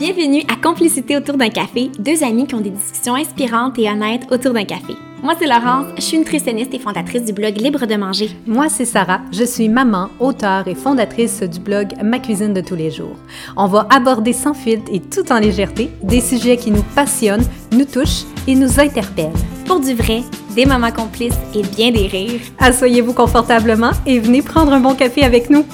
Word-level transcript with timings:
Bienvenue 0.00 0.42
à 0.48 0.56
Complicité 0.56 1.14
autour 1.14 1.36
d'un 1.36 1.50
café, 1.50 1.90
deux 1.98 2.24
amis 2.24 2.46
qui 2.46 2.54
ont 2.54 2.62
des 2.62 2.70
discussions 2.70 3.16
inspirantes 3.16 3.78
et 3.78 3.86
honnêtes 3.86 4.22
autour 4.30 4.54
d'un 4.54 4.64
café. 4.64 4.94
Moi, 5.22 5.34
c'est 5.38 5.46
Laurence, 5.46 5.88
je 5.96 6.00
suis 6.00 6.18
nutritionniste 6.18 6.72
et 6.72 6.78
fondatrice 6.78 7.22
du 7.22 7.34
blog 7.34 7.58
Libre 7.58 7.84
de 7.84 7.96
manger. 7.96 8.30
Moi, 8.46 8.70
c'est 8.70 8.86
Sarah, 8.86 9.20
je 9.30 9.44
suis 9.44 9.68
maman, 9.68 10.08
auteure 10.18 10.66
et 10.68 10.74
fondatrice 10.74 11.42
du 11.42 11.60
blog 11.60 11.88
Ma 12.02 12.18
cuisine 12.18 12.54
de 12.54 12.62
tous 12.62 12.76
les 12.76 12.90
jours. 12.90 13.14
On 13.58 13.66
va 13.66 13.86
aborder 13.90 14.32
sans 14.32 14.54
filtre 14.54 14.90
et 14.90 15.00
tout 15.00 15.30
en 15.30 15.38
légèreté 15.38 15.90
des 16.02 16.22
sujets 16.22 16.56
qui 16.56 16.70
nous 16.70 16.84
passionnent, 16.94 17.44
nous 17.70 17.84
touchent 17.84 18.24
et 18.46 18.54
nous 18.54 18.80
interpellent. 18.80 19.36
Pour 19.66 19.80
du 19.80 19.92
vrai, 19.92 20.22
des 20.56 20.64
moments 20.64 20.92
complices 20.92 21.38
et 21.54 21.62
bien 21.76 21.90
des 21.90 22.06
rires. 22.06 22.40
Asseyez-vous 22.58 23.12
confortablement 23.12 23.90
et 24.06 24.18
venez 24.18 24.40
prendre 24.40 24.72
un 24.72 24.80
bon 24.80 24.94
café 24.94 25.24
avec 25.24 25.50
nous. 25.50 25.66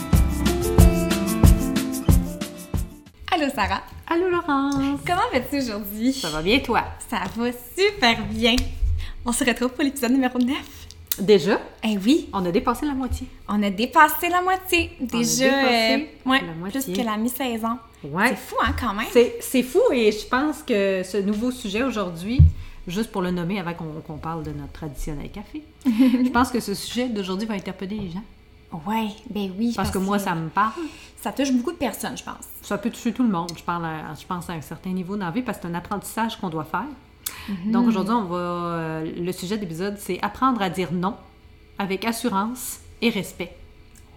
Allô 3.32 3.48
Sarah. 3.54 3.82
Allô 4.08 4.28
Laurence. 4.30 5.00
Comment 5.06 5.28
vas-tu 5.32 5.58
aujourd'hui? 5.58 6.12
Ça 6.12 6.30
va 6.30 6.42
bien 6.42 6.60
toi? 6.60 6.84
Ça 7.10 7.18
va 7.36 7.50
super 7.76 8.24
bien. 8.26 8.54
On 9.24 9.32
se 9.32 9.44
retrouve 9.44 9.70
pour 9.70 9.82
l'épisode 9.84 10.12
numéro 10.12 10.38
9. 10.38 10.56
Déjà? 11.20 11.58
Eh 11.82 11.96
oui, 11.98 12.28
On 12.32 12.44
a 12.44 12.50
dépassé 12.52 12.84
la 12.86 12.92
moitié. 12.92 13.26
on 13.48 13.62
a 13.62 13.70
dépassé 13.70 14.28
la 14.28 14.42
moitié. 14.42 14.92
Déjà, 15.00 15.44
dépassé 15.46 16.08
euh, 16.26 16.30
ouais, 16.30 16.40
la 16.46 16.52
moitié. 16.54 16.80
plus 16.82 16.92
que 16.92 17.04
la 17.04 17.16
mi-saison. 17.16 17.78
Ouais. 18.04 18.28
C'est 18.28 18.36
fou, 18.36 18.56
hein, 18.62 18.74
quand 18.78 18.92
même? 18.94 19.06
C'est 19.10 19.36
c'est 19.40 19.62
fou 19.62 19.80
et 19.92 20.12
je 20.12 20.26
pense 20.26 20.62
que 20.62 21.02
ce 21.02 21.16
nouveau 21.16 21.50
sujet 21.50 21.82
aujourd'hui, 21.82 22.38
juste 22.86 23.10
pour 23.10 23.22
le 23.22 23.30
nommer 23.30 23.58
avant 23.58 23.72
qu'on 23.72 24.00
qu'on 24.06 24.18
parle 24.18 24.42
de 24.44 24.50
notre 24.52 24.72
traditionnel 24.72 25.30
café, 25.30 25.62
je 25.86 26.28
pense 26.28 26.50
que 26.50 26.60
ce 26.60 26.74
sujet 26.74 27.08
d'aujourd'hui 27.08 27.46
va 27.48 27.54
interpeller 27.54 27.96
les 27.98 28.10
gens. 28.10 28.22
Ouais, 28.72 29.08
ben 29.30 29.50
oui. 29.58 29.72
Parce 29.76 29.90
que 29.90 29.98
moi, 29.98 30.18
ça 30.18 30.34
me 30.34 30.48
parle. 30.48 30.72
ça 31.20 31.32
touche 31.32 31.52
beaucoup 31.52 31.72
de 31.72 31.76
personnes, 31.76 32.16
je 32.16 32.24
pense. 32.24 32.44
Ça 32.62 32.76
peut 32.78 32.90
toucher 32.90 33.12
tout 33.12 33.22
le 33.22 33.28
monde. 33.30 33.50
Je, 33.56 33.62
parle 33.62 33.84
à- 33.84 34.14
je 34.20 34.26
pense 34.26 34.50
à 34.50 34.54
un 34.54 34.60
certain 34.60 34.90
niveau 34.90 35.16
dans 35.16 35.24
la 35.26 35.30
vie 35.30 35.42
parce 35.42 35.58
que 35.58 35.62
c'est 35.62 35.70
un 35.72 35.74
apprentissage 35.74 36.36
qu'on 36.36 36.50
doit 36.50 36.64
faire. 36.64 36.84
Donc 37.66 37.86
aujourd'hui, 37.88 38.14
on 38.14 38.24
va. 38.24 38.36
euh, 38.36 39.12
le 39.16 39.32
sujet 39.32 39.56
de 39.56 39.62
l'épisode, 39.62 39.96
c'est 39.98 40.20
apprendre 40.22 40.60
à 40.62 40.68
dire 40.70 40.92
non 40.92 41.14
avec 41.78 42.04
assurance 42.04 42.78
et 43.02 43.10
respect. 43.10 43.56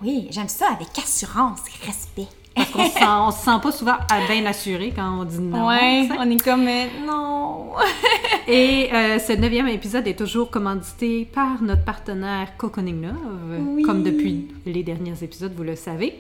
Oui, 0.01 0.27
j'aime 0.31 0.47
ça 0.49 0.67
avec 0.71 0.97
assurance 0.97 1.59
et 1.67 1.85
respect. 1.85 2.27
Parce 2.55 2.71
qu'on 2.71 2.85
se 2.85 2.91
sent, 2.93 3.05
on 3.05 3.31
se 3.31 3.37
sent 3.45 3.59
pas 3.61 3.71
souvent 3.71 3.95
à 4.11 4.27
bien 4.27 4.45
assuré 4.45 4.91
quand 4.95 5.21
on 5.21 5.23
dit 5.23 5.39
non. 5.39 5.67
ouais, 5.67 6.09
on 6.19 6.29
est 6.29 6.43
comme 6.43 6.65
non. 7.05 7.71
Et 8.47 8.89
euh, 8.91 9.19
ce 9.19 9.33
neuvième 9.33 9.67
épisode 9.67 10.07
est 10.07 10.17
toujours 10.17 10.49
commandité 10.49 11.25
par 11.31 11.61
notre 11.61 11.83
partenaire 11.85 12.57
Cocooning 12.57 13.03
Love, 13.03 13.59
Oui. 13.75 13.83
comme 13.83 14.03
depuis 14.03 14.47
les 14.65 14.83
derniers 14.83 15.13
épisodes, 15.23 15.53
vous 15.55 15.63
le 15.63 15.75
savez. 15.75 16.15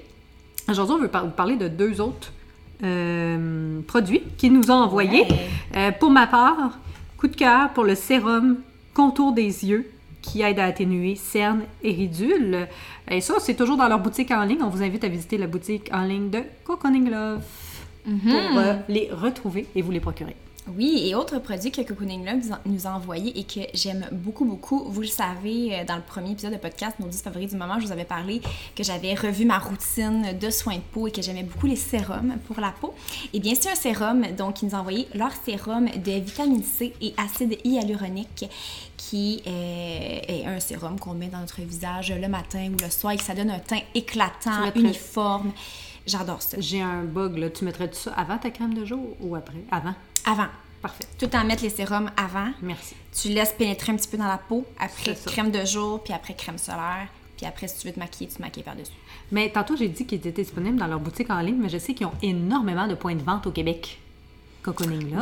Aujourd'hui, 0.69 0.95
on 0.95 0.99
veut 0.99 1.09
vous 1.23 1.31
parler 1.31 1.55
de 1.55 1.67
deux 1.67 1.99
autres 1.99 2.31
euh, 2.83 3.81
produits 3.87 4.21
qu'ils 4.37 4.53
nous 4.53 4.69
ont 4.71 4.75
envoyés. 4.75 5.23
Ouais. 5.23 5.39
Euh, 5.75 5.91
pour 5.91 6.11
ma 6.11 6.27
part, 6.27 6.77
coup 7.17 7.27
de 7.27 7.35
cœur 7.35 7.69
pour 7.73 7.83
le 7.83 7.95
sérum 7.95 8.57
contour 8.93 9.33
des 9.33 9.65
yeux 9.65 9.89
qui 10.29 10.41
aide 10.41 10.59
à 10.59 10.65
atténuer 10.65 11.15
cernes 11.15 11.63
et 11.83 11.91
ridules. 11.91 12.67
Et 13.09 13.21
ça, 13.21 13.35
c'est 13.39 13.55
toujours 13.55 13.77
dans 13.77 13.87
leur 13.87 13.99
boutique 13.99 14.31
en 14.31 14.43
ligne. 14.43 14.61
On 14.61 14.69
vous 14.69 14.83
invite 14.83 15.03
à 15.03 15.07
visiter 15.07 15.37
la 15.37 15.47
boutique 15.47 15.89
en 15.91 16.03
ligne 16.03 16.29
de 16.29 16.43
Cocooning 16.63 17.09
Love 17.09 17.41
pour 18.03 18.57
euh, 18.57 18.75
les 18.87 19.09
retrouver 19.11 19.65
et 19.75 19.81
vous 19.81 19.91
les 19.91 19.99
procurer. 19.99 20.35
Oui, 20.77 21.03
et 21.07 21.15
autre 21.15 21.39
produit 21.39 21.71
que 21.71 21.81
Cocooning 21.81 22.25
Love 22.25 22.57
nous 22.65 22.85
a- 22.87 22.91
envoyé 22.91 23.37
et 23.39 23.43
que 23.43 23.61
j'aime 23.73 24.07
beaucoup, 24.11 24.45
beaucoup. 24.45 24.83
Vous 24.89 25.01
le 25.01 25.07
savez, 25.07 25.73
euh, 25.79 25.83
dans 25.85 25.95
le 25.95 26.01
premier 26.01 26.31
épisode 26.31 26.53
de 26.53 26.57
podcast, 26.57 26.97
nos 26.99 27.07
10 27.07 27.21
favoris 27.21 27.49
du 27.49 27.55
moment, 27.57 27.79
je 27.79 27.85
vous 27.85 27.91
avais 27.91 28.05
parlé 28.05 28.41
que 28.75 28.83
j'avais 28.83 29.13
revu 29.15 29.45
ma 29.45 29.57
routine 29.59 30.37
de 30.39 30.49
soins 30.49 30.75
de 30.75 30.81
peau 30.91 31.07
et 31.07 31.11
que 31.11 31.21
j'aimais 31.21 31.43
beaucoup 31.43 31.65
les 31.67 31.75
sérums 31.75 32.35
pour 32.47 32.59
la 32.59 32.71
peau. 32.71 32.93
Et 33.33 33.39
bien, 33.39 33.53
c'est 33.59 33.71
un 33.71 33.75
sérum, 33.75 34.25
donc 34.37 34.61
ils 34.61 34.65
nous 34.67 34.75
ont 34.75 34.79
envoyé 34.79 35.07
leur 35.15 35.31
sérum 35.45 35.85
de 35.85 36.11
vitamine 36.19 36.63
C 36.63 36.93
et 37.01 37.13
acide 37.17 37.57
hyaluronique 37.63 38.45
qui 38.97 39.41
euh, 39.47 40.19
est 40.27 40.45
un 40.45 40.59
sérum 40.59 40.99
qu'on 40.99 41.13
met 41.13 41.27
dans 41.27 41.39
notre 41.39 41.61
visage 41.61 42.11
le 42.11 42.27
matin 42.27 42.69
ou 42.71 42.77
le 42.83 42.89
soir 42.89 43.13
et 43.13 43.17
que 43.17 43.23
ça 43.23 43.33
donne 43.33 43.49
un 43.49 43.59
teint 43.59 43.79
éclatant, 43.95 44.61
mettrais- 44.65 44.79
uniforme. 44.81 45.51
J'adore 46.07 46.41
ça. 46.41 46.57
J'ai 46.59 46.81
un 46.81 47.03
bug, 47.03 47.37
là. 47.37 47.49
Tu 47.49 47.65
mettrais 47.65 47.89
ça 47.93 48.11
avant 48.13 48.37
ta 48.37 48.49
crème 48.49 48.73
de 48.73 48.83
jour 48.83 48.99
ou 49.21 49.35
après? 49.35 49.57
Avant? 49.71 49.93
Avant. 50.29 50.47
Parfait. 50.83 51.05
Tout 51.17 51.35
en 51.35 51.43
mettre 51.43 51.63
les 51.63 51.71
sérums 51.71 52.11
avant. 52.15 52.51
Merci. 52.61 52.95
Tu 53.19 53.29
laisses 53.29 53.53
pénétrer 53.53 53.91
un 53.91 53.95
petit 53.95 54.07
peu 54.07 54.17
dans 54.17 54.27
la 54.27 54.37
peau, 54.37 54.63
après 54.79 55.15
crème 55.25 55.49
de 55.49 55.65
jour, 55.65 56.03
puis 56.03 56.13
après 56.13 56.35
crème 56.35 56.59
solaire, 56.59 57.07
puis 57.35 57.47
après 57.47 57.67
si 57.67 57.79
tu 57.79 57.87
veux 57.87 57.93
te 57.93 57.99
maquiller, 57.99 58.29
tu 58.29 58.35
te 58.35 58.41
maquilles 58.41 58.63
par-dessus. 58.63 58.93
Mais 59.31 59.49
tantôt, 59.49 59.75
j'ai 59.75 59.87
dit 59.87 60.05
qu'ils 60.05 60.19
étaient 60.19 60.43
disponibles 60.43 60.77
dans 60.77 60.85
leur 60.85 60.99
boutique 60.99 61.31
en 61.31 61.39
ligne, 61.39 61.57
mais 61.59 61.69
je 61.69 61.79
sais 61.79 61.95
qu'ils 61.95 62.05
ont 62.05 62.13
énormément 62.21 62.87
de 62.87 62.93
points 62.93 63.15
de 63.15 63.23
vente 63.23 63.47
au 63.47 63.51
Québec. 63.51 63.99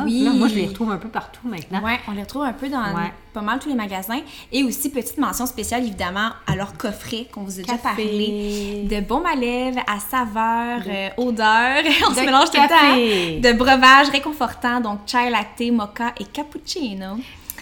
Oui. 0.04 0.22
Là, 0.24 0.30
moi, 0.32 0.48
je 0.48 0.54
les 0.54 0.66
retrouve 0.66 0.90
un 0.90 0.96
peu 0.98 1.08
partout 1.08 1.40
maintenant. 1.44 1.82
Ouais, 1.82 1.98
on 2.08 2.12
les 2.12 2.22
retrouve 2.22 2.42
un 2.42 2.52
peu 2.52 2.68
dans 2.68 2.78
Ouais. 2.78 3.12
pas 3.32 3.40
mal 3.40 3.58
tous 3.58 3.68
les 3.68 3.74
magasins. 3.74 4.20
Et 4.52 4.62
aussi, 4.64 4.90
petite 4.90 5.18
mention 5.18 5.46
spéciale, 5.46 5.82
évidemment, 5.82 6.30
à 6.46 6.56
leur 6.56 6.76
coffret 6.76 7.26
qu'on 7.32 7.42
vous 7.42 7.58
a 7.60 7.62
déjà 7.62 7.78
parlé. 7.78 8.84
De 8.88 9.00
baume 9.00 9.26
à 9.26 9.34
lèvres, 9.34 9.80
à 9.86 9.98
saveur, 10.00 10.80
euh, 10.88 11.08
odeur. 11.16 11.82
on 12.10 12.14
se 12.14 12.20
mélange 12.20 12.50
tout 12.50 12.60
le 12.60 12.68
temps. 12.68 13.40
De 13.48 13.56
breuvage 13.56 14.08
réconfortant, 14.10 14.80
donc 14.80 15.00
chai 15.06 15.30
latte, 15.30 15.70
mocha 15.72 16.12
et 16.18 16.24
cappuccino. 16.24 17.18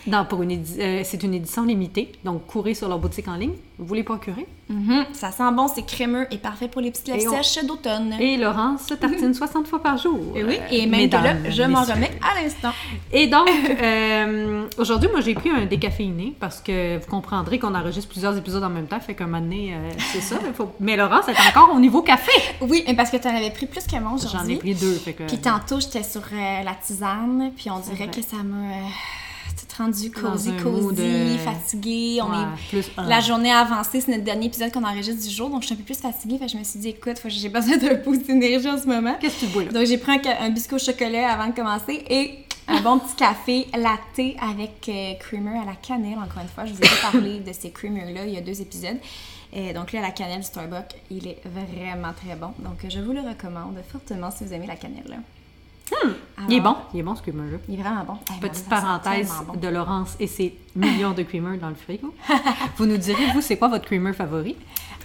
Non, 0.06 0.24
pour 0.24 0.42
une 0.42 0.62
euh, 0.78 1.02
c'est 1.04 1.22
une 1.22 1.34
édition 1.34 1.64
limitée, 1.64 2.12
donc 2.24 2.46
courez 2.46 2.74
sur 2.74 2.88
leur 2.88 2.98
boutique 2.98 3.28
en 3.28 3.34
ligne, 3.36 3.54
vous 3.78 3.94
les 3.94 4.02
procurez. 4.04 4.46
Mhm, 4.68 5.06
Ça 5.12 5.30
sent 5.30 5.50
bon, 5.52 5.68
c'est 5.72 5.84
crémeux 5.86 6.26
et 6.32 6.38
parfait 6.38 6.66
pour 6.68 6.80
les 6.80 6.90
petites 6.90 7.06
lèvres 7.08 7.32
on- 7.32 7.42
sèches 7.42 7.64
d'automne. 7.64 8.14
Et 8.18 8.36
Laurence 8.36 8.86
tartine 9.00 9.32
60 9.32 9.68
fois 9.68 9.80
par 9.80 9.96
jour. 9.96 10.18
Et 10.34 10.42
oui, 10.44 10.56
Euh, 10.60 10.66
et 10.70 10.86
même 10.86 11.08
que 11.08 11.14
là, 11.16 11.34
je 11.50 11.62
m'en 11.62 11.82
remets 11.84 12.10
à 12.20 12.40
l'instant. 12.42 12.72
Et 13.12 13.26
donc, 13.28 13.48
euh, 13.82 14.64
aujourd'hui, 14.78 15.08
moi, 15.12 15.20
j'ai 15.20 15.34
pris 15.34 15.50
un 15.50 15.66
décaféiné 15.66 16.34
parce 16.40 16.60
que 16.60 16.98
vous 16.98 17.06
comprendrez 17.08 17.58
qu'on 17.58 17.74
enregistre 17.74 18.10
plusieurs 18.10 18.36
épisodes 18.36 18.64
en 18.64 18.70
même 18.70 18.86
temps, 18.86 18.98
fait 19.00 19.14
qu'un 19.14 19.26
moment 19.26 19.40
donné, 19.40 19.74
euh, 19.74 19.90
c'est 20.12 20.20
ça. 20.20 20.36
faut- 20.54 20.72
Mais 20.80 20.96
Laurence 20.96 21.28
est 21.28 21.48
encore 21.48 21.70
au 21.74 21.78
niveau 21.78 22.02
café. 22.02 22.32
Oui, 22.60 22.82
mais 22.86 22.94
parce 22.94 23.10
que 23.10 23.16
tu 23.18 23.28
en 23.28 23.36
avais 23.36 23.50
pris 23.50 23.66
plus 23.66 23.86
que 23.86 23.96
moi 24.00 24.12
J'en 24.16 24.16
ai 24.16 24.26
aujourd'hui. 24.26 24.56
pris 24.56 24.74
deux, 24.74 24.94
fait 24.94 25.12
que... 25.12 25.24
Puis 25.24 25.38
tantôt, 25.38 25.78
j'étais 25.80 26.02
sur 26.02 26.22
euh, 26.32 26.62
la 26.64 26.74
tisane, 26.74 27.52
puis 27.56 27.70
on 27.70 27.78
dirait 27.78 28.08
que 28.08 28.20
ça 28.22 28.36
euh, 28.36 28.40
tout 28.40 29.25
rendu 29.76 30.10
cosy, 30.10 30.52
cosy, 30.62 30.96
euh, 31.00 31.38
fatiguée. 31.38 32.18
On 32.22 32.30
Ouais, 32.30 32.36
est... 32.36 32.68
plus. 32.68 32.90
La 32.96 33.20
journée 33.20 33.52
a 33.52 33.60
avancé, 33.60 34.00
c'est 34.00 34.10
notre 34.10 34.24
dernier 34.24 34.46
épisode 34.46 34.72
qu'on 34.72 34.84
enregistre 34.84 35.22
du 35.22 35.34
jour, 35.34 35.50
donc 35.50 35.62
je 35.62 35.66
suis 35.66 35.74
un 35.74 35.78
peu 35.78 35.84
plus 35.84 35.98
fatiguée. 35.98 36.38
Fait 36.38 36.46
que 36.46 36.52
je 36.52 36.58
me 36.58 36.64
suis 36.64 36.78
dit, 36.78 36.88
écoute, 36.88 37.16
j'ai 37.26 37.48
besoin 37.48 37.76
d'un 37.76 37.94
boost 37.94 38.26
d'énergie 38.26 38.68
en 38.68 38.78
ce 38.78 38.86
moment. 38.86 39.16
Qu'est-ce 39.20 39.40
que 39.40 39.46
tu 39.46 39.52
bois, 39.52 39.64
là? 39.64 39.72
Donc 39.72 39.86
j'ai 39.86 39.98
pris 39.98 40.20
un, 40.40 40.50
biscuit 40.50 40.76
au 40.76 40.78
chocolat 40.78 41.32
avant 41.32 41.48
de 41.48 41.54
commencer 41.54 42.04
et 42.08 42.44
un 42.68 42.80
bon 42.80 42.98
petit 42.98 43.14
café 43.16 43.66
latte 43.76 44.36
avec 44.40 44.88
euh, 44.88 45.14
creamer 45.20 45.58
à 45.58 45.64
la 45.64 45.74
cannelle. 45.74 46.18
Encore 46.18 46.42
une 46.42 46.48
fois, 46.48 46.64
je 46.64 46.72
vous 46.72 46.80
ai 46.80 47.00
parlé 47.12 47.40
de 47.40 47.52
ces 47.52 47.70
creamers-là 47.70 48.24
il 48.26 48.34
y 48.34 48.38
a 48.38 48.40
deux 48.40 48.60
épisodes. 48.60 48.98
Et 49.52 49.72
donc 49.72 49.92
là, 49.92 50.00
la 50.00 50.10
cannelle 50.10 50.40
du 50.40 50.46
Starbucks, 50.46 50.96
il 51.10 51.26
est 51.28 51.40
vraiment 51.44 52.12
très 52.12 52.34
bon. 52.36 52.52
Donc 52.58 52.84
je 52.88 52.98
vous 53.00 53.12
le 53.12 53.20
recommande 53.20 53.76
fortement 53.90 54.30
si 54.30 54.44
vous 54.44 54.52
aimez 54.52 54.66
la 54.66 54.76
cannelle. 54.76 55.20
Là. 56.38 56.44
Il 56.48 56.56
est 56.56 56.60
bon, 56.60 56.76
il 56.92 57.00
est 57.00 57.02
bon 57.02 57.14
ce 57.14 57.22
creamer-là. 57.22 57.58
Il 57.68 57.78
est 57.78 57.82
vraiment 57.82 58.04
bon. 58.04 58.16
Petite 58.40 58.56
sent 58.56 58.70
parenthèse 58.70 59.32
bon. 59.46 59.54
de 59.54 59.68
Laurence 59.68 60.16
et 60.20 60.26
ses 60.26 60.56
millions 60.74 61.12
de 61.12 61.22
creamers 61.22 61.58
dans 61.58 61.68
le 61.68 61.74
frigo. 61.74 62.14
vous 62.76 62.86
nous 62.86 62.96
direz, 62.96 63.32
vous, 63.32 63.40
c'est 63.40 63.56
quoi 63.56 63.68
votre 63.68 63.84
creamer 63.84 64.12
favori? 64.12 64.56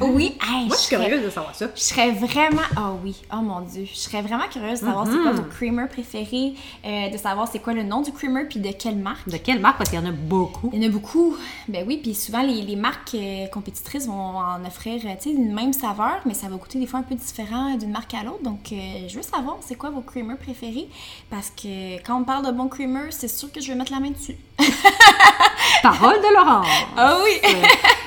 Oui, 0.02 0.38
hey, 0.42 0.70
serais- 0.72 1.20
de 1.20 1.30
savoir 1.30 1.54
ça. 1.56 1.68
Je 1.76 1.82
serais 1.82 2.12
vraiment. 2.12 2.62
Oh 2.78 2.98
oui, 3.04 3.16
oh 3.34 3.38
mon 3.42 3.62
Dieu. 3.62 3.86
Je 3.92 3.98
serais 3.98 4.22
vraiment 4.22 4.48
curieuse 4.52 4.82
de 4.82 4.86
savoir 4.86 5.06
c'est 5.06 5.12
Mm-hmm. 5.14 5.24
quoi 5.24 5.32
vos 5.34 5.44
creamers 5.44 5.88
préférés, 5.90 6.54
euh, 6.86 7.10
de 7.10 7.18
savoir 7.18 7.48
c'est 7.52 7.60
quoi 7.60 7.74
le 7.74 7.84
nom 7.84 8.02
du 8.02 8.12
creamer 8.12 8.46
puis 8.46 8.60
de 8.60 8.72
quelle 8.72 8.96
marque. 8.98 9.28
De 9.30 9.38
quelle 9.38 9.60
marque? 9.60 9.78
Parce 9.78 9.90
qu'il 9.90 10.00
y 10.00 10.02
en 10.02 10.06
a 10.08 10.12
beaucoup. 10.12 10.70
Il 10.74 10.82
y 10.82 10.86
en 10.86 10.90
a 10.90 10.92
beaucoup. 10.92 11.36
Ben 11.68 11.86
oui, 11.88 12.00
puis 12.02 12.16
souvent 12.16 12.42
les, 12.42 12.62
les 12.62 12.76
marques 12.76 13.14
euh, 13.16 13.48
compétitrices 13.48 14.08
vont 14.08 14.14
en 14.38 14.64
offrir 14.66 15.02
euh, 15.06 15.10
tu 15.22 15.30
sais, 15.30 15.36
une 15.36 15.54
même 15.54 15.74
saveur, 15.74 16.20
mais 16.26 16.34
ça 16.34 16.48
va 16.48 16.56
goûter 16.56 16.80
des 16.80 16.88
fois 16.88 17.00
un 17.00 17.04
peu 17.04 17.16
différent 17.16 17.76
d'une 17.76 17.92
marque 17.92 18.14
à 18.14 18.24
l'autre. 18.24 18.44
Donc 18.44 18.72
euh, 18.72 18.76
je 19.08 19.16
veux 19.16 19.22
savoir 19.24 19.58
c'est 19.62 19.76
quoi 19.76 19.90
vos 19.90 20.02
creamers 20.02 20.38
préférés 20.38 20.88
parce 21.30 21.50
que 21.50 21.97
quand 22.04 22.20
on 22.20 22.24
parle 22.24 22.46
de 22.46 22.52
bons 22.52 22.68
creamers, 22.68 23.12
c'est 23.12 23.28
sûr 23.28 23.52
que 23.52 23.62
je 23.62 23.68
vais 23.68 23.76
mettre 23.76 23.92
la 23.92 24.00
main 24.00 24.12
dessus. 24.12 24.36
Parole 25.84 26.17
de 26.17 26.34
Laurence! 26.35 26.67
Ah 26.97 27.17
oui! 27.23 27.41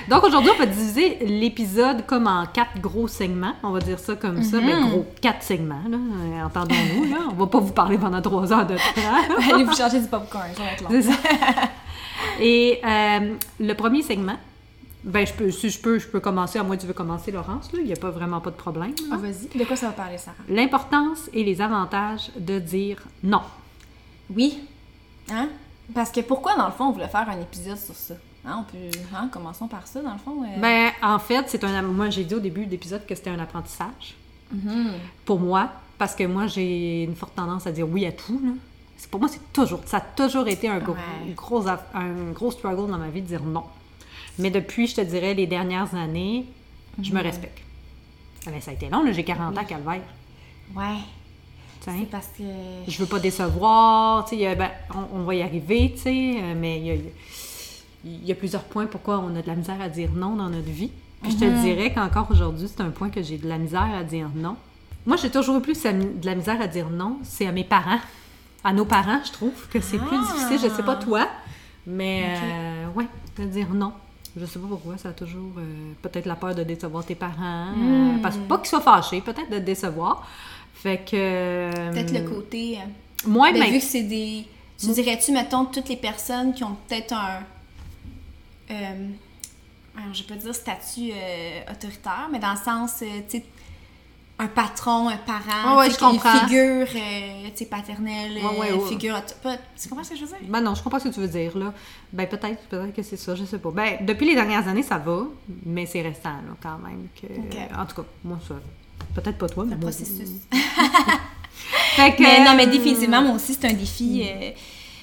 Donc 0.09 0.23
aujourd'hui, 0.25 0.51
on 0.55 0.59
va 0.59 0.67
diviser 0.67 1.19
l'épiside 1.25 2.05
comme 2.07 2.27
en 2.27 2.47
quatre 2.47 2.79
gros 2.81 3.09
segments. 3.09 3.55
On 3.63 3.71
va 3.71 3.81
dire 3.81 3.99
ça 3.99 4.15
comme 4.17 4.43
ça. 4.43 4.59
Mhm. 4.59 4.67
Mais 4.67 4.89
gros, 4.89 5.07
quatre 5.21 5.43
segments, 5.43 5.83
là. 5.89 5.97
Euh, 5.97 6.45
Entendons-nous, 6.45 7.05
là. 7.11 7.17
On 7.31 7.35
va 7.35 7.47
pas 7.47 7.59
vous 7.59 7.73
parler 7.73 7.99
pendant 7.99 8.21
trois 8.21 8.53
heures 8.53 8.67
de 8.67 8.77
temps. 8.77 9.53
Allez 9.53 9.65
vous 9.65 9.75
changer 9.75 10.01
du 10.01 10.07
popcorn, 10.07 10.49
ça 10.55 10.63
va 10.63 10.73
être 10.73 10.83
long. 10.83 11.03
Ça. 11.03 11.69
Et 12.41 12.81
euh, 12.85 13.35
le 13.61 13.73
premier 13.75 14.03
segment, 14.03 14.37
ben, 15.03 15.27
je 15.27 15.33
peux, 15.33 15.51
si 15.51 15.71
je 15.71 15.79
peux, 15.81 15.99
je 15.99 16.07
peux 16.07 16.21
commencer. 16.21 16.59
À 16.59 16.63
moi, 16.63 16.77
tu 16.77 16.87
veux 16.87 16.93
commencer, 16.93 17.31
Laurence, 17.31 17.73
là. 17.73 17.79
Il 17.81 17.87
n'y 17.87 17.93
a 17.93 17.97
pas 17.97 18.11
vraiment 18.11 18.41
pas 18.41 18.51
de 18.51 18.57
problème. 18.57 18.95
Ah, 19.11 19.17
vas-y. 19.17 19.59
De 19.59 19.65
quoi 19.65 19.77
ça 19.77 19.87
va 19.87 19.93
parler, 19.93 20.19
Sarah? 20.19 20.37
L'importance 20.49 21.29
et 21.33 21.45
les 21.45 21.61
avantages 21.61 22.31
de 22.37 22.59
dire 22.59 22.99
non. 23.23 23.43
Oui. 24.35 24.61
Hein? 25.31 25.49
Parce 25.95 26.11
que 26.11 26.21
pourquoi, 26.21 26.57
dans 26.57 26.67
le 26.67 26.73
fond, 26.73 26.87
on 26.87 26.93
voulait 26.93 27.09
faire 27.09 27.29
un 27.29 27.41
épisode 27.41 27.79
sur 27.79 27.95
ça? 27.95 28.15
Hein, 28.47 28.59
on 28.61 28.65
peut... 28.65 28.99
Hein, 29.15 29.29
commençons 29.33 29.69
par 29.69 29.87
ça, 29.87 30.03
dans 30.03 30.13
le 30.13 30.19
fond. 30.19 30.43
euh. 30.43 30.61
Ben, 30.61 30.91
en 31.03 31.19
fait, 31.19 31.45
c'est 31.49 31.63
un. 31.65 31.83
Moi, 31.83 32.11
j'ai 32.11 32.25
dit 32.25 32.35
au 32.35 32.41
début 32.41 32.67
de 32.67 32.71
l'épisode 32.73 33.07
que 33.07 33.15
c'était 33.15 33.31
un 33.31 33.39
apprentissage. 33.39 34.15
Mhm. 34.53 34.93
Pour 35.25 35.41
moi, 35.41 35.71
parce 35.97 36.15
que 36.15 36.25
moi, 36.25 36.47
j'ai 36.47 37.05
une 37.05 37.15
forte 37.17 37.35
tendance 37.35 37.67
à 37.67 37.73
dire 37.73 37.89
oui 37.89 38.05
à 38.07 38.13
tout. 38.13 38.41
Là. 38.45 38.51
Pour 39.11 39.21
moi, 39.21 39.29
c'est 39.29 39.53
toujours, 39.53 39.81
ça 39.87 39.99
a 39.99 40.01
toujours 40.01 40.47
été 40.49 40.69
un 40.69 40.79
gros, 40.79 40.93
Ouais. 40.95 41.33
gros, 41.35 41.67
un 41.69 42.33
gros 42.33 42.51
struggle 42.51 42.91
dans 42.91 42.99
ma 42.99 43.09
vie 43.09 43.23
de 43.23 43.27
dire 43.27 43.43
non. 43.43 43.65
Mais 44.39 44.51
depuis, 44.51 44.87
je 44.87 44.97
te 44.97 45.01
dirais, 45.03 45.35
les 45.35 45.47
dernières 45.47 45.95
années, 45.95 46.47
je 47.01 47.11
Mhm. 47.11 47.19
me 47.19 47.23
respecte. 47.23 47.59
Ah 48.47 48.51
ben, 48.51 48.61
ça 48.61 48.71
a 48.73 48.75
été 48.75 48.89
long, 48.89 49.05
j'ai 49.11 49.25
40 49.25 49.57
ans, 49.57 49.65
calvaire. 49.65 50.03
Ouais. 50.75 50.99
C'est 51.85 52.11
parce 52.11 52.29
que. 52.39 52.43
Je 52.89 52.99
veux 52.99 53.07
pas 53.07 53.19
décevoir, 53.19 54.25
tu 54.25 54.37
sais, 54.39 54.55
ben, 54.57 54.71
on, 54.95 55.19
on 55.21 55.25
va 55.25 55.35
y 55.35 55.43
arriver, 55.43 55.93
tu 55.95 56.03
sais, 56.03 56.35
euh, 56.43 56.55
mais 56.57 56.79
il 56.79 56.87
y 56.87 56.91
a, 56.91 56.95
il 58.05 58.25
y 58.27 58.33
a 58.33 58.35
plusieurs 58.35 58.65
points 58.65 58.87
pourquoi 58.87 59.19
on 59.19 59.35
a 59.37 59.43
de 59.43 59.47
la 59.47 59.55
misère 59.55 59.81
à 59.81 59.89
dire 59.89 60.11
non 60.15 60.37
dans 60.37 60.49
notre 60.49 60.71
vie. 60.71 60.91
Puis 61.23 61.33
je 61.33 61.39
te 61.39 61.45
Mhm. 61.45 61.61
dirais 61.63 61.93
qu'encore 61.93 62.31
aujourd'hui, 62.31 62.69
c'est 62.69 62.83
un 62.83 62.91
point 62.91 63.09
que 63.11 63.23
j'ai 63.23 63.39
de 63.39 63.49
la 63.49 63.57
misère 63.59 63.89
à 63.95 64.03
dire 64.05 64.29
non. 64.35 64.57
Moi, 65.07 65.17
j'ai 65.17 65.31
toujours 65.31 65.57
eu 65.59 65.61
plus 65.61 65.83
de 65.83 66.25
la 66.27 66.35
misère 66.35 66.61
à 66.61 66.67
dire 66.67 66.89
non, 66.91 67.19
c'est 67.23 67.47
à 67.47 67.53
mes 67.53 67.65
parents. 67.65 68.01
À 68.63 68.73
nos 68.73 68.85
parents, 68.87 69.21
je 69.25 69.33
trouve 69.33 69.69
que 69.69 69.81
c'est 69.81 69.99
plus 69.99 70.17
Ah. 70.19 70.33
difficile. 70.33 70.69
Je 70.71 70.75
sais 70.75 70.83
pas 70.83 70.97
toi, 70.97 71.29
mais 71.87 72.25
Ok. 72.35 72.43
euh, 72.43 72.87
ouais, 72.97 73.07
de 73.39 73.45
dire 73.51 73.69
non. 73.75 73.93
Je 74.37 74.45
sais 74.47 74.59
pas 74.59 74.67
pourquoi, 74.69 74.97
ça 74.99 75.11
a 75.11 75.13
toujours 75.13 75.53
euh, 75.59 75.93
peut-être 76.03 76.27
la 76.27 76.35
peur 76.35 76.55
de 76.55 76.63
décevoir 76.65 77.05
tes 77.07 77.15
parents. 77.15 77.69
euh, 77.77 78.17
Hmm. 78.17 78.21
parce 78.21 78.37
pas 78.37 78.59
qu'ils 78.59 78.69
soient 78.69 78.81
fâchés, 78.81 79.21
peut-être 79.21 79.51
de 79.51 79.59
te 79.59 79.63
décevoir. 79.65 80.27
Fait 80.85 80.99
que. 80.99 81.17
euh, 81.17 81.93
Peut-être 81.93 82.13
le 82.13 82.29
côté. 82.29 82.77
euh, 82.77 83.27
Moi, 83.27 83.51
ben, 83.53 83.61
ben, 83.61 83.73
vu 83.73 83.79
que 83.79 83.85
c'est 83.85 84.03
des. 84.03 84.45
Tu 84.79 84.89
dirais-tu, 84.93 85.33
mettons, 85.33 85.65
toutes 85.65 85.89
les 85.89 85.97
personnes 85.97 86.53
qui 86.53 86.63
ont 86.63 86.77
peut-être 86.87 87.15
un. 87.15 87.41
Euh, 88.71 89.09
alors, 89.97 90.13
je 90.13 90.23
vais 90.23 90.29
pas 90.29 90.37
dire 90.37 90.55
statut 90.55 91.11
euh, 91.13 91.61
autoritaire, 91.73 92.29
mais 92.31 92.39
dans 92.39 92.51
le 92.53 92.59
sens, 92.59 93.01
euh, 93.03 93.07
tu 93.31 93.39
sais, 93.39 93.45
un 94.39 94.47
patron, 94.49 95.09
un 95.09 95.17
parent, 95.17 95.79
ouais, 95.79 95.87
sais, 95.89 95.95
je 95.95 95.99
comprends. 96.01 96.35
une 96.35 96.49
figure, 96.49 96.87
euh, 96.97 97.65
paternelle, 97.71 98.33
Ouais, 98.45 98.59
ouais, 98.59 98.73
ouais. 98.73 98.89
figure. 98.89 99.19
pas- 99.43 99.57
Tu 99.81 99.89
comprends 99.89 100.05
ce 100.05 100.11
que 100.11 100.17
je 100.17 100.23
veux 100.23 100.27
dire? 100.29 100.37
Ben 100.49 100.61
non, 100.61 100.75
je 100.75 100.83
comprends 100.83 100.99
ce 100.99 101.09
que 101.09 101.15
tu 101.15 101.21
veux 101.21 101.29
dire, 101.29 101.57
là. 101.57 101.73
Ben 102.13 102.27
peut-être, 102.29 102.61
peut-être 102.69 102.93
que 102.95 103.03
c'est 103.03 103.17
ça, 103.17 103.35
je 103.35 103.45
sais 103.47 103.59
pas. 103.59 103.71
Ben, 103.71 104.05
depuis 104.05 104.27
les 104.27 104.35
dernières 104.35 104.69
années, 104.69 104.83
ça 104.83 104.99
va, 104.99 105.23
mais 105.65 105.87
c'est 105.87 106.03
restant, 106.03 106.31
là, 106.31 106.57
quand 106.63 106.77
même. 106.79 107.07
Que... 107.19 107.27
En 107.81 107.87
tout 107.87 108.03
cas, 108.03 108.09
moi, 108.23 108.39
ça... 108.47 108.57
Peut-être 109.15 109.39
pas 109.39 109.49
toi, 109.49 109.65
mais 109.65 109.75
Un 109.75 109.77
moi... 109.79 109.91
processus. 109.91 110.29
Fait 111.97 112.15
que, 112.17 112.23
Mais 112.23 112.45
non, 112.45 112.55
mais 112.57 112.67
euh, 112.67 112.71
définitivement, 112.71 113.23
moi 113.23 113.35
aussi, 113.37 113.55
c'est 113.55 113.67
un 113.69 113.73
défi 113.73 114.25
euh, 114.27 114.51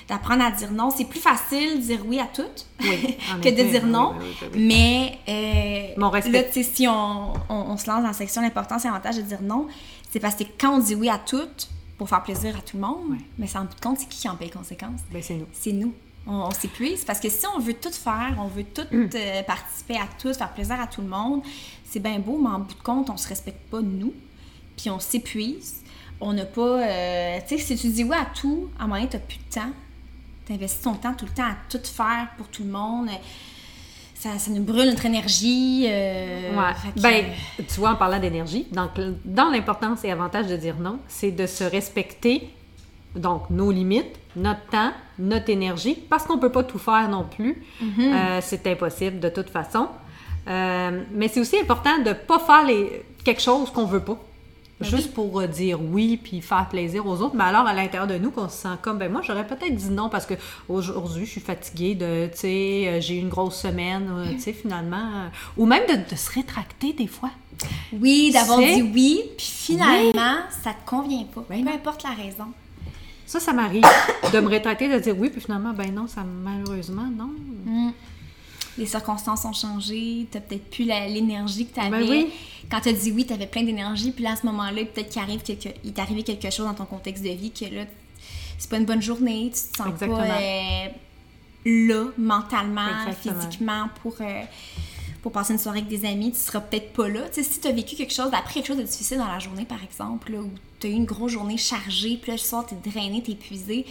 d'apprendre 0.07 0.43
à 0.43 0.51
dire 0.51 0.71
non. 0.71 0.89
C'est 0.95 1.05
plus 1.05 1.19
facile 1.19 1.77
de 1.77 1.81
dire 1.81 1.99
oui 2.05 2.19
à 2.19 2.25
tout 2.25 2.43
Oui, 2.81 3.17
que 3.41 3.49
de 3.49 3.69
dire 3.69 3.85
non. 3.85 4.13
oui, 4.19 4.25
oui, 4.41 4.47
oui. 4.53 4.65
Mais 4.67 5.19
euh, 5.29 5.93
Mais 5.97 6.03
on 6.03 6.09
respecte. 6.09 6.35
là, 6.35 6.43
tu 6.43 6.63
sais, 6.63 6.63
si 6.63 6.87
on, 6.87 7.33
on, 7.33 7.55
on 7.55 7.77
se 7.77 7.87
lance 7.89 8.01
dans 8.01 8.07
la 8.07 8.13
section 8.13 8.41
l'importance 8.41 8.83
et 8.83 8.87
l'avantage 8.89 9.17
de 9.17 9.21
dire 9.21 9.41
non, 9.41 9.67
c'est 10.11 10.19
parce 10.19 10.35
que 10.35 10.43
quand 10.59 10.75
on 10.75 10.79
dit 10.79 10.95
oui 10.95 11.09
à 11.09 11.17
tout 11.17 11.39
pour 11.97 12.09
faire 12.09 12.23
plaisir 12.23 12.55
à 12.57 12.61
tout 12.61 12.75
le 12.77 12.81
monde, 12.81 13.15
mais 13.37 13.47
ça 13.47 13.61
en 13.61 13.65
bout 13.65 13.75
de 13.75 13.79
compte, 13.81 13.99
c'est 13.99 14.07
qui 14.09 14.19
qui 14.19 14.27
en 14.29 14.35
paye 14.35 14.47
les 14.47 14.53
conséquences? 14.53 14.99
Ben 15.11 15.21
c'est 15.23 15.35
nous. 15.35 15.47
C'est 15.53 15.71
nous. 15.71 15.93
On, 16.27 16.33
on 16.33 16.51
s'épuise 16.51 17.03
parce 17.05 17.19
que 17.19 17.29
si 17.29 17.45
on 17.55 17.59
veut 17.59 17.73
tout 17.73 17.91
faire, 17.91 18.35
on 18.37 18.47
veut 18.47 18.63
tout 18.65 18.81
Mm. 18.91 19.09
euh, 19.15 19.43
participer 19.43 19.95
à 19.95 20.07
tout, 20.21 20.33
faire 20.33 20.51
plaisir 20.53 20.79
à 20.79 20.85
tout 20.87 21.01
le 21.01 21.07
monde, 21.07 21.41
c'est 21.91 21.99
bien 21.99 22.17
beau, 22.19 22.39
mais 22.41 22.49
en 22.49 22.59
bout 22.59 22.73
de 22.73 22.81
compte, 22.83 23.09
on 23.09 23.17
se 23.17 23.27
respecte 23.27 23.69
pas 23.69 23.81
nous, 23.81 24.13
puis 24.77 24.89
on 24.89 24.99
s'épuise. 24.99 25.81
On 26.19 26.33
n'a 26.33 26.45
pas. 26.45 26.61
euh, 26.87 27.39
tu 27.47 27.57
sais, 27.57 27.63
si 27.63 27.75
tu 27.77 27.87
dis 27.89 28.03
oui 28.03 28.15
à 28.15 28.25
tout, 28.25 28.69
à 28.79 28.83
un 28.83 28.87
moment 28.87 28.95
donné, 28.99 29.09
tu 29.09 29.17
plus 29.19 29.37
de 29.37 29.53
temps. 29.55 29.71
Tu 30.45 30.53
investis 30.53 30.81
ton 30.81 30.93
temps 30.95 31.13
tout 31.13 31.25
le 31.25 31.31
temps 31.31 31.43
à 31.45 31.55
tout 31.69 31.79
faire 31.83 32.27
pour 32.37 32.47
tout 32.47 32.63
le 32.63 32.69
monde. 32.71 33.09
Ça, 34.15 34.37
ça 34.37 34.51
nous 34.51 34.61
brûle 34.63 34.85
notre 34.89 35.05
énergie. 35.07 35.85
euh, 35.89 36.55
Ouais. 36.55 36.73
que- 36.95 36.99
Ben, 37.01 37.25
tu 37.57 37.79
vois, 37.79 37.91
en 37.91 37.95
parlant 37.95 38.19
d'énergie, 38.19 38.67
donc 38.71 38.91
dans 39.25 39.49
l'importance 39.49 40.03
et 40.03 40.11
avantage 40.11 40.45
de 40.47 40.57
dire 40.57 40.77
non, 40.77 40.99
c'est 41.07 41.31
de 41.31 41.47
se 41.47 41.63
respecter, 41.63 42.49
donc 43.15 43.49
nos 43.49 43.71
limites, 43.71 44.15
notre 44.35 44.63
temps, 44.67 44.91
notre 45.17 45.49
énergie, 45.49 45.95
parce 46.07 46.23
qu'on 46.25 46.37
peut 46.37 46.51
pas 46.51 46.63
tout 46.63 46.77
faire 46.79 47.09
non 47.09 47.23
plus. 47.25 47.63
Mm-hmm. 47.81 48.13
Euh, 48.13 48.39
c'est 48.43 48.65
impossible 48.67 49.19
de 49.19 49.29
toute 49.29 49.49
façon. 49.49 49.87
Euh, 50.47 51.03
mais 51.11 51.27
c'est 51.27 51.39
aussi 51.39 51.57
important 51.59 51.99
de 51.99 52.13
pas 52.13 52.39
faire 52.39 52.65
les, 52.65 53.03
quelque 53.23 53.41
chose 53.41 53.69
qu'on 53.71 53.85
veut 53.85 54.01
pas. 54.01 54.17
Juste 54.81 55.13
pour 55.13 55.39
euh, 55.39 55.45
dire 55.45 55.79
oui 55.79 56.17
puis 56.17 56.41
faire 56.41 56.67
plaisir 56.67 57.05
aux 57.05 57.21
autres, 57.21 57.35
mais 57.35 57.43
alors 57.43 57.67
à 57.67 57.73
l'intérieur 57.75 58.07
de 58.07 58.17
nous 58.17 58.31
qu'on 58.31 58.49
se 58.49 58.63
sent 58.63 58.77
comme 58.81 58.97
ben 58.97 59.11
moi 59.11 59.21
j'aurais 59.23 59.45
peut-être 59.45 59.75
dit 59.75 59.91
non 59.91 60.09
parce 60.09 60.25
que 60.25 60.33
aujourd'hui 60.67 61.27
je 61.27 61.29
suis 61.29 61.41
fatiguée 61.41 61.93
de 61.93 62.25
tu 62.31 62.39
sais 62.39 62.83
euh, 62.87 62.99
j'ai 62.99 63.17
eu 63.17 63.19
une 63.19 63.29
grosse 63.29 63.61
semaine 63.61 64.09
tu 64.31 64.39
sais 64.39 64.53
finalement 64.53 65.29
ou 65.55 65.67
même 65.67 65.83
de, 65.87 66.09
de 66.09 66.15
se 66.15 66.31
rétracter 66.31 66.93
des 66.93 67.05
fois. 67.05 67.29
Oui, 67.93 68.31
d'avoir 68.33 68.57
dit 68.57 68.81
oui, 68.81 69.21
puis 69.37 69.45
finalement, 69.45 70.37
ça 70.63 70.71
te 70.71 70.89
convient 70.89 71.25
pas. 71.25 71.45
Ben 71.47 71.63
peu 71.63 71.69
importe 71.69 72.01
la 72.01 72.15
raison. 72.15 72.47
Ça 73.27 73.39
ça 73.39 73.53
m'arrive 73.53 73.85
de 74.33 74.39
me 74.39 74.47
rétracter 74.47 74.89
de 74.89 74.97
dire 74.97 75.15
oui 75.15 75.29
puis 75.29 75.41
finalement 75.41 75.73
ben 75.73 75.93
non 75.93 76.07
ça 76.07 76.23
malheureusement 76.23 77.07
non. 77.15 77.29
Les 78.77 78.85
circonstances 78.85 79.45
ont 79.45 79.53
changé, 79.53 80.27
t'as 80.31 80.39
peut-être 80.39 80.69
plus 80.69 80.85
l'énergie 80.85 81.67
que 81.67 81.73
tu 81.73 81.79
avais. 81.79 82.05
Ben 82.05 82.09
oui. 82.09 82.29
Quand 82.69 82.79
tu 82.81 82.89
as 82.89 82.93
dit 82.93 83.11
oui, 83.11 83.25
tu 83.25 83.33
avais 83.33 83.47
plein 83.47 83.63
d'énergie, 83.63 84.11
puis 84.11 84.23
là, 84.23 84.33
à 84.33 84.35
ce 84.35 84.45
moment-là, 84.45 84.85
peut-être 84.85 85.09
qu'il 85.09 85.21
arrive 85.21 85.41
quelque... 85.41 85.69
il 85.83 85.93
t'est 85.93 86.01
arrivé 86.01 86.23
quelque 86.23 86.49
chose 86.49 86.65
dans 86.65 86.73
ton 86.73 86.85
contexte 86.85 87.23
de 87.23 87.29
vie 87.29 87.51
que 87.51 87.65
là, 87.65 87.85
c'est 88.57 88.69
pas 88.69 88.77
une 88.77 88.85
bonne 88.85 89.01
journée, 89.01 89.51
tu 89.53 89.71
te 89.71 89.77
sens 89.77 89.87
Exactement. 89.87 90.17
pas 90.19 90.39
euh, 90.39 90.87
là, 91.65 92.05
mentalement, 92.17 92.87
Exactement. 93.07 93.41
physiquement, 93.41 93.89
pour, 94.01 94.15
euh, 94.21 94.43
pour 95.21 95.31
passer 95.31 95.53
une 95.53 95.59
soirée 95.59 95.79
avec 95.79 95.89
des 95.89 96.07
amis, 96.07 96.31
tu 96.31 96.39
seras 96.39 96.61
peut-être 96.61 96.93
pas 96.93 97.09
là. 97.09 97.27
Tu 97.29 97.43
sais, 97.43 97.49
si 97.49 97.59
tu 97.59 97.67
as 97.67 97.71
vécu 97.71 97.95
quelque 97.95 98.13
chose, 98.13 98.29
après 98.33 98.53
quelque 98.53 98.67
chose 98.67 98.77
de 98.77 98.83
difficile 98.83 99.17
dans 99.17 99.27
la 99.27 99.39
journée, 99.39 99.65
par 99.65 99.83
exemple, 99.83 100.31
là, 100.31 100.39
où 100.39 100.51
tu 100.79 100.87
as 100.87 100.89
eu 100.91 100.93
une 100.93 101.05
grosse 101.05 101.31
journée 101.31 101.57
chargée, 101.57 102.17
puis 102.21 102.31
là, 102.31 102.35
le 102.35 102.39
soir, 102.39 102.65
tu 102.65 102.75
es 102.75 102.91
drainé, 102.91 103.21
tu 103.21 103.31
épuisé, 103.31 103.85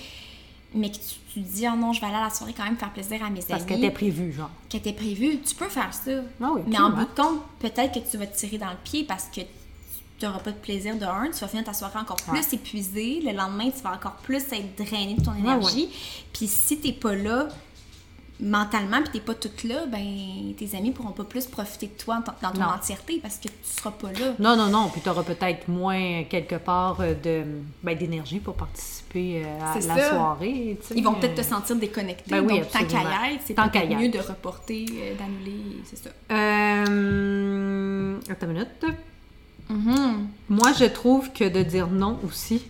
mais 0.75 0.91
que 0.91 0.97
tu, 0.97 1.17
tu 1.33 1.43
te 1.43 1.49
dis, 1.49 1.65
oh 1.73 1.77
non, 1.77 1.93
je 1.93 2.01
vais 2.01 2.07
aller 2.09 2.17
à 2.17 2.23
la 2.25 2.31
soirée 2.31 2.55
quand 2.57 2.65
même 2.65 2.77
faire 2.77 2.93
plaisir 2.93 3.23
à 3.25 3.31
mes 3.31 3.41
Parce 3.41 3.61
amis 3.63 3.67
qu'elle 3.69 3.79
était 3.85 3.91
prévue 3.93 4.33
genre. 4.33 4.51
était 4.75 4.93
prévu, 4.93 5.39
tu 5.41 5.55
peux 5.55 5.69
faire 5.69 5.93
ça. 5.95 6.11
Ah 6.43 6.51
oui, 6.55 6.63
Mais 6.67 6.79
en 6.79 6.91
bout 6.91 7.05
de 7.05 7.15
compte, 7.23 7.41
peut-être 7.61 7.93
que 8.05 8.11
tu 8.11 8.17
vas 8.17 8.27
te 8.27 8.37
tirer 8.37 8.59
dans 8.59 8.71
le 8.71 8.77
pied 8.83 9.05
parce 9.05 9.27
que 9.27 9.41
tu 9.43 10.27
n'auras 10.27 10.41
pas 10.41 10.51
de 10.51 10.57
plaisir 10.59 10.97
de 10.97 11.05
un, 11.05 11.31
tu 11.33 11.39
vas 11.41 11.49
finir 11.49 11.65
ta 11.65 11.73
soirée 11.73 11.99
encore 11.99 12.17
plus 12.17 12.33
Ouais. 12.41 12.45
épuisé. 12.55 13.21
Le 13.25 13.33
lendemain, 13.33 13.71
tu 13.71 13.83
vas 13.83 13.93
encore 13.95 14.17
plus 14.17 14.43
être 14.53 14.77
drainé 14.77 15.15
de 15.15 15.23
ton 15.25 15.35
énergie. 15.35 15.89
Puis 16.33 16.47
si 16.47 16.79
t'es 16.79 16.93
pas 16.93 17.15
là 17.15 17.49
mentalement, 18.41 19.03
puis 19.03 19.13
t'es 19.13 19.21
pas 19.21 19.35
toute 19.35 19.65
là, 19.65 19.87
ben 19.87 20.55
tes 20.57 20.77
amis 20.77 20.91
pourront 20.91 21.13
pas 21.13 21.25
plus 21.25 21.47
profiter 21.47 21.87
de 21.87 22.03
toi 22.03 22.23
dans 22.43 22.51
ton 22.51 22.61
Non. 22.61 22.67
entièreté 22.67 23.19
parce 23.21 23.37
que 23.37 23.49
tu 23.49 23.55
seras 23.63 23.91
pas 23.91 24.13
là. 24.13 24.35
Non, 24.39 24.57
non, 24.57 24.69
non. 24.69 24.89
Puis 24.89 25.01
tu 25.01 25.09
auras 25.09 25.23
peut-être 25.23 25.69
moins, 25.69 26.25
quelque 26.25 26.57
part, 26.57 27.01
euh, 27.01 27.15
de, 27.15 27.45
ben, 27.83 27.97
d'énergie 27.97 28.41
pour 28.41 28.55
participer 28.55 29.43
euh, 29.45 29.61
à 29.63 29.75
la 29.75 29.81
ça. 29.81 30.11
soirée. 30.11 30.79
Ils 30.95 31.05
vont 31.05 31.15
peut-être 31.15 31.35
te 31.37 31.43
sentir 31.43 31.77
déconnecté. 31.77 32.31
Ben 32.31 32.45
oui, 32.45 32.61
donc, 32.61 32.71
tant 32.71 32.85
qu'à 32.85 33.03
y 33.03 33.35
être, 33.35 33.43
c'est 33.45 33.55
peut-être 33.55 33.97
mieux 33.97 34.09
de 34.09 34.19
reporter, 34.19 34.87
euh, 34.91 35.15
d'annuler, 35.17 35.77
c'est 35.85 35.99
ça. 35.99 36.11
Euh... 36.31 38.19
Attends 38.29 38.47
une 38.47 38.53
minute. 38.53 38.87
Mhm. 39.69 40.29
Moi, 40.49 40.73
je 40.73 40.85
trouve 40.87 41.31
que 41.33 41.49
de 41.49 41.63
dire 41.63 41.89
non 41.89 42.19
aussi, 42.27 42.63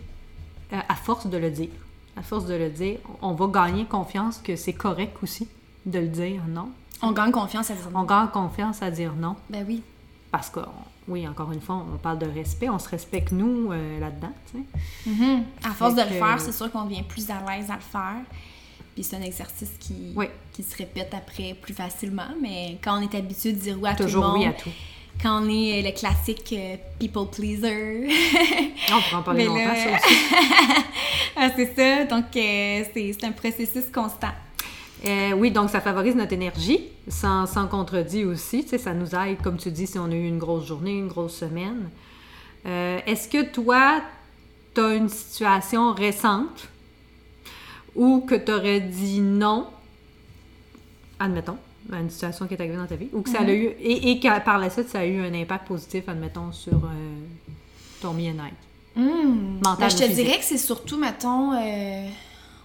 à 0.70 0.94
force 0.94 1.26
de 1.26 1.38
le 1.38 1.50
dire, 1.50 1.70
à 2.16 2.22
force 2.22 2.46
de 2.46 2.54
le 2.54 2.68
dire, 2.68 2.98
on 3.22 3.32
va 3.32 3.46
gagner 3.46 3.84
confiance 3.86 4.38
que 4.38 4.56
c'est 4.56 4.72
correct 4.74 5.16
aussi 5.22 5.48
de 5.86 5.98
le 5.98 6.08
dire 6.08 6.42
non. 6.48 6.68
On 7.02 7.12
gagne 7.12 7.30
confiance 7.30 7.70
à 7.70 7.74
dire 7.74 7.88
On 7.94 8.00
non. 8.00 8.04
gagne 8.04 8.28
confiance 8.28 8.82
à 8.82 8.90
dire 8.90 9.12
non 9.14 9.36
Ben 9.48 9.64
oui. 9.66 9.82
parce 10.30 10.50
que, 10.50 10.60
oui, 11.08 11.26
encore 11.26 11.50
une 11.52 11.60
fois, 11.60 11.76
on 11.92 11.96
parle 11.96 12.18
de 12.18 12.26
respect, 12.26 12.68
on 12.68 12.78
se 12.78 12.88
respecte 12.88 13.32
nous 13.32 13.72
euh, 13.72 13.98
là-dedans, 13.98 14.32
tu 14.52 14.58
sais. 14.58 15.10
Mhm. 15.10 15.42
À 15.64 15.70
force 15.70 15.94
de 15.94 16.02
le 16.02 16.08
faire, 16.08 16.40
c'est 16.40 16.52
sûr 16.52 16.70
qu'on 16.70 16.84
devient 16.84 17.02
plus 17.02 17.28
à 17.30 17.40
l'aise 17.48 17.70
à 17.70 17.74
le 17.74 17.80
faire. 17.80 18.22
Puis 18.94 19.04
c'est 19.04 19.16
un 19.16 19.22
exercice 19.22 19.70
qui, 19.80 20.12
Oui. 20.16 20.26
qui 20.52 20.62
se 20.62 20.76
répète 20.76 21.14
après 21.14 21.54
plus 21.60 21.72
facilement. 21.74 22.28
Mais 22.42 22.76
quand 22.82 22.98
on 22.98 23.02
est 23.02 23.14
habitué 23.14 23.52
de 23.52 23.58
dire 23.58 23.76
oui 23.80 23.88
à 23.88 23.94
tout 23.94 24.02
le 24.02 24.08
Toujours 24.08 24.24
monde, 24.26 24.38
oui 24.38 24.46
à 24.46 24.52
tout. 24.52 24.68
quand 25.22 25.42
on 25.42 25.48
est 25.48 25.80
euh, 25.80 25.88
le 25.88 25.98
classique 25.98 26.52
euh, 26.52 26.76
people 26.98 27.26
pleaser, 27.32 28.08
On 28.92 29.00
pourra 29.00 29.18
en 29.20 29.22
parler 29.22 29.46
longtemps, 29.46 29.64
là- 29.64 29.74
ça 29.74 30.06
aussi. 30.06 30.14
Ah, 31.36 31.48
c'est 31.56 31.74
ça. 31.74 32.04
Donc 32.04 32.24
euh, 32.36 32.84
c'est 32.92 33.12
c'est 33.18 33.24
un 33.24 33.32
processus 33.32 33.84
constant. 33.94 34.32
Euh, 35.06 35.32
oui, 35.32 35.50
donc 35.50 35.70
ça 35.70 35.80
favorise 35.80 36.14
notre 36.14 36.32
énergie, 36.34 36.80
sans, 37.08 37.46
sans 37.46 37.66
contredit 37.66 38.24
aussi. 38.24 38.64
Tu 38.64 38.70
sais, 38.70 38.78
ça 38.78 38.92
nous 38.92 39.14
aide, 39.14 39.40
comme 39.42 39.56
tu 39.56 39.70
dis, 39.70 39.86
si 39.86 39.98
on 39.98 40.04
a 40.10 40.14
eu 40.14 40.26
une 40.28 40.38
grosse 40.38 40.66
journée, 40.66 40.98
une 40.98 41.08
grosse 41.08 41.36
semaine. 41.36 41.88
Euh, 42.66 42.98
Est-ce 43.06 43.26
que 43.28 43.42
toi, 43.50 44.02
tu 44.74 44.80
as 44.82 44.94
une 44.94 45.08
situation 45.08 45.92
récente 45.94 46.68
où 47.96 48.20
que 48.20 48.34
tu 48.34 48.52
aurais 48.52 48.80
dit 48.80 49.20
non, 49.20 49.66
admettons, 51.18 51.56
à 51.90 51.98
une 52.00 52.10
situation 52.10 52.46
qui 52.46 52.54
est 52.54 52.60
arrivée 52.60 52.76
dans 52.76 52.86
ta 52.86 52.96
vie, 52.96 53.08
ou 53.14 53.22
que 53.22 53.30
ça 53.30 53.40
a 53.40 53.50
eu, 53.50 53.70
et, 53.80 54.10
et 54.10 54.20
que 54.20 54.40
par 54.44 54.58
la 54.58 54.68
suite, 54.68 54.90
ça 54.90 55.00
a 55.00 55.06
eu 55.06 55.18
un 55.24 55.32
impact 55.34 55.66
positif, 55.66 56.08
admettons, 56.08 56.52
sur 56.52 56.74
euh, 56.76 57.18
ton 58.02 58.12
bien-être? 58.12 58.54
Hmm. 58.94 59.60
Mental 59.64 59.76
Ben, 59.78 59.88
je 59.88 59.94
ou 59.96 59.98
te 59.98 60.04
physique. 60.04 60.24
dirais 60.26 60.38
que 60.38 60.44
c'est 60.44 60.58
surtout, 60.58 60.98
mettons, 60.98 61.52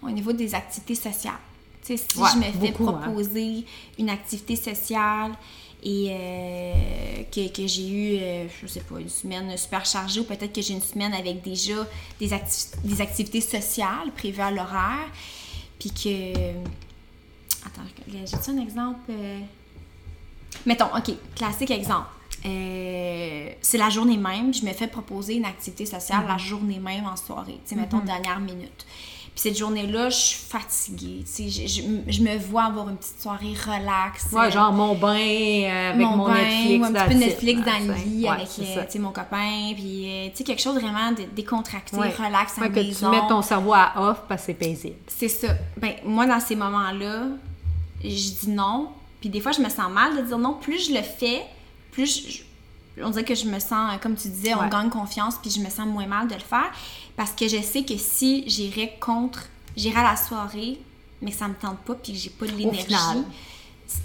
au 0.03 0.09
niveau 0.09 0.33
des 0.33 0.53
activités 0.53 0.95
sociales. 0.95 1.33
Tu 1.85 1.97
sais, 1.97 2.03
si 2.11 2.17
Ouais, 2.19 2.29
je 2.33 2.37
me 2.37 2.43
fais 2.43 2.71
beaucoup, 2.71 2.89
hein. 2.89 2.99
proposer 3.03 3.65
une 3.99 4.09
activité 4.09 4.55
sociale 4.55 5.33
et 5.83 6.07
euh, 6.09 6.73
que, 7.31 7.47
que 7.49 7.67
j'ai 7.67 7.87
eu, 7.87 8.17
euh, 8.19 8.47
je 8.61 8.65
sais 8.67 8.79
pas, 8.81 8.99
une 8.99 9.09
semaine 9.09 9.55
super 9.57 9.85
chargée 9.85 10.19
ou 10.21 10.23
peut-être 10.23 10.51
que 10.53 10.61
j'ai 10.61 10.73
une 10.73 10.81
semaine 10.81 11.13
avec 11.13 11.43
déjà 11.43 11.85
des, 12.19 12.29
acti- 12.31 12.69
des 12.83 13.01
activités 13.01 13.41
sociales 13.41 14.11
prévues 14.15 14.41
à 14.41 14.49
l'horaire. 14.51 15.07
Puis 15.79 15.91
que. 15.91 16.51
Attends, 17.67 17.81
j'ai-tu 18.11 18.49
un 18.51 18.61
exemple? 18.61 18.99
euh? 19.09 19.39
Mettons, 20.65 20.87
OK, 20.97 21.13
classique 21.35 21.69
exemple. 21.71 22.07
Euh, 22.45 23.49
c'est 23.61 23.77
la 23.77 23.89
journée 23.89 24.17
même, 24.17 24.53
je 24.53 24.63
me 24.65 24.71
fais 24.73 24.87
proposer 24.87 25.35
une 25.35 25.45
activité 25.45 25.85
sociale 25.85 26.25
la 26.27 26.37
journée 26.37 26.79
même 26.79 27.05
en 27.05 27.15
soirée, 27.15 27.59
tu 27.65 27.69
sais, 27.71 27.75
mettons 27.75 27.99
dernière 27.99 28.39
minute. 28.39 28.85
Puis 29.35 29.41
cette 29.41 29.57
journée-là, 29.57 30.09
je 30.09 30.15
suis 30.15 30.39
fatiguée, 30.47 31.25
tu 31.25 31.49
sais, 31.49 31.49
je, 31.49 31.67
je- 31.67 31.81
je 32.11 32.21
me 32.23 32.37
vois 32.37 32.63
avoir 32.63 32.87
une 32.87 32.95
petite 32.95 33.21
soirée 33.21 33.53
relax. 33.53 34.27
Ouais, 34.31 34.45
euh, 34.45 34.51
genre 34.51 34.71
mon 34.71 34.95
bain 34.95 35.13
euh, 35.17 35.89
avec 35.93 36.07
mon, 36.07 36.25
bain, 36.25 36.35
Netflix. 36.35 36.79
ou 36.79 36.83
un 36.85 36.93
petit 36.93 37.13
peu. 37.13 37.19
Netflix 37.19 37.61
dans 37.65 37.87
le 37.87 37.93
lit 38.05 38.23
ouais, 38.23 38.29
avec 38.29 38.47
euh, 38.95 38.99
mon 38.99 39.11
copain, 39.11 39.73
puis 39.75 40.07
tu 40.31 40.37
sais, 40.37 40.43
quelque 40.45 40.61
chose 40.61 40.75
vraiment 40.75 41.11
de 41.11 41.23
décontracté, 41.35 41.97
Ouais. 41.97 42.11
relax 42.17 42.55
Ouais, 42.57 42.63
la 42.63 42.69
que 42.69 42.79
maison. 42.79 43.11
tu 43.11 43.15
mets 43.21 43.27
ton 43.27 43.41
cerveau 43.41 43.73
à 43.73 43.91
off 43.97 44.21
parce 44.29 44.41
que 44.43 44.45
c'est 44.47 44.53
paisible. 44.53 44.95
C'est 45.07 45.27
ça. 45.27 45.49
Ben, 45.75 45.95
moi, 46.05 46.25
dans 46.25 46.39
ces 46.39 46.55
moments-là, 46.55 47.23
je 48.01 48.07
dis 48.07 48.49
non. 48.49 48.87
Puis 49.19 49.27
des 49.27 49.41
fois, 49.41 49.51
je 49.51 49.59
me 49.61 49.67
sens 49.69 49.91
mal 49.91 50.15
de 50.15 50.21
dire 50.21 50.37
non. 50.37 50.53
Plus 50.53 50.87
je 50.87 50.93
le 50.93 51.01
fais, 51.01 51.41
plus 51.91 52.25
je- 52.29 52.43
on 53.01 53.09
dirait 53.09 53.23
que 53.25 53.35
je 53.35 53.45
me 53.45 53.59
sens, 53.59 53.93
euh, 53.93 53.97
comme 54.01 54.15
tu 54.15 54.27
disais, 54.29 54.53
on 54.55 54.59
Ouais. 54.61 54.69
gagne 54.69 54.89
confiance, 54.89 55.35
puis 55.41 55.49
je 55.51 55.59
me 55.59 55.69
sens 55.69 55.85
moins 55.87 56.07
mal 56.07 56.27
de 56.27 56.33
le 56.33 56.39
faire. 56.39 56.71
Parce 57.15 57.31
que 57.31 57.47
je 57.47 57.61
sais 57.61 57.83
que 57.83 57.97
si 57.97 58.43
j'irais 58.49 58.97
contre, 58.99 59.47
j'irais 59.75 59.99
à 59.99 60.11
la 60.11 60.15
soirée, 60.15 60.79
mais 61.21 61.31
que 61.31 61.37
ça 61.37 61.47
me 61.47 61.53
tente 61.55 61.79
pas, 61.79 61.95
puis 61.95 62.13
que 62.13 62.17
j'ai 62.19 62.29
pas 62.29 62.45
de 62.45 62.51
l'énergie, 62.51 62.95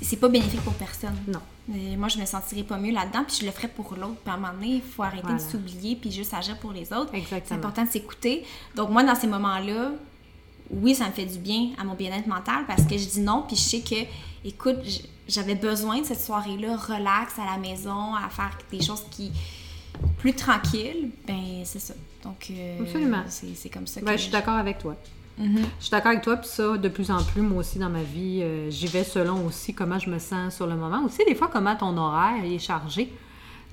c'est 0.02 0.16
pas 0.16 0.28
bénéfique 0.28 0.60
pour 0.62 0.74
personne. 0.74 1.16
Non. 1.26 1.40
Mais 1.68 1.96
moi, 1.96 2.08
je 2.08 2.18
me 2.18 2.24
sentirais 2.26 2.64
pas 2.64 2.76
mieux 2.78 2.92
là-dedans, 2.92 3.24
puis 3.26 3.36
je 3.40 3.46
le 3.46 3.52
ferais 3.52 3.68
pour 3.68 3.94
l'autre. 3.94 4.16
Puis 4.24 4.30
à 4.30 4.34
un 4.34 4.38
moment 4.38 4.52
donné, 4.52 4.76
il 4.76 4.82
faut 4.82 5.02
arrêter 5.02 5.22
Voilà. 5.22 5.38
de 5.38 5.50
s'oublier, 5.50 5.96
puis 5.96 6.10
juste 6.10 6.34
agir 6.34 6.56
pour 6.58 6.72
les 6.72 6.92
autres. 6.92 7.12
C'est 7.28 7.52
important 7.52 7.84
de 7.84 7.88
s'écouter. 7.90 8.44
Donc, 8.74 8.90
moi, 8.90 9.02
dans 9.04 9.14
ces 9.14 9.26
moments-là, 9.28 9.92
oui, 10.70 10.94
ça 10.94 11.06
me 11.06 11.12
fait 11.12 11.26
du 11.26 11.38
bien 11.38 11.70
à 11.78 11.84
mon 11.84 11.94
bien-être 11.94 12.26
mental 12.26 12.64
parce 12.66 12.82
que 12.84 12.96
je 12.96 13.04
dis 13.04 13.20
non, 13.20 13.44
puis 13.46 13.56
je 13.56 13.60
sais 13.62 13.80
que, 13.80 14.06
écoute, 14.44 14.76
j- 14.84 15.02
j'avais 15.30 15.54
besoin 15.54 16.00
de 16.00 16.06
cette 16.06 16.20
soirée-là, 16.20 16.76
relax 16.76 17.38
à 17.38 17.44
la 17.44 17.58
maison, 17.58 18.14
à 18.14 18.28
faire 18.28 18.56
des 18.70 18.82
choses 18.82 19.04
qui 19.10 19.32
plus 20.18 20.34
tranquilles. 20.34 21.10
Ben, 21.26 21.62
c'est 21.64 21.78
ça. 21.78 21.94
Donc, 22.22 22.48
euh, 22.50 22.80
Absolument. 22.80 23.22
c'est 23.28 23.54
c'est 23.54 23.68
comme 23.68 23.86
ça 23.86 24.00
que 24.00 24.06
Ben, 24.06 24.12
je 24.12 24.22
suis 24.22 24.30
d'accord 24.30 24.54
avec 24.54 24.78
toi. 24.78 24.96
Mhm. 25.38 25.62
Je 25.78 25.84
suis 25.84 25.90
d'accord 25.90 26.10
avec 26.10 26.22
toi, 26.22 26.36
puis 26.36 26.48
ça, 26.48 26.76
de 26.76 26.88
plus 26.88 27.10
en 27.10 27.22
plus, 27.22 27.40
moi 27.40 27.60
aussi, 27.60 27.78
dans 27.78 27.88
ma 27.88 28.02
vie, 28.02 28.40
euh, 28.42 28.70
j'y 28.70 28.86
vais 28.86 29.04
selon 29.04 29.46
aussi 29.46 29.72
comment 29.72 29.98
je 29.98 30.10
me 30.10 30.18
sens 30.18 30.54
sur 30.54 30.66
le 30.66 30.76
moment. 30.76 31.02
Aussi, 31.04 31.24
des 31.26 31.34
fois, 31.34 31.48
comment 31.50 31.74
ton 31.74 31.96
horaire 31.96 32.44
est 32.44 32.58
chargé. 32.58 33.06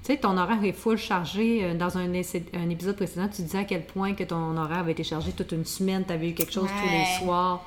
Tu 0.04 0.14
sais, 0.14 0.18
ton 0.18 0.38
horaire 0.38 0.64
est 0.64 0.72
full 0.72 0.98
chargé. 0.98 1.66
Euh, 1.66 1.74
Dans 1.74 1.98
un, 1.98 2.14
épisode 2.14 2.96
précédent, 2.96 3.28
tu 3.28 3.42
disais 3.42 3.60
à 3.60 3.64
quel 3.66 3.86
point 3.86 4.14
que 4.14 4.24
ton 4.24 4.56
horaire 4.56 4.80
avait 4.80 4.94
été 4.94 5.04
chargé 5.04 5.34
toute 5.34 5.52
une 5.52 5.66
semaine, 5.66 6.06
tu 6.06 6.14
avais 6.14 6.30
eu 6.30 6.34
quelque 6.34 6.54
chose 6.54 6.70
tous 6.70 6.90
les 6.90 7.26
soirs. 7.26 7.66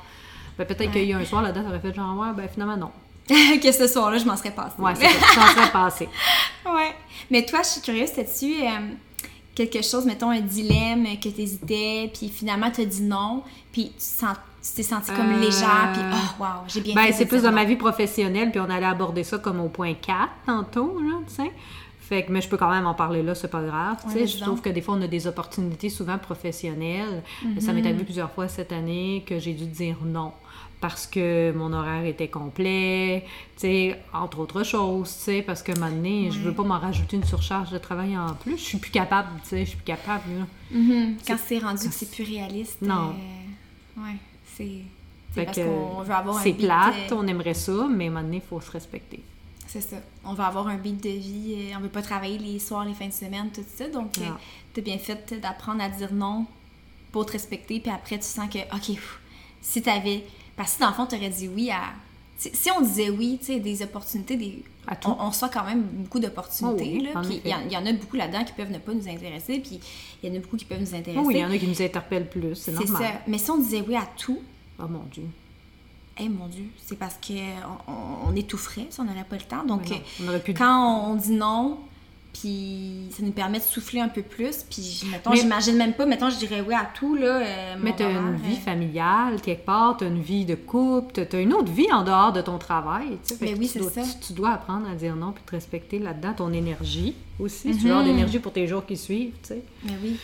Ben, 0.57 0.65
peut-être 0.65 0.93
qu'il 0.93 1.05
y 1.05 1.13
a 1.13 1.19
eu 1.19 1.21
un 1.21 1.25
soir 1.25 1.43
là-dedans, 1.43 1.63
tu 1.63 1.69
aurais 1.69 1.81
fait 1.81 1.95
genre, 1.95 2.19
ouais, 2.19 2.33
ben 2.35 2.49
finalement, 2.49 2.77
non. 2.77 2.91
que 3.63 3.73
ce 3.73 3.87
soir-là, 3.87 4.19
je 4.19 4.25
m'en 4.25 4.37
serais 4.37 4.51
passée. 4.51 4.75
Ouais, 4.79 4.95
c'est 4.95 5.07
ça, 5.09 5.27
tu 5.31 5.35
t'en 5.37 5.47
serais 5.47 5.71
passé. 5.73 6.09
Ouais. 6.67 6.95
Mais 7.31 7.45
toi, 7.47 7.61
je 7.63 7.69
suis 7.69 7.81
curieuse, 7.81 8.13
t'as-tu 8.13 8.63
euh, 8.63 8.69
quelque 9.55 9.83
chose, 9.83 10.05
mettons 10.05 10.31
un 10.31 10.41
dilemme 10.41 11.05
que 11.23 11.29
t'hésitais, 11.29 12.11
puis 12.13 12.29
finalement 12.29 12.71
t'as 12.71 12.85
dit 12.85 13.03
non, 13.03 13.43
puis 13.73 13.93
tu 13.99 14.73
t'es 14.77 14.83
sentie 14.83 15.11
comme 15.13 15.33
Euh, 15.33 15.41
légère, 15.41 15.91
puis 15.95 16.03
oh 16.13 16.43
wow, 16.43 16.47
j'ai 16.69 16.81
bien 16.83 16.95
Ben, 16.95 17.07
fait. 17.07 17.13
c'est 17.13 17.27
plus 17.27 17.43
dans 17.43 17.53
ma 17.53 17.65
vie 17.65 17.77
professionnelle, 17.77 18.51
puis 18.51 18.61
on 18.61 18.69
allait 18.69 18.85
aborder 18.87 19.25
ça 19.25 19.39
comme 19.39 19.59
au 19.61 19.69
point 19.69 19.95
4 19.95 20.29
tantôt, 20.47 21.01
là, 21.01 21.19
tu 21.27 21.35
sais. 21.37 21.51
Fait 22.01 22.25
que, 22.25 22.33
mais 22.33 22.41
je 22.41 22.49
peux 22.49 22.57
quand 22.57 22.71
même 22.71 22.87
en 22.87 22.95
parler 22.95 23.23
là, 23.23 23.35
c'est 23.37 23.49
pas 23.51 23.63
grave. 23.63 23.97
tu 24.05 24.11
sais. 24.13 24.21
Ouais, 24.21 24.27
je 24.27 24.39
trouve 24.41 24.61
que 24.61 24.69
des 24.69 24.81
fois, 24.83 24.95
on 24.99 25.03
a 25.03 25.07
des 25.07 25.29
opportunités 25.29 25.89
souvent 25.89 26.19
professionnelles. 26.19 27.23
Ça 27.61 27.73
m'est 27.73 27.85
arrivé 27.87 28.03
plusieurs 28.05 28.33
fois 28.33 28.49
cette 28.49 28.73
année 28.73 29.25
que 29.27 29.39
j'ai 29.39 29.53
dû 29.55 29.67
dire 29.67 29.97
non 30.05 30.33
parce 30.81 31.07
que 31.07 31.53
mon 31.53 31.73
horaire 31.73 32.05
était 32.07 32.29
complet, 32.29 33.25
tu 33.57 33.61
sais, 33.63 34.01
entre 34.15 34.39
autres 34.41 34.63
choses, 34.65 35.15
tu 35.17 35.23
sais, 35.25 35.43
parce 35.43 35.63
que 35.63 35.73
maintenant, 35.79 36.31
je 36.31 36.39
veux 36.39 36.55
pas 36.55 36.63
m'en 36.63 36.79
rajouter 36.79 37.17
une 37.17 37.25
surcharge 37.25 37.71
de 37.71 37.79
travail 37.79 38.17
en 38.17 38.35
plus. 38.35 38.57
Je 38.57 38.63
suis 38.65 38.79
plus 38.79 38.91
capable, 38.91 39.29
tu 39.43 39.49
sais, 39.51 39.61
je 39.65 39.69
suis 39.71 39.77
plus 39.77 39.85
capable, 39.85 40.25
là. 40.39 40.47
Mhm. 40.71 41.17
Quand 41.27 41.37
c'est 41.45 41.59
rendu 41.59 41.89
que 41.89 41.95
c'est 41.95 42.11
plus 42.11 42.25
réaliste. 42.25 42.81
Non. 42.81 43.11
euh, 43.15 44.03
ouais, 44.03 44.17
c'est. 44.57 45.45
parce 45.45 45.57
qu'on 45.59 46.03
veut 46.03 46.15
avoir 46.15 46.39
un 46.39 46.43
c'est 46.43 46.55
plate, 46.55 47.13
euh, 47.13 47.17
on 47.17 47.27
aimerait 47.27 47.55
ça, 47.55 47.87
mais 47.91 48.09
maintenant, 48.09 48.33
il 48.35 48.41
faut 48.41 48.61
se 48.61 48.71
respecter. 48.71 49.21
C'est 49.67 49.83
ça. 49.83 49.97
On 50.25 50.33
veut 50.35 50.43
avoir 50.43 50.67
un 50.67 50.77
beat 50.79 51.01
de 51.03 51.11
vie. 51.11 51.55
euh, 51.57 51.77
On 51.77 51.81
veut 51.81 51.89
pas 51.91 52.03
travailler 52.03 52.39
les 52.39 52.59
soirs, 52.59 52.85
les 52.85 52.95
fins 52.95 53.07
de 53.07 53.13
semaine, 53.13 53.51
tout 53.55 53.61
ça. 53.77 53.87
Donc, 53.89 54.17
Non. 54.19 54.35
t'as 54.75 54.81
bien 54.81 54.99
fait 54.99 55.39
d'apprendre 55.41 55.81
à 55.83 55.89
dire 55.89 56.13
non 56.13 56.47
pour 57.13 57.27
te 57.27 57.33
respecter. 57.33 57.79
Puis 57.81 57.93
après, 57.93 58.17
tu 58.19 58.25
sens 58.25 58.49
que, 58.49 58.59
OK, 58.75 58.87
pff, 58.87 59.21
si 59.61 59.83
t'avais. 59.83 60.25
Parce 60.61 60.75
que 60.75 60.81
dans 60.81 60.89
le 60.89 60.95
fond, 60.95 61.07
t'aurais 61.07 61.31
dit 61.31 61.49
oui 61.49 61.71
à. 61.71 61.85
Si 62.37 62.51
si 62.55 62.71
on 62.71 62.81
disait 62.83 63.09
oui, 63.11 63.39
tu 63.41 63.47
sais, 63.47 63.61
des 63.61 63.83
opportunités, 63.83 64.37
des... 64.37 64.63
À 64.87 64.95
tout. 64.97 65.09
on, 65.11 65.25
on 65.27 65.29
reçoit 65.29 65.49
quand 65.51 65.65
même 65.65 65.83
beaucoup 65.83 66.19
d'opportunités. 66.21 67.03
Oh 67.15 67.19
oui, 67.29 67.41
il 67.45 67.51
y, 67.51 67.55
en- 67.55 67.61
il 67.67 67.73
y 67.73 67.77
en 67.77 67.85
a 67.87 67.93
beaucoup 67.93 68.17
là-dedans 68.17 68.45
qui 68.45 68.53
peuvent 68.55 68.71
ne 68.71 68.79
pas 68.79 68.93
nous 68.95 69.09
intéresser, 69.09 69.59
puis 69.61 69.79
il 70.23 70.29
y 70.29 70.33
en 70.33 70.37
a 70.37 70.41
beaucoup 70.41 70.57
qui 70.57 70.65
peuvent 70.67 70.81
nous 70.81 70.95
intéresser. 70.95 71.19
Oh 71.23 71.27
oui, 71.27 71.35
il 71.37 71.41
y 71.41 71.45
en 71.45 71.51
a 71.51 71.57
qui 71.59 71.67
nous 71.67 71.81
interpellent 71.83 72.29
plus, 72.29 72.55
c'est 72.57 72.73
normal. 72.73 73.03
ça. 73.03 73.13
Mais 73.27 73.39
si 73.39 73.51
on 73.51 73.59
disait 73.59 73.83
oui 73.87 73.95
à 73.97 74.07
tout, 74.17 74.41
Oh 74.83 74.89
mon 74.89 75.03
Dieu. 75.13 75.25
eh 76.19 76.29
mon 76.31 76.47
Dieu, 76.49 76.65
c'est 76.85 76.99
parce 76.99 77.15
qu'on 77.27 77.35
on, 77.89 78.31
on 78.31 78.37
étoufferait 78.37 78.87
si 78.91 79.01
on 79.01 79.05
n'aurait 79.05 79.25
pas 79.25 79.37
le 79.37 79.43
temps. 79.43 79.65
Donc, 79.65 79.83
Mais 79.91 79.97
non, 79.97 80.03
on 80.25 80.29
aurait 80.29 80.41
pu- 80.41 80.55
quand 80.55 81.07
on, 81.09 81.13
on 81.13 81.15
dit 81.17 81.33
non, 81.33 81.79
puis 82.33 83.09
ça 83.11 83.23
nous 83.23 83.33
permet 83.33 83.59
de 83.59 83.65
souffler 83.65 84.01
un 84.01 84.09
peu 84.09 84.23
plus, 84.23 84.65
puis 84.69 85.03
mettons, 85.11 85.35
j'imagine 85.35 85.77
même 85.77 85.93
pas, 85.95 86.07
mettons, 86.07 86.31
je 86.31 86.37
dirais 86.39 86.63
oui 86.67 86.75
à 86.75 86.89
tout, 86.95 87.15
là. 87.15 87.41
euh, 87.43 87.75
Mais 87.83 87.95
tu 87.97 88.03
as 88.03 88.11
une 88.11 88.37
vie 88.37 88.55
euh, 88.57 88.65
familiale, 88.65 89.41
quelque 89.43 89.65
part, 89.65 89.97
tu 89.99 90.05
as 90.05 90.09
une 90.09 90.23
vie 90.23 90.45
de 90.45 90.55
couple, 90.55 91.27
tu 91.29 91.37
as 91.37 91.41
une 91.41 91.53
autre 91.53 91.71
vie 91.73 91.91
en 91.93 92.03
dehors 92.05 92.33
de 92.33 92.41
ton 92.41 92.59
travail. 92.59 93.19
Tu 93.27 93.35
sais, 93.35 93.39
Mais 93.41 93.55
oui, 93.55 93.67
c'est 93.67 93.81
dois, 93.81 93.91
ça. 93.91 94.03
Tu, 94.03 94.29
tu 94.29 94.33
dois 94.33 94.51
apprendre 94.51 94.89
à 94.89 94.95
dire 94.95 95.17
non 95.17 95.33
puis 95.33 95.43
te 95.45 95.51
respecter 95.53 95.99
là-dedans, 95.99 96.33
ton 96.35 96.53
énergie 96.53 97.15
aussi. 97.39 97.73
Si 97.75 97.79
tu 97.79 97.85
veux 97.87 97.91
avoir 97.91 98.03
Mhm. 98.05 98.09
de 98.11 98.15
l'énergie 98.15 98.39
pour 98.39 98.53
tes 98.53 98.67
jours 98.67 98.87
qui 98.87 98.97
suivent, 98.97 99.33
tu 99.43 99.49
sais. 99.49 99.63
Mais 99.85 99.93
oui. 100.03 100.17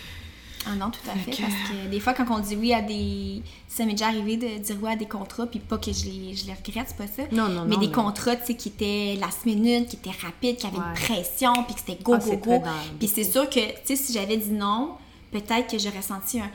Ah 0.68 0.74
non, 0.74 0.90
tout 0.90 0.98
à 1.08 1.14
fait. 1.14 1.30
Parce 1.42 1.52
que 1.70 1.88
des 1.90 2.00
fois, 2.00 2.12
quand 2.12 2.26
on 2.30 2.40
dit 2.40 2.56
oui 2.56 2.72
à 2.72 2.82
des. 2.82 3.42
Ça 3.68 3.84
m'est 3.84 3.92
déjà 3.92 4.08
arrivé 4.08 4.36
de 4.36 4.58
dire 4.58 4.76
oui 4.82 4.90
à 4.92 4.96
des 4.96 5.06
contrats, 5.06 5.46
puis 5.46 5.60
pas 5.60 5.78
que 5.78 5.92
je 5.92 6.04
les, 6.06 6.34
je 6.34 6.46
les 6.46 6.54
regrette, 6.54 6.86
c'est 6.88 6.96
pas 6.96 7.06
ça. 7.06 7.22
Non, 7.30 7.48
non, 7.48 7.64
mais 7.66 7.76
non, 7.76 7.80
des 7.82 7.92
contrats, 7.92 8.34
tu 8.36 8.46
sais, 8.46 8.54
qui 8.56 8.68
étaient 8.68 9.16
last 9.20 9.46
minute, 9.46 9.88
qui 9.88 9.96
étaient 9.96 10.10
rapides, 10.10 10.56
qui 10.56 10.66
avaient 10.66 10.78
Ouais. 10.78 10.84
une 10.88 10.94
pression, 10.94 11.52
puis 11.64 11.74
que 11.74 11.80
c'était 11.80 12.02
go, 12.02 12.14
Ah, 12.14 12.18
go, 12.18 12.36
go. 12.36 12.62
Puis 12.98 13.08
c'est 13.08 13.24
sûr 13.24 13.48
que, 13.48 13.60
tu 13.60 13.76
sais, 13.84 13.96
si 13.96 14.12
j'avais 14.12 14.36
dit 14.38 14.50
non, 14.50 14.96
peut-être 15.30 15.70
que 15.70 15.78
j'aurais 15.78 16.02
senti 16.02 16.40
un. 16.40 16.50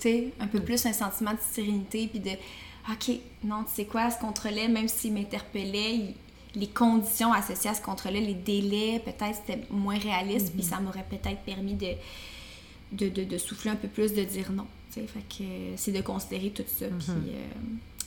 Tu 0.00 0.02
sais, 0.08 0.28
un 0.40 0.46
peu 0.46 0.60
plus 0.60 0.84
un 0.86 0.92
sentiment 0.92 1.32
de 1.32 1.38
sérénité, 1.52 2.06
puis 2.08 2.20
de. 2.20 2.30
OK, 2.90 3.16
non, 3.44 3.64
tu 3.64 3.74
sais 3.74 3.84
quoi, 3.84 4.10
ce 4.10 4.18
contrat-là, 4.18 4.68
même 4.68 4.88
s'il 4.88 5.12
m'interpellait, 5.12 5.94
il- 5.94 6.14
les 6.54 6.66
conditions 6.68 7.32
associées 7.32 7.70
à 7.70 7.74
ce 7.74 7.82
contrat-là, 7.82 8.18
les 8.18 8.32
délais, 8.34 9.00
peut-être 9.04 9.36
c'était 9.46 9.60
moins 9.70 9.98
réaliste, 9.98 10.52
puis 10.54 10.62
ça 10.62 10.80
m'aurait 10.80 11.04
peut-être 11.08 11.40
permis 11.44 11.74
de, 11.74 11.88
de, 12.92 13.08
de, 13.08 13.24
de 13.24 13.38
souffler 13.38 13.70
un 13.70 13.76
peu 13.76 13.88
plus, 13.88 14.12
de 14.14 14.22
dire 14.24 14.50
non. 14.52 14.66
Fait 14.90 15.02
que 15.28 15.42
euh, 15.44 15.74
c'est 15.76 15.92
de 15.92 16.00
considérer 16.00 16.50
tout 16.50 16.64
ça. 16.66 16.86
Puis, 16.86 17.08
euh, 17.08 17.46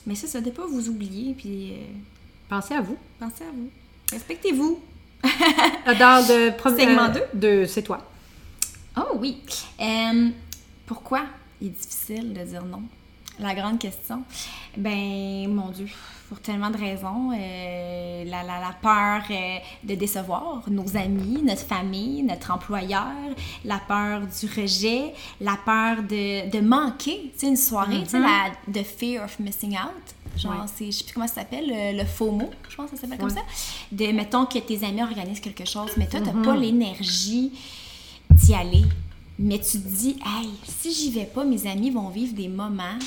mais 0.06 0.14
ça, 0.14 0.26
ça 0.26 0.40
ne 0.40 0.50
pas 0.50 0.66
vous 0.66 0.88
oublier, 0.88 1.32
puis 1.34 1.72
euh, 1.72 1.76
Pensez 2.48 2.74
à 2.74 2.82
vous. 2.82 2.98
pensez 3.18 3.44
à 3.44 3.50
vous. 3.50 3.70
Respectez-vous. 4.10 4.78
Dans 5.24 6.26
le 6.28 6.54
premier 6.56 6.80
Segment 6.84 7.12
de 7.32 7.64
C'est 7.66 7.82
toi. 7.82 8.06
Oh 8.96 9.16
oui. 9.18 9.38
Euh, 9.80 10.28
pourquoi 10.84 11.22
il 11.60 11.68
est 11.68 11.70
difficile 11.70 12.34
de 12.34 12.44
dire 12.44 12.64
non? 12.64 12.82
La 13.38 13.54
grande 13.54 13.78
question. 13.78 14.22
Ben, 14.76 15.48
mon 15.48 15.70
Dieu, 15.70 15.86
pour 16.32 16.40
tellement 16.40 16.70
de 16.70 16.78
raisons. 16.78 17.30
Euh, 17.38 18.24
la, 18.24 18.42
la, 18.42 18.58
la 18.58 18.72
peur 18.80 19.22
euh, 19.30 19.58
de 19.84 19.94
décevoir 19.94 20.62
nos 20.70 20.96
amis, 20.96 21.42
notre 21.42 21.60
famille, 21.66 22.22
notre 22.22 22.50
employeur, 22.52 23.04
la 23.66 23.78
peur 23.86 24.20
du 24.22 24.46
rejet, 24.60 25.12
la 25.42 25.58
peur 25.62 26.02
de, 26.02 26.48
de 26.50 26.60
manquer, 26.60 27.32
une 27.42 27.56
soirée, 27.56 28.02
tu 28.04 28.10
sais, 28.10 28.20
la 28.20 28.50
the 28.72 28.82
fear 28.82 29.24
of 29.24 29.38
missing 29.40 29.72
out. 29.74 30.14
Genre, 30.38 30.52
Ouais. 30.52 30.58
c'est, 30.74 30.86
je 30.86 30.90
sais 30.92 31.04
plus 31.04 31.12
comment 31.12 31.26
ça 31.26 31.34
s'appelle, 31.34 31.66
le, 31.68 31.98
le 31.98 32.06
FOMO, 32.06 32.48
je 32.70 32.76
pense 32.76 32.90
que 32.90 32.96
ça 32.96 33.02
s'appelle 33.02 33.18
comme 33.18 33.28
ça. 33.28 33.42
De, 33.90 34.06
mettons 34.12 34.46
que 34.46 34.58
tes 34.58 34.82
amis 34.86 35.02
organisent 35.02 35.40
quelque 35.40 35.66
chose, 35.66 35.90
mais 35.98 36.06
toi, 36.06 36.20
t'as 36.24 36.32
pas 36.32 36.56
l'énergie 36.56 37.52
d'y 38.30 38.54
aller. 38.54 38.84
Mais 39.38 39.58
tu 39.58 39.72
te 39.82 39.88
dis, 39.88 40.16
hey, 40.24 40.48
si 40.64 40.94
j'y 40.94 41.10
vais 41.10 41.26
pas, 41.26 41.44
mes 41.44 41.66
amis 41.66 41.90
vont 41.90 42.08
vivre 42.08 42.32
des 42.32 42.48
moments 42.48 42.98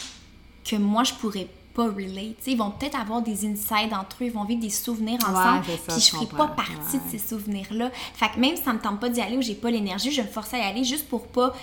que 0.64 0.76
moi, 0.76 1.04
je 1.04 1.14
pourrais 1.14 1.46
pas 1.46 1.50
relate. 1.84 2.38
Tu 2.38 2.44
sais, 2.44 2.52
ils 2.52 2.58
vont 2.58 2.72
peut-être 2.72 3.00
avoir 3.00 3.22
des 3.22 3.46
insides 3.46 3.94
entre 3.94 4.18
eux, 4.24 4.26
ils 4.28 4.32
vont 4.32 4.46
vivre 4.46 4.62
des 4.62 4.70
souvenirs 4.70 5.20
ensemble, 5.22 5.64
c'est 5.66 5.92
ça, 5.92 5.94
puis 5.98 6.02
je 6.02 6.10
ferai 6.12 6.26
pas 6.28 6.48
partie 6.48 6.72
Ouais. 6.98 7.02
de 7.06 7.10
ces 7.12 7.28
souvenirs-là. 7.28 7.92
Fait 8.14 8.30
que 8.30 8.40
même 8.40 8.56
si 8.56 8.64
ça 8.64 8.74
me 8.74 8.80
tente 8.80 9.00
pas 9.00 9.10
d'y 9.10 9.22
aller 9.22 9.38
ou 9.38 9.42
j'ai 9.42 9.56
pas 9.56 9.70
l'énergie, 9.72 10.12
je 10.12 10.22
vais 10.22 10.28
me 10.28 10.32
forcer 10.34 10.56
à 10.58 10.60
y 10.60 10.70
aller 10.72 10.84
juste 10.84 11.08
pour 11.08 11.28
pas 11.28 11.54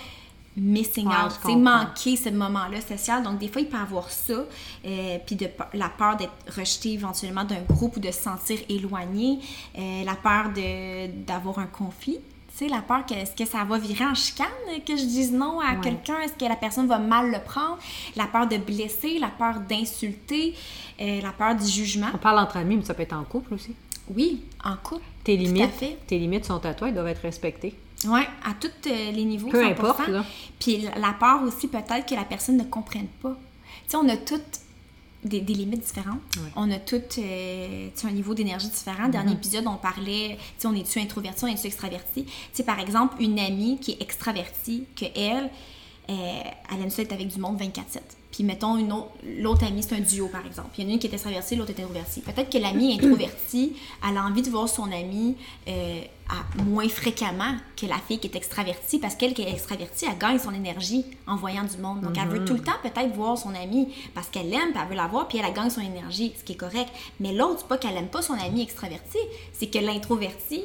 missing 0.55 1.07
Ouais, 1.07 1.15
out, 1.25 1.55
manquer 1.57 2.15
ce 2.15 2.29
moment-là 2.29 2.79
social. 2.79 3.23
Donc, 3.23 3.39
des 3.39 3.47
fois, 3.47 3.61
il 3.61 3.67
peut 3.67 3.77
avoir 3.77 4.11
ça, 4.11 4.33
euh, 4.85 5.17
puis 5.25 5.35
de 5.35 5.47
la 5.73 5.89
peur 5.89 6.15
d'être 6.15 6.31
rejeté 6.55 6.93
éventuellement 6.93 7.43
d'un 7.43 7.61
groupe 7.67 7.97
ou 7.97 7.99
de 7.99 8.11
se 8.11 8.21
sentir 8.21 8.59
éloigné, 8.69 9.39
euh, 9.79 10.03
la 10.03 10.13
peur 10.13 10.51
d'avoir 11.25 11.57
un 11.57 11.65
conflit. 11.65 12.19
Tu 12.57 12.65
sais, 12.65 12.67
la 12.67 12.81
peur 12.81 13.03
que 13.05 13.15
est-ce 13.15 13.35
que 13.35 13.45
ça 13.49 13.63
va 13.63 13.79
virer 13.79 14.05
en 14.05 14.13
chicane, 14.13 14.45
que 14.85 14.95
je 14.95 15.03
dise 15.05 15.31
non 15.31 15.59
à 15.59 15.73
Ouais. 15.73 15.79
quelqu'un, 15.81 16.19
est-ce 16.21 16.33
que 16.33 16.45
la 16.45 16.55
personne 16.55 16.87
va 16.87 16.99
mal 16.99 17.31
le 17.31 17.39
prendre, 17.39 17.79
la 18.15 18.27
peur 18.27 18.47
de 18.47 18.57
blesser, 18.57 19.17
la 19.17 19.29
peur 19.29 19.59
d'insulter, 19.61 20.53
euh, 21.01 21.19
la 21.21 21.31
peur 21.31 21.55
du 21.55 21.65
jugement. 21.65 22.07
On 22.13 22.17
parle 22.19 22.39
entre 22.39 22.57
amis, 22.57 22.75
mais 22.75 22.83
ça 22.83 22.93
peut 22.93 23.01
être 23.03 23.13
en 23.13 23.23
couple 23.23 23.55
aussi. 23.55 23.73
Oui, 24.15 24.43
en 24.63 24.75
couple. 24.75 25.01
Tes 25.23 25.35
Tout 25.37 25.41
à 25.41 25.45
limites, 25.45 25.71
fait. 25.71 25.97
tes 26.05 26.19
limites 26.19 26.45
sont 26.45 26.63
à 26.65 26.73
toi, 26.73 26.89
elles 26.89 26.93
doivent 26.93 27.07
être 27.07 27.21
respectées. 27.21 27.73
Oui, 28.05 28.21
à 28.45 28.53
tous 28.59 28.67
euh, 28.89 29.11
les 29.11 29.23
niveaux. 29.23 29.47
Peu 29.49 29.63
100%. 29.63 29.71
importe, 29.71 30.07
là. 30.09 30.25
Puis 30.59 30.85
la 30.97 31.13
peur 31.13 31.41
aussi, 31.43 31.67
peut-être 31.67 32.05
que 32.05 32.13
la 32.15 32.25
personne 32.25 32.57
ne 32.57 32.63
comprenne 32.65 33.07
pas. 33.21 33.35
Tu 33.85 33.91
sais, 33.91 33.97
on 33.97 34.07
a 34.09 34.17
toutes 34.17 34.59
des, 35.25 35.41
des 35.41 35.53
limites 35.53 35.81
différentes. 35.85 36.19
On 36.55 36.69
a 36.71 36.79
toutes 36.79 37.17
euh, 37.17 37.89
un 38.03 38.11
niveau 38.11 38.33
d'énergie 38.33 38.69
différent. 38.69 39.09
Dernier 39.09 39.33
Mm-hmm. 39.33 39.37
épisode, 39.37 39.67
on 39.67 39.75
parlait, 39.77 40.37
on 40.65 40.75
est-tu 40.75 40.99
introverti, 40.99 41.45
on 41.45 41.47
est-tu 41.47 41.67
extraverti? 41.67 42.25
Sais, 42.51 42.63
par 42.63 42.79
exemple, 42.79 43.15
une 43.21 43.39
amie 43.39 43.77
qui 43.79 43.91
est 43.91 44.01
extravertie, 44.01 44.85
que 44.95 45.05
elle, 45.15 45.49
euh, 46.09 46.41
elle 46.71 46.81
aime 46.81 46.89
ça 46.89 47.01
être 47.01 47.13
avec 47.13 47.27
du 47.27 47.39
monde 47.39 47.59
24-7. 47.59 47.99
Puis 48.33 48.43
mettons, 48.43 48.77
une 48.77 48.91
autre, 48.91 49.09
l'autre 49.39 49.63
amie, 49.63 49.83
c'est 49.83 49.95
un 49.95 49.99
duo, 49.99 50.27
par 50.27 50.43
exemple. 50.43 50.69
Il 50.79 50.83
y 50.83 50.87
en 50.87 50.89
a 50.89 50.93
une 50.93 50.99
qui 50.99 51.05
est 51.05 51.13
extravertie, 51.13 51.55
l'autre 51.55 51.69
est 51.69 51.79
introvertie. 51.79 52.21
Peut-être 52.21 52.49
que 52.49 52.57
l'amie 52.57 52.95
introvertie, 52.95 53.75
elle 54.09 54.17
a 54.17 54.23
envie 54.25 54.41
de 54.41 54.49
voir 54.49 54.67
son 54.67 54.91
amie 54.91 55.35
euh, 55.67 56.01
à- 56.27 56.63
moins 56.63 56.89
fréquemment 56.89 57.53
que 57.77 57.85
la 57.85 57.97
fille 57.99 58.17
qui 58.17 58.25
est 58.25 58.35
extravertie, 58.35 58.97
parce 58.97 59.13
qu'elle 59.15 59.35
qui 59.35 59.43
est 59.43 59.51
extravertie, 59.51 60.05
elle 60.11 60.17
gagne 60.17 60.39
son 60.39 60.51
énergie 60.51 61.05
en 61.27 61.35
voyant 61.35 61.63
du 61.63 61.77
monde. 61.77 62.01
Donc, 62.01 62.17
elle 62.17 62.27
veut 62.27 62.43
tout 62.43 62.55
le 62.55 62.61
temps 62.63 62.71
peut-être 62.81 63.13
voir 63.13 63.37
son 63.37 63.53
amie, 63.53 63.93
parce 64.15 64.29
qu'elle 64.29 64.49
l'aime, 64.49 64.71
puis 64.71 64.79
elle 64.81 64.89
veut 64.89 64.95
la 64.95 65.05
voir, 65.07 65.27
puis 65.27 65.37
elle, 65.37 65.45
elle 65.47 65.53
gagne 65.53 65.69
son 65.69 65.81
énergie, 65.81 66.33
ce 66.35 66.43
qui 66.43 66.53
est 66.53 66.57
correct. 66.57 66.89
Mais 67.19 67.33
l'autre, 67.33 67.59
c'est 67.59 67.67
pas 67.67 67.77
qu'elle 67.77 67.95
aime 67.97 68.07
pas 68.07 68.23
son 68.23 68.33
amie 68.33 68.63
extravertie, 68.63 69.19
c'est 69.53 69.67
que 69.67 69.77
l'introvertie, 69.77 70.63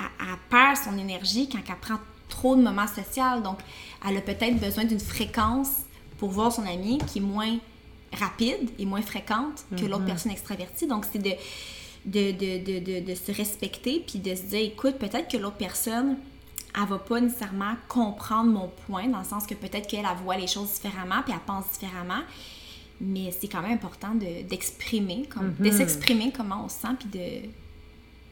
elle, 0.00 0.04
elle 0.18 0.36
perd 0.50 0.76
son 0.78 0.98
énergie 0.98 1.48
quand 1.48 1.58
elle 1.68 1.76
prend 1.76 2.00
trop 2.28 2.56
de 2.56 2.62
moments 2.62 2.88
sociaux. 2.88 3.40
Donc, 3.44 3.58
elle 4.04 4.16
a 4.16 4.20
peut-être 4.20 4.58
besoin 4.58 4.82
d'une 4.84 4.98
fréquence 4.98 5.68
pour 6.18 6.30
voir 6.30 6.52
son 6.52 6.66
ami 6.66 6.98
qui 7.06 7.18
est 7.18 7.22
moins 7.22 7.58
rapide 8.12 8.70
et 8.78 8.86
moins 8.86 9.02
fréquente 9.02 9.64
que 9.76 9.84
l'autre 9.86 10.04
personne 10.06 10.30
extravertie. 10.32 10.86
Donc, 10.86 11.04
c'est 11.10 11.18
de, 11.18 11.32
de, 12.06 12.30
de, 12.32 12.64
de, 12.64 12.78
de, 13.00 13.06
de 13.06 13.14
se 13.14 13.32
respecter 13.32 14.04
puis 14.06 14.18
de 14.20 14.34
se 14.34 14.42
dire, 14.42 14.60
écoute, 14.60 14.96
peut-être 14.98 15.28
que 15.28 15.36
l'autre 15.36 15.56
personne, 15.56 16.16
elle 16.76 16.88
va 16.88 16.98
pas 16.98 17.20
nécessairement 17.20 17.74
comprendre 17.88 18.50
mon 18.50 18.68
point, 18.86 19.08
dans 19.08 19.18
le 19.20 19.24
sens 19.24 19.46
que 19.46 19.54
peut-être 19.54 19.86
qu'elle 19.88 20.06
elle 20.10 20.22
voit 20.24 20.36
les 20.36 20.46
choses 20.46 20.72
différemment 20.74 21.22
puis 21.24 21.32
elle 21.32 21.40
pense 21.40 21.64
différemment. 21.72 22.20
Mais 23.00 23.32
c'est 23.38 23.48
quand 23.48 23.60
même 23.62 23.72
important 23.72 24.14
de- 24.14 24.42
d'exprimer, 24.48 25.26
comme, 25.28 25.54
de 25.58 25.70
s'exprimer 25.76 26.32
comment 26.36 26.64
on 26.64 26.68
se 26.68 26.76
sent 26.80 26.94
puis 27.00 27.08
de- 27.08 27.48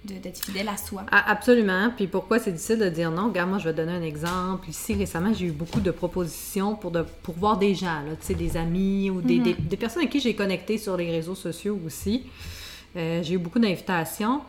d'être 0.05 0.45
fidèle 0.45 0.69
à 0.69 0.77
soi. 0.77 1.05
Ah, 1.13 1.31
absolument. 1.31 1.91
Puis 1.97 2.07
pourquoi 2.09 2.39
c'est 2.39 2.53
difficile 2.53 2.79
de 2.79 2.89
dire 2.89 3.11
non? 3.11 3.27
Regarde, 3.29 3.51
moi, 3.51 3.59
je 3.59 3.65
vais 3.69 3.75
donner 3.75 3.93
un 3.93 4.03
exemple. 4.03 4.69
Ici, 4.69 4.95
récemment, 4.95 5.33
j'ai 5.33 5.47
eu 5.47 5.53
beaucoup 5.53 5.81
de 5.81 5.91
propositions 5.91 6.75
pour, 6.75 6.91
de, 6.91 7.05
pour 7.23 7.35
voir 7.37 7.57
des 7.59 7.75
gens, 7.75 8.01
là, 8.07 8.13
tu 8.21 8.27
sais, 8.27 8.35
des 8.35 8.57
amis 8.57 9.11
ou 9.11 9.21
des, 9.21 9.39
des- 9.39 9.55
des 9.55 9.77
personnes 9.77 10.01
avec 10.03 10.11
qui 10.13 10.21
j'ai 10.21 10.35
connecté 10.35 10.77
sur 10.79 10.97
les 10.97 11.11
réseaux 11.11 11.35
sociaux 11.37 11.79
aussi. 11.87 12.25
Euh, 12.97 13.23
j'ai 13.23 13.35
eu 13.35 13.39
beaucoup 13.39 13.59
d'invitations. 13.61 14.41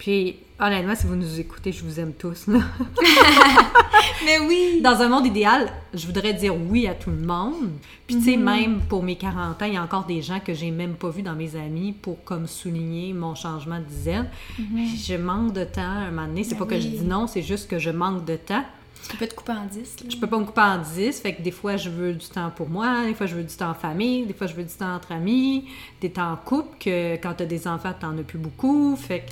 Puis, 0.00 0.36
honnêtement, 0.58 0.94
si 0.96 1.06
vous 1.06 1.14
nous 1.14 1.38
écoutez, 1.40 1.72
je 1.72 1.84
vous 1.84 2.00
aime 2.00 2.14
tous. 2.14 2.46
là. 2.46 2.58
Mais 4.24 4.38
oui! 4.38 4.80
Dans 4.82 5.00
un 5.02 5.08
monde 5.08 5.26
idéal, 5.26 5.70
je 5.92 6.06
voudrais 6.06 6.32
dire 6.32 6.54
oui 6.56 6.86
à 6.86 6.94
tout 6.94 7.10
le 7.10 7.18
monde. 7.18 7.68
Puis, 8.06 8.16
tu 8.16 8.22
sais, 8.22 8.36
Mhm. 8.38 8.42
même 8.44 8.80
pour 8.88 9.02
mes 9.02 9.16
40 9.16 9.60
ans, 9.60 9.66
il 9.66 9.74
y 9.74 9.76
a 9.76 9.82
encore 9.82 10.06
des 10.06 10.22
gens 10.22 10.40
que 10.40 10.54
j'ai 10.54 10.70
même 10.70 10.94
pas 10.94 11.10
vus 11.10 11.20
dans 11.22 11.34
mes 11.34 11.54
amis 11.54 11.92
pour 11.92 12.24
comme 12.24 12.46
souligner 12.46 13.12
mon 13.12 13.34
changement 13.34 13.78
de 13.78 13.84
dizaine. 13.84 14.28
Je 14.58 15.16
manque 15.16 15.52
de 15.52 15.64
temps 15.64 15.82
à 15.82 16.06
un 16.06 16.10
moment 16.10 16.26
donné. 16.28 16.44
C'est. 16.44 16.54
Ben 16.54 16.60
pas 16.60 16.66
que 16.74 16.80
je 16.80 16.88
dis 16.88 17.04
non, 17.04 17.26
c'est 17.26 17.42
juste 17.42 17.68
que 17.68 17.78
je 17.78 17.90
manque 17.90 18.24
de 18.24 18.36
temps. 18.36 18.64
Tu 19.10 19.16
peux 19.18 19.26
te 19.26 19.34
couper 19.34 19.52
en 19.52 19.66
10. 19.66 19.76
Là. 20.04 20.10
Je 20.10 20.16
peux 20.16 20.26
pas 20.26 20.38
me 20.38 20.44
couper 20.44 20.60
en 20.60 20.78
10, 20.78 21.20
fait 21.20 21.34
que 21.34 21.42
des 21.42 21.50
fois 21.50 21.76
je 21.78 21.88
veux 21.88 22.12
du 22.12 22.26
temps 22.26 22.50
pour 22.54 22.68
moi, 22.68 23.04
des 23.06 23.14
fois 23.14 23.26
je 23.26 23.34
veux 23.34 23.42
du 23.42 23.54
temps 23.54 23.70
en 23.70 23.74
famille, 23.74 24.26
des 24.26 24.34
fois 24.34 24.46
je 24.46 24.54
veux 24.54 24.62
du 24.62 24.72
temps 24.74 24.94
entre 24.94 25.12
amis, 25.12 25.64
des 26.02 26.10
temps 26.10 26.32
en 26.32 26.36
couple, 26.36 26.76
que 26.78 27.14
quand 27.16 27.32
t'as 27.36 27.46
des 27.46 27.66
enfants, 27.66 27.94
t'en 27.98 28.16
as 28.18 28.22
plus 28.22 28.38
beaucoup. 28.38 28.94
Fait 28.96 29.20
que 29.20 29.30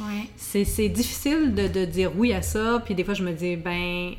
Ouais. 0.00 0.28
c'est 0.36 0.88
difficile 0.88 1.54
de, 1.54 1.68
de 1.68 1.84
dire 1.84 2.12
oui 2.16 2.32
à 2.32 2.42
ça, 2.42 2.80
puis 2.84 2.94
des 2.94 3.02
fois 3.04 3.14
je 3.14 3.22
me 3.22 3.32
dis, 3.32 3.56
ben, 3.56 4.12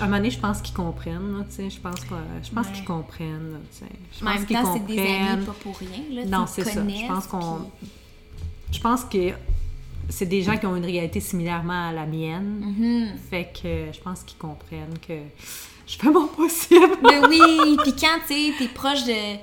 à 0.00 0.02
un 0.02 0.04
moment 0.06 0.16
donné, 0.18 0.30
je 0.30 0.38
pense 0.38 0.60
qu'ils 0.60 0.74
comprennent, 0.74 1.38
là, 1.38 1.44
tu 1.48 1.56
sais, 1.56 1.70
je 1.70 1.80
pense, 1.80 1.96
je 2.42 2.50
pense 2.50 2.66
Ouais. 2.66 2.72
qu'ils 2.72 2.84
comprennent, 2.84 3.52
là, 3.52 3.58
tu 3.72 3.78
sais. 3.78 3.84
Je 4.18 4.24
pense 4.24 4.34
même 4.34 4.46
qu'ils 4.46 4.56
temps, 4.56 4.72
c'est 4.74 4.86
des 4.86 4.98
amis 4.98 5.08
comprennent. 5.08 5.44
pas 5.46 5.52
pour 5.62 5.78
rien. 5.78 6.02
Là, 6.12 6.24
Non, 6.26 6.46
c'est 6.46 6.64
ça. 6.64 6.70
Je 6.86 7.06
pense 7.06 7.26
qu'on. 7.26 7.70
puis- 7.80 7.88
Je 8.70 8.80
pense 8.80 9.04
que 9.04 9.32
c'est 10.10 10.26
des 10.26 10.42
gens 10.42 10.56
qui 10.58 10.66
ont 10.66 10.76
une 10.76 10.84
réalité 10.84 11.20
similairement 11.20 11.88
à 11.88 11.92
la 11.92 12.04
mienne. 12.04 12.60
Mhm. 12.78 13.08
Fait 13.30 13.50
que 13.50 13.90
je 13.92 14.00
pense 14.00 14.22
qu'ils 14.24 14.36
comprennent 14.38 14.98
que 15.06 15.14
je 15.86 15.96
fais 15.96 16.10
mon 16.10 16.26
possible. 16.28 16.98
Mais 17.02 17.26
oui, 17.28 17.76
puis 17.82 17.94
quand 17.98 18.18
tu 18.26 18.34
sais, 18.34 18.52
t'es 18.58 18.68
proche 18.68 19.04
de, 19.04 19.36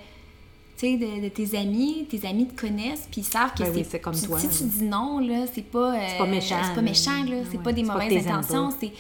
tu 0.77 0.87
sais, 0.87 0.97
de, 0.97 1.23
de 1.23 1.29
tes 1.29 1.57
amis, 1.57 2.05
tes 2.09 2.27
amis 2.27 2.47
te 2.47 2.59
connaissent, 2.59 3.07
puis 3.11 3.21
ils 3.21 3.23
savent 3.23 3.53
que 3.53 3.63
Ben 3.63 3.73
c'est 3.73 3.83
c'est 3.91 3.99
comme 3.99 4.13
tu- 4.13 4.25
toi, 4.27 4.39
Si 4.39 4.49
tu 4.49 4.63
dis 4.65 4.83
non, 4.83 5.19
là, 5.19 5.45
c'est 5.53 5.61
pas, 5.61 5.95
euh, 5.95 6.17
pas 6.17 6.25
méchant, 6.27 6.59
C'est 6.65 6.75
pas 6.75 6.81
méchant, 6.81 7.23
là. 7.23 7.37
C'est 7.49 7.57
ouais. 7.57 7.63
pas 7.63 7.71
des 7.73 7.81
C'est 7.81 7.87
pas 7.87 7.93
que 7.99 8.03
mauvaises 8.03 8.27
intentions. 8.27 8.73
C'est. 8.79 8.91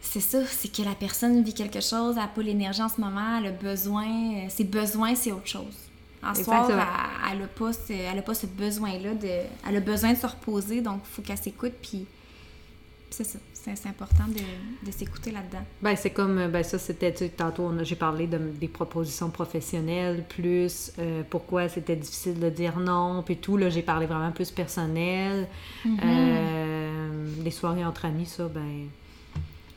C'est 0.00 0.20
ça, 0.20 0.38
c'est 0.46 0.72
que 0.72 0.80
la 0.82 0.94
personne 0.94 1.42
vit 1.42 1.52
quelque 1.52 1.80
chose, 1.82 2.14
elle 2.16 2.22
n'a 2.22 2.28
pas 2.28 2.40
l'énergie 2.42 2.80
en 2.80 2.88
ce 2.88 2.98
moment, 3.00 3.38
elle 3.38 3.46
a 3.48 3.50
besoin. 3.50 4.06
euh, 4.06 4.46
Ses 4.48 4.64
besoins, 4.64 5.14
c'est 5.14 5.32
autre 5.32 5.46
chose. 5.46 5.74
En 6.22 6.30
Exactement. 6.30 6.82
elle, 7.30 7.36
elle 7.36 7.42
a 7.44 7.46
pas 7.46 7.72
ce, 7.74 7.92
elle 7.92 8.18
a 8.18 8.22
pas 8.22 8.34
ce 8.34 8.46
besoin-là 8.46 9.14
de. 9.14 9.28
Elle 9.68 9.76
a 9.76 9.80
besoin 9.80 10.14
de 10.14 10.18
se 10.18 10.26
reposer, 10.26 10.80
donc 10.80 11.00
il 11.04 11.14
faut 11.14 11.22
qu'elle 11.22 11.36
s'écoute, 11.38 11.74
puis 11.82 12.06
c'est 13.10 13.24
ça. 13.24 13.38
C'est 13.64 13.88
important 13.88 14.24
de, 14.28 14.86
de 14.86 14.90
s'écouter 14.92 15.30
là-dedans. 15.30 15.62
Ben, 15.82 15.94
c'est 15.96 16.10
comme, 16.10 16.46
ben 16.48 16.62
ça, 16.62 16.78
c'était, 16.78 17.12
tu 17.12 17.18
sais, 17.18 17.28
tantôt, 17.28 17.70
j'ai 17.82 17.96
parlé 17.96 18.26
de, 18.26 18.38
des 18.38 18.68
propositions 18.68 19.30
professionnelles, 19.30 20.24
plus 20.28 20.92
euh, 20.98 21.22
pourquoi 21.28 21.68
c'était 21.68 21.96
difficile 21.96 22.38
de 22.38 22.48
dire 22.48 22.78
non, 22.78 23.22
puis 23.22 23.36
tout, 23.36 23.56
là, 23.56 23.68
j'ai 23.68 23.82
parlé 23.82 24.06
vraiment 24.06 24.30
plus 24.32 24.50
personnel. 24.50 25.48
Mm-hmm. 25.84 25.98
Euh, 26.04 27.26
les 27.42 27.50
soirées 27.50 27.84
entre 27.84 28.04
amis, 28.06 28.26
ça, 28.26 28.48
ben, 28.48 28.88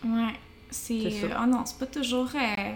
Ouais, 0.05 0.33
c'est. 0.69 1.11
Oh 1.41 1.45
non, 1.47 1.63
c'est 1.65 1.77
pas 1.77 1.85
toujours. 1.87 2.29
euh, 2.35 2.71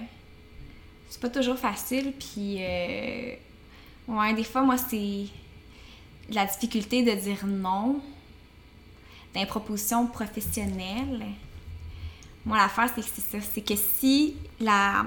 c'est 1.10 1.22
pas 1.22 1.30
toujours 1.30 1.58
facile, 1.58 2.14
puis. 2.20 2.58
euh, 2.60 3.36
ouais, 4.08 4.34
des 4.34 4.44
fois, 4.44 4.64
moi, 4.64 4.78
c'est. 4.78 5.26
La 6.32 6.46
difficulté 6.46 7.04
de 7.04 7.12
dire 7.20 7.46
non 7.46 8.02
dans 9.36 9.42
les 9.42 9.46
propositions 9.46 10.08
professionnelles. 10.08 11.24
Moi, 12.46 12.58
l'affaire, 12.58 12.90
c'est 12.96 13.02
que 13.02 13.08
c'est 13.14 13.38
ça. 13.40 13.46
C'est 13.54 13.62
que 13.62 13.76
si 13.76 14.36
la. 14.60 15.06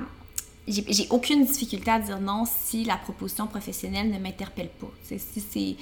J'ai 0.67 1.07
aucune 1.09 1.47
difficulté 1.47 1.91
à 1.91 1.99
dire 1.99 2.21
non 2.21 2.45
si 2.45 2.85
la 2.85 2.97
proposition 2.99 3.47
professionnelle 3.47 4.11
ne 4.11 4.19
m'interpelle 4.19 4.69
pas. 4.69 4.91
Si 5.03 5.41
c'est, 5.41 5.77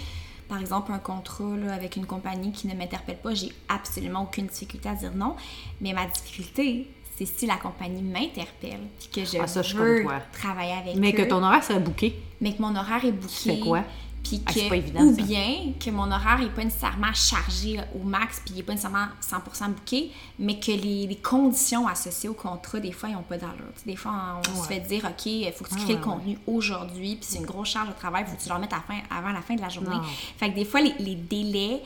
par 0.48 0.60
exemple, 0.60 0.92
un 0.92 1.00
contrat 1.00 1.56
là, 1.56 1.74
avec 1.74 1.96
une 1.96 2.06
compagnie 2.06 2.52
qui 2.52 2.68
ne 2.68 2.74
m'interpelle 2.74 3.18
pas, 3.18 3.34
j'ai 3.34 3.50
absolument 3.68 4.22
aucune 4.22 4.46
difficulté 4.46 4.88
à 4.88 4.94
dire 4.94 5.12
non. 5.12 5.34
Mais 5.80 5.92
ma 5.92 6.06
difficulté, 6.06 6.88
c'est 7.18 7.26
si 7.26 7.46
la 7.46 7.56
compagnie 7.56 8.02
m'interpelle 8.02 8.78
puis 9.00 9.08
que 9.12 9.24
je 9.28 9.38
Ah, 9.42 9.48
ça, 9.48 9.62
veux 9.62 10.04
travailler 10.32 10.74
avec 10.74 10.94
mais 10.96 11.10
eux 11.12 11.16
que 11.16 11.22
ton 11.22 11.42
horaire 11.42 11.64
serait 11.64 11.80
bouqué. 11.80 12.14
mais 12.40 12.54
que 12.54 12.62
mon 12.62 12.76
horaire 12.76 13.04
est 13.04 13.10
booké. 13.12 13.34
Tu 13.42 13.48
fais 13.48 13.58
quoi? 13.58 13.82
Puis 14.28 14.42
Ah, 14.46 14.52
que, 14.52 14.60
c'est 14.60 14.68
pas 14.68 14.76
évident, 14.76 15.00
ou 15.02 15.14
ça. 15.16 15.22
bien 15.22 15.72
que 15.78 15.90
mon 15.90 16.10
horaire 16.10 16.38
n'est 16.38 16.48
pas 16.50 16.64
nécessairement 16.64 17.12
chargé 17.14 17.80
au 17.94 18.04
max, 18.04 18.40
puis 18.44 18.54
il 18.54 18.56
n'est 18.56 18.62
pas 18.62 18.72
nécessairement 18.72 19.06
100% 19.22 19.68
booké, 19.70 20.10
mais 20.38 20.58
que 20.58 20.72
les, 20.72 21.06
les 21.06 21.16
conditions 21.16 21.86
associées 21.86 22.28
au 22.28 22.34
contrat, 22.34 22.80
des 22.80 22.92
fois, 22.92 23.08
ils 23.08 23.14
n'ont 23.14 23.22
pas 23.22 23.36
d'allure. 23.38 23.72
Des 23.86 23.96
fois, 23.96 24.40
on 24.48 24.62
se 24.62 24.66
fait 24.68 24.80
dire, 24.80 25.04
OK, 25.04 25.26
il 25.26 25.52
faut 25.52 25.64
que 25.64 25.70
tu 25.70 25.76
Ah, 25.78 25.82
crées 25.84 25.92
le 25.94 25.98
ouais, 25.98 26.04
contenu 26.04 26.38
aujourd'hui, 26.46 27.16
puis 27.16 27.26
c'est 27.28 27.38
une 27.38 27.46
grosse 27.46 27.68
charge 27.68 27.88
de 27.88 27.94
travail, 27.94 28.24
il 28.26 28.30
faut 28.30 28.36
que 28.36 28.42
tu 28.42 28.48
le 28.48 28.54
remettes 28.54 28.72
à 28.72 28.76
la 28.76 28.82
fin- 28.82 29.02
avant 29.16 29.32
la 29.32 29.42
fin 29.42 29.54
de 29.54 29.60
la 29.60 29.68
journée. 29.68 29.90
Non. 29.96 30.02
Fait 30.38 30.50
que 30.50 30.54
des 30.54 30.64
fois, 30.64 30.80
les, 30.80 30.94
les 30.98 31.14
délais, 31.14 31.82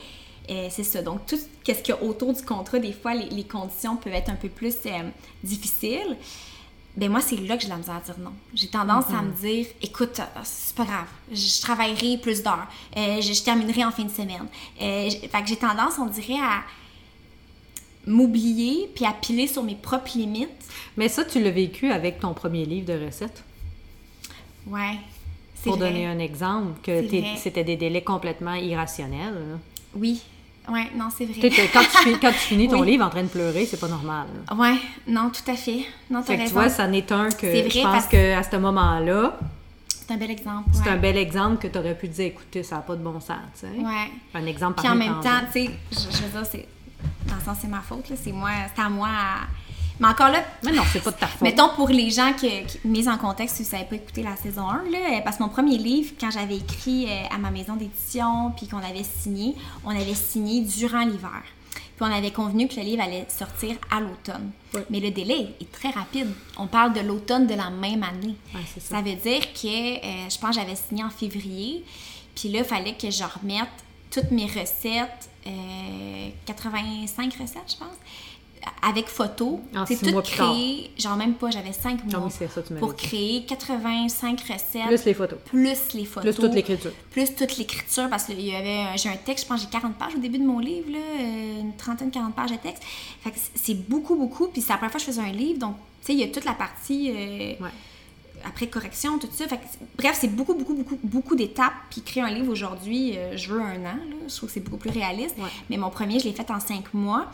euh, 0.49 0.67
c'est 0.71 0.83
ça. 0.83 1.01
Donc, 1.01 1.25
tout 1.27 1.37
ce 1.37 1.43
qu'il 1.63 1.75
y 1.89 1.91
a 1.91 2.03
autour 2.03 2.33
du 2.33 2.41
contrat, 2.43 2.79
des 2.79 2.93
fois, 2.93 3.13
les, 3.13 3.29
les 3.29 3.43
conditions 3.43 3.95
peuvent 3.97 4.13
être 4.13 4.29
un 4.29 4.35
peu 4.35 4.49
plus 4.49 4.75
euh, 4.87 5.09
difficiles. 5.43 6.17
Ben 6.97 7.09
moi, 7.09 7.21
c'est 7.21 7.37
là 7.37 7.55
que 7.55 7.63
j'ai 7.63 7.69
la 7.69 7.77
misère 7.77 7.95
à 7.95 8.01
dire 8.01 8.19
non. 8.19 8.33
J'ai 8.53 8.67
tendance 8.67 9.05
à 9.13 9.21
me 9.21 9.31
dire, 9.31 9.65
écoute, 9.81 10.19
euh, 10.19 10.39
c'est 10.43 10.75
pas 10.75 10.83
grave, 10.83 11.07
je 11.31 11.61
travaillerai 11.61 12.17
plus 12.17 12.43
d'heures, 12.43 12.67
euh, 12.97 13.21
je, 13.21 13.31
je 13.33 13.43
terminerai 13.43 13.85
en 13.85 13.91
fin 13.91 14.03
de 14.03 14.11
semaine. 14.11 14.45
Euh, 14.81 15.09
fait 15.09 15.41
que 15.41 15.47
j'ai 15.47 15.55
tendance, 15.55 15.93
on 15.99 16.07
dirait, 16.07 16.39
à 16.41 16.63
m'oublier 18.05 18.89
puis 18.93 19.05
à 19.05 19.13
piler 19.13 19.47
sur 19.47 19.63
mes 19.63 19.75
propres 19.75 20.17
limites. 20.17 20.49
Mais 20.97 21.07
ça, 21.07 21.23
tu 21.23 21.41
l'as 21.41 21.51
vécu 21.51 21.91
avec 21.91 22.19
ton 22.19 22.33
premier 22.33 22.65
livre 22.65 22.87
de 22.87 23.05
recettes? 23.05 23.43
Ouais, 24.67 24.97
Pour 25.63 25.77
vrai. 25.77 25.91
donner 25.91 26.05
un 26.07 26.19
exemple, 26.19 26.79
que 26.83 27.07
c'était 27.37 27.63
des 27.63 27.77
délais 27.77 28.03
complètement 28.03 28.53
irrationnels. 28.55 29.33
là. 29.33 29.57
Oui, 29.95 30.21
Ouais, 30.69 30.87
non, 30.95 31.07
c'est 31.15 31.25
vrai. 31.25 31.49
Quand, 31.73 31.79
tu, 31.81 31.97
fi- 32.09 32.19
quand 32.19 32.31
tu 32.31 32.37
finis 32.37 32.67
ton 32.67 32.79
Oui. 32.81 32.91
livre 32.91 33.03
en 33.05 33.09
train 33.09 33.23
de 33.23 33.27
pleurer, 33.27 33.65
c'est 33.65 33.79
pas 33.79 33.87
normal. 33.87 34.27
Ouais, 34.57 34.77
non, 35.07 35.29
tout 35.31 35.49
à 35.49 35.55
fait. 35.55 35.85
Non, 36.09 36.21
Fait 36.23 36.37
que 36.37 36.43
tu 36.47 36.49
vois, 36.53 36.69
ça 36.69 36.87
n'est 36.87 37.11
un 37.11 37.29
que 37.29 37.41
C'est 37.41 37.63
je 37.69 37.79
vrai, 37.79 37.81
pense 37.83 37.91
parce- 37.93 38.07
qu'à 38.07 38.43
ce 38.43 38.55
moment-là, 38.57 39.37
C'est 39.87 40.13
un 40.13 40.17
bel 40.17 40.31
exemple. 40.31 40.69
c'est 40.73 40.83
ouais. 40.83 40.89
un 40.89 40.97
bel 40.97 41.17
exemple 41.17 41.57
que 41.57 41.67
tu 41.67 41.77
aurais 41.79 41.97
pu 41.97 42.07
dire 42.07 42.25
écoutez, 42.27 42.63
ça 42.63 42.75
n'a 42.75 42.81
pas 42.81 42.95
de 42.95 43.01
bon 43.03 43.19
sens. 43.19 43.37
tu 43.53 43.61
sais. 43.61 43.67
Ouais. 43.67 44.11
Un 44.35 44.45
exemple 44.45 44.79
Puis 44.81 44.89
en 44.89 44.95
même 44.95 45.19
temps, 45.21 45.41
tu 45.51 45.65
sais, 45.65 45.69
je, 45.91 45.97
je 46.17 46.23
veux 46.23 46.29
dire, 46.41 46.45
c'est. 46.51 46.67
Dans 47.27 47.35
le 47.35 47.41
sens, 47.41 47.57
c'est 47.61 47.67
ma 47.67 47.81
faute, 47.81 48.09
là. 48.09 48.15
C'est 48.21 48.31
moi, 48.31 48.51
c'est 48.75 48.81
à 48.81 48.89
moi 48.89 49.07
à. 49.09 49.47
Mais 50.01 50.07
encore 50.07 50.29
là, 50.29 50.43
Mais 50.63 50.71
non, 50.71 50.81
c'est 50.91 51.03
pas 51.03 51.11
de 51.11 51.17
ta 51.17 51.27
faute. 51.27 51.41
Mettons 51.41 51.69
pour 51.75 51.89
les 51.89 52.09
gens 52.09 52.33
qui, 52.33 52.49
qui 52.65 52.79
mise 52.85 53.07
en 53.07 53.17
contexte, 53.19 53.57
si 53.57 53.63
vous 53.63 53.69
savez 53.69 53.83
pas 53.83 53.95
écouter 53.95 54.23
la 54.23 54.35
saison 54.35 54.67
1, 54.67 54.89
là, 54.89 54.97
euh, 54.97 55.21
parce 55.23 55.37
que 55.37 55.43
mon 55.43 55.49
premier 55.49 55.77
livre, 55.77 56.13
quand 56.19 56.31
j'avais 56.31 56.57
écrit 56.57 57.05
euh, 57.05 57.35
à 57.35 57.37
ma 57.37 57.51
maison 57.51 57.75
d'édition, 57.75 58.51
puis 58.57 58.67
qu'on 58.67 58.79
avait 58.79 59.03
signé, 59.03 59.55
on 59.85 59.91
avait 59.91 60.15
signé 60.15 60.61
durant 60.61 61.01
l'hiver. 61.01 61.43
Puis 61.73 62.09
on 62.09 62.11
avait 62.11 62.31
convenu 62.31 62.67
que 62.67 62.77
le 62.77 62.81
livre 62.81 63.03
allait 63.03 63.27
sortir 63.29 63.75
à 63.91 63.99
l'automne. 63.99 64.49
Mais 64.89 64.99
le 64.99 65.11
délai 65.11 65.49
est 65.61 65.71
très 65.71 65.91
rapide. 65.91 66.29
On 66.57 66.65
parle 66.65 66.93
de 66.93 67.01
l'automne 67.01 67.45
de 67.45 67.53
la 67.53 67.69
même 67.69 68.01
année. 68.01 68.35
Ouais, 68.55 68.61
ça. 68.79 68.95
ça 68.95 69.01
veut 69.03 69.13
dire 69.13 69.53
que 69.53 69.67
euh, 69.67 70.29
je 70.29 70.39
pense 70.39 70.55
que 70.55 70.61
j'avais 70.61 70.75
signé 70.75 71.03
en 71.03 71.11
février. 71.11 71.85
Puis 72.35 72.49
là, 72.49 72.59
il 72.59 72.65
fallait 72.65 72.95
que 72.95 73.11
je 73.11 73.23
remette 73.23 73.69
toutes 74.09 74.31
mes 74.31 74.45
recettes, 74.45 75.29
euh, 75.47 76.29
85 76.45 77.33
recettes, 77.33 77.71
je 77.71 77.77
pense, 77.77 77.97
avec 78.81 79.07
photo. 79.07 79.59
En 79.75 79.85
C'est 79.85 79.97
tout 79.97 80.21
créé, 80.21 80.91
genre 80.97 81.15
même 81.15 81.33
pas, 81.33 81.49
j'avais 81.51 81.73
5 81.73 81.99
Ah 82.13 82.17
mois 82.19 82.29
ça, 82.47 82.61
tu 82.61 82.73
pour 82.79 82.95
créer 82.95 83.43
85 83.45 84.39
recettes. 84.41 84.87
Plus 84.87 85.05
les 85.05 85.13
photos. 85.13 85.39
plus 85.45 85.93
les 85.93 86.05
photos. 86.05 86.35
Plus 86.35 86.41
toute 86.45 86.53
l'écriture. 86.55 86.91
Plus 87.11 87.35
toute 87.35 87.57
l'écriture, 87.57 88.09
parce 88.09 88.25
y 88.45 88.55
avait, 88.55 88.77
un- 88.81 88.95
j'ai 88.97 89.09
un 89.09 89.17
texte, 89.17 89.45
je 89.45 89.49
pense 89.49 89.61
que 89.61 89.65
j'ai 89.67 89.71
40 89.71 89.95
pages 89.95 90.15
au 90.15 90.19
début 90.19 90.37
de 90.39 90.45
mon 90.45 90.59
livre, 90.59 90.91
là, 90.91 90.97
euh, 90.99 91.61
une 91.61 91.75
trentaine, 91.75 92.11
40 92.11 92.35
pages 92.35 92.51
de 92.51 92.57
texte. 92.57 92.83
Fait 93.23 93.31
que 93.31 93.37
c'est- 93.55 93.73
beaucoup, 93.89 94.15
beaucoup, 94.15 94.47
puis 94.47 94.61
c'est 94.61 94.69
la 94.69 94.77
première 94.77 94.91
fois 94.91 94.99
que 94.99 95.05
je 95.05 95.11
faisais 95.11 95.21
un 95.27 95.31
livre, 95.31 95.59
donc, 95.59 95.75
tu 96.01 96.07
sais, 96.07 96.13
il 96.13 96.19
y 96.19 96.23
a 96.23 96.27
toute 96.27 96.45
la 96.45 96.53
partie 96.53 97.09
euh, 97.11 97.63
Ouais. 97.63 97.69
après 98.45 98.67
correction, 98.67 99.17
tout 99.19 99.27
ça. 99.31 99.47
Fait 99.47 99.57
que 99.57 99.63
bref, 99.97 100.17
c'est 100.19 100.27
beaucoup, 100.35 100.53
beaucoup, 100.55 100.73
beaucoup, 100.73 100.99
beaucoup 101.03 101.35
d'étapes, 101.35 101.73
puis 101.89 102.01
créer 102.01 102.23
un 102.23 102.29
livre 102.31 102.51
aujourd'hui, 102.51 103.17
euh, 103.17 103.35
je 103.37 103.53
veux 103.53 103.61
un 103.61 103.75
an, 103.85 103.95
là, 103.95 104.15
je 104.27 104.35
trouve 104.35 104.49
que 104.49 104.53
c'est 104.53 104.59
beaucoup 104.63 104.77
plus 104.77 104.91
réaliste. 104.91 105.35
Ouais. 105.37 105.49
Mais 105.69 105.77
mon 105.77 105.89
premier, 105.89 106.19
je 106.19 106.25
l'ai 106.25 106.33
fait 106.33 106.49
en 106.51 106.59
cinq 106.59 106.93
mois, 106.93 107.27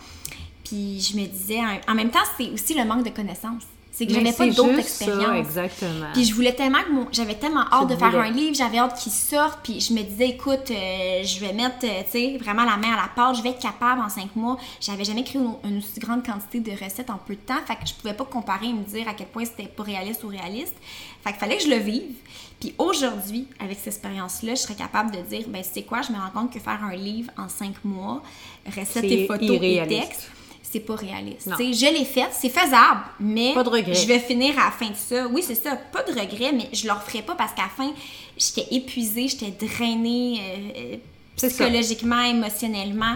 puis 0.68 1.00
je 1.00 1.18
me 1.18 1.26
disais, 1.26 1.60
en 1.88 1.96
même 1.96 2.10
temps, 2.10 2.20
c'est 2.38 2.50
aussi 2.50 2.74
le 2.74 2.86
manque 2.86 3.06
de 3.06 3.10
connaissances. 3.10 3.64
C'est 3.92 4.06
que 4.06 4.14
j'avais 4.14 4.32
pas 4.32 4.46
c'est 4.46 4.52
d'autres 4.52 4.78
expériences. 4.78 5.40
exactement. 5.40 6.06
Puis 6.14 6.26
je 6.26 6.36
voulais 6.36 6.54
tellement 6.54 6.84
que 6.84 6.92
mon... 6.92 7.08
j'avais 7.12 7.34
tellement 7.34 7.66
hâte 7.72 7.90
de 7.90 7.96
faire 7.96 8.12
voulais. 8.12 8.28
un 8.28 8.30
livre, 8.30 8.54
j'avais 8.56 8.78
hâte 8.78 9.00
qu'il 9.00 9.12
sorte, 9.12 9.62
puis 9.64 9.80
je 9.80 9.92
me 9.92 10.04
disais, 10.04 10.30
écoute, 10.30 10.70
euh, 10.70 11.24
je 11.24 11.40
vais 11.40 11.52
mettre, 11.52 11.84
euh, 11.84 12.04
tu 12.04 12.12
sais, 12.12 12.38
vraiment 12.40 12.64
la 12.64 12.78
main 12.78 12.94
à 12.94 12.98
la 12.98 13.10
pâte, 13.16 13.38
je 13.38 13.42
vais 13.42 13.50
être 13.50 13.60
capable 13.60 14.02
en 14.02 14.10
cinq 14.10 14.36
mois. 14.36 14.58
J'avais 14.80 15.04
jamais 15.04 15.24
créé 15.24 15.42
une, 15.42 15.56
une 15.68 15.78
aussi 15.80 16.00
grande 16.00 16.24
quantité 16.24 16.60
de 16.60 16.72
recettes 16.72 17.10
en 17.10 17.18
peu 17.18 17.34
de 17.34 17.40
temps, 17.40 17.58
fait 17.66 17.74
que 17.74 17.88
je 17.88 17.94
pouvais 17.96 18.14
pas 18.14 18.26
comparer 18.26 18.68
et 18.68 18.74
me 18.74 18.84
dire 18.84 19.08
à 19.08 19.16
quel 19.16 19.28
point 19.28 19.46
c'était 19.46 19.68
pas 19.68 19.82
réaliste 19.82 20.24
ou 20.24 20.28
réaliste. 20.28 20.76
Fait 21.24 21.32
qu'il 21.32 21.40
fallait 21.40 21.58
que 21.58 21.64
je 21.64 21.70
le 21.70 21.78
vive. 21.78 22.14
Puis 22.60 22.76
aujourd'hui, 22.78 23.48
avec 23.60 23.78
cette 23.78 23.88
expérience-là, 23.88 24.54
je 24.54 24.62
serais 24.62 24.76
capable 24.76 25.12
de 25.12 25.22
dire, 25.22 25.46
ben, 25.48 25.64
sais 25.64 25.84
quoi, 25.84 26.02
je 26.04 26.12
me 26.12 26.18
rends 26.18 26.42
compte 26.42 26.54
que 26.54 26.60
faire 26.60 26.84
un 26.84 26.96
livre 26.96 27.32
en 27.38 27.50
cinq 27.50 27.84
mois, 27.84 28.22
recettes 28.66 28.88
C'est 28.92 29.10
et 29.10 29.28
photos 29.28 29.60
et 29.62 29.86
textes, 29.88 30.32
c'est 30.72 30.80
pas 30.82 30.96
réaliste. 30.96 31.50
Je 31.60 31.94
l'ai 31.94 32.06
fait, 32.06 32.28
c'est 32.32 32.50
faisable, 32.50 33.02
mais 33.20 33.54
Pas 33.54 33.64
de 33.64 33.70
regret. 33.70 33.94
je 33.94 34.06
vais 34.08 34.20
finir 34.20 34.58
à 34.60 34.66
la 34.66 34.72
fin 34.72 34.90
de 34.90 34.96
ça. 34.96 35.28
Oui, 35.28 35.44
c'est 35.46 35.56
ça, 35.56 35.76
pas 35.76 36.04
de 36.04 36.12
regret, 36.12 36.52
mais 36.54 36.70
je 36.74 36.86
le 36.88 36.94
referai 36.94 37.22
pas 37.22 37.36
parce 37.36 37.54
qu'à 37.54 37.64
la 37.64 37.70
fin, 37.70 37.92
j'étais 38.38 38.76
épuisée, 38.76 39.28
j'étais 39.28 39.52
drainée 39.52 40.40
euh, 40.42 40.80
euh, 40.94 40.98
psychologiquement, 41.38 42.22
émotionnellement. 42.22 43.16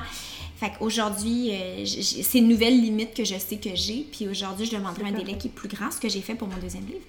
Fait 0.61 0.71
qu'aujourd'hui, 0.77 1.49
euh, 1.53 1.83
c'est 1.85 2.37
une 2.37 2.47
nouvelle 2.47 2.79
limite 2.79 3.15
que 3.15 3.23
je 3.23 3.33
sais 3.33 3.55
que 3.55 3.71
j'ai. 3.73 4.05
Puis 4.11 4.27
aujourd'hui, 4.29 4.67
je 4.67 4.77
demanderai 4.77 5.07
un 5.07 5.11
délai 5.11 5.35
qui 5.35 5.47
est 5.47 5.51
plus 5.51 5.67
grand, 5.67 5.89
ce 5.89 5.99
que 5.99 6.07
j'ai 6.07 6.21
fait 6.21 6.35
pour 6.35 6.47
mon 6.47 6.57
deuxième 6.57 6.85
livre. 6.85 6.99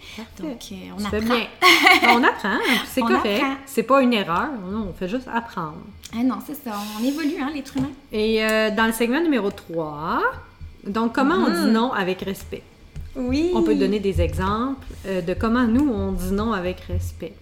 Donc, 0.41 0.59
euh, 0.73 0.75
on 0.99 1.05
apprend. 1.05 1.21
bien. 1.21 1.47
on 2.17 2.25
apprend, 2.25 2.57
c'est 2.87 3.03
On 3.03 3.09
correct. 3.09 3.43
apprend. 3.43 3.57
C'est 3.67 3.83
pas 3.83 4.01
une 4.01 4.15
erreur, 4.15 4.49
non, 4.67 4.87
on 4.89 4.95
fait 4.95 5.07
juste 5.07 5.29
apprendre. 5.31 5.77
Ah 6.15 6.23
non, 6.23 6.37
c'est 6.47 6.55
ça, 6.55 6.79
on 6.99 7.05
évolue, 7.05 7.43
hein, 7.43 7.51
l'être 7.55 7.77
humain. 7.77 7.91
Et 8.11 8.43
euh, 8.43 8.71
dans 8.75 8.87
le 8.87 8.93
segment 8.93 9.21
numéro 9.21 9.51
3, 9.51 10.23
donc 10.87 11.15
comment 11.15 11.35
on 11.35 11.51
dit 11.51 11.71
non 11.71 11.93
avec 11.93 12.23
respect? 12.23 12.63
Oui. 13.17 13.51
On 13.55 13.63
peut 13.63 13.75
donner 13.75 14.01
des 14.01 14.23
exemples 14.23 14.87
de 15.05 15.35
comment 15.35 15.67
nous, 15.67 15.93
on 15.93 16.13
dit 16.13 16.33
non 16.33 16.55
avec 16.55 16.81
respect. 16.81 17.35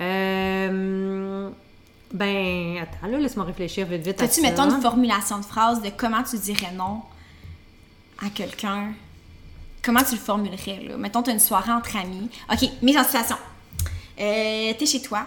Euh, 0.00 1.29
ben, 2.12 2.78
attends, 2.78 3.06
là, 3.06 3.18
laisse-moi 3.18 3.44
réfléchir 3.44 3.86
vite, 3.86 4.02
vite 4.02 4.20
As-tu, 4.20 4.40
mettons, 4.42 4.64
une 4.74 4.80
formulation 4.82 5.38
de 5.38 5.44
phrase 5.44 5.80
de 5.82 5.90
comment 5.96 6.22
tu 6.22 6.36
dirais 6.38 6.72
non 6.74 7.02
à 8.24 8.28
quelqu'un? 8.30 8.92
Comment 9.82 10.02
tu 10.02 10.12
le 10.14 10.20
formulerais, 10.20 10.80
là? 10.88 10.96
Mettons, 10.96 11.22
tu 11.22 11.30
as 11.30 11.32
une 11.32 11.40
soirée 11.40 11.72
entre 11.72 11.96
amis. 11.96 12.28
OK, 12.52 12.68
mise 12.82 12.96
en 12.98 13.04
situation. 13.04 13.36
Euh, 14.20 14.72
T'es 14.78 14.86
chez 14.86 15.00
toi, 15.02 15.26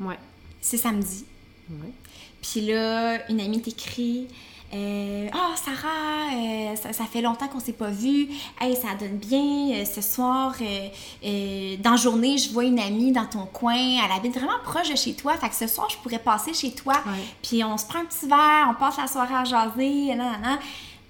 Ouais, 0.00 0.18
c'est 0.60 0.78
samedi. 0.78 1.24
ouais. 1.70 1.92
Puis 2.40 2.62
là, 2.62 3.28
une 3.30 3.40
amie 3.40 3.60
t'écrit 3.60 4.28
euh, 4.74 5.28
Ah, 5.32 5.54
Sarah, 5.56 6.34
euh, 6.34 6.76
ça, 6.76 6.92
ça 6.92 7.04
fait 7.04 7.20
longtemps 7.22 7.48
qu'on 7.48 7.60
s'est 7.60 7.72
pas 7.72 7.90
vu. 7.90 8.28
Hey, 8.60 8.74
ça 8.76 8.88
donne 8.98 9.18
bien. 9.18 9.80
euh, 9.80 9.84
ce 9.84 10.00
soir, 10.00 10.54
euh, 10.60 11.76
dans 11.78 11.90
la 11.92 11.96
journée, 11.96 12.38
je 12.38 12.52
vois 12.52 12.64
une 12.64 12.78
amie 12.80 13.12
dans 13.12 13.26
ton 13.26 13.46
coin. 13.46 13.74
Elle 13.74 14.12
habite 14.16 14.34
vraiment 14.34 14.58
proche 14.64 14.90
de 14.90 14.96
chez 14.96 15.14
toi. 15.14 15.34
Fait 15.36 15.48
que 15.48 15.54
ce 15.54 15.66
soir, 15.66 15.88
je 15.90 15.96
pourrais 15.98 16.18
passer 16.18 16.54
chez 16.54 16.72
toi. 16.72 16.94
Puis 17.42 17.62
on 17.64 17.76
se 17.76 17.86
prend 17.86 18.00
un 18.00 18.04
petit 18.04 18.26
verre, 18.26 18.68
on 18.70 18.74
passe 18.74 18.96
la 18.96 19.06
soirée 19.06 19.34
à 19.34 19.44
jaser. 19.44 20.16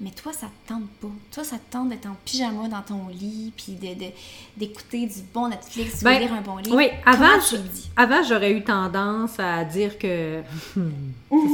Mais 0.05 0.11
toi, 0.11 0.33
ça 0.33 0.47
te 0.49 0.69
tente 0.73 0.89
pas. 1.01 1.07
Toi, 1.33 1.45
ça 1.45 1.57
te 1.59 1.73
tente 1.73 1.89
d'être 1.91 2.07
en 2.07 2.17
pyjama 2.25 2.67
dans 2.69 2.83
ton 2.83 3.07
lit, 3.09 3.53
puis 3.57 3.75
de, 3.75 3.95
de- 3.95 4.11
d'écouter 4.57 5.07
du 5.07 5.21
bon 5.33 5.47
Netflix, 5.49 6.01
ou 6.01 6.05
Ben, 6.05 6.19
lire 6.19 6.33
un 6.33 6.41
bon 6.41 6.57
livre. 6.57 6.75
Oui, 6.77 6.89
avant, 7.07 7.39
je- 7.41 7.57
avant 7.97 8.21
j'aurais 8.29 8.51
eu 8.53 8.65
tendance 8.65 9.39
à 9.39 9.63
dire 9.65 9.97
que 9.99 10.41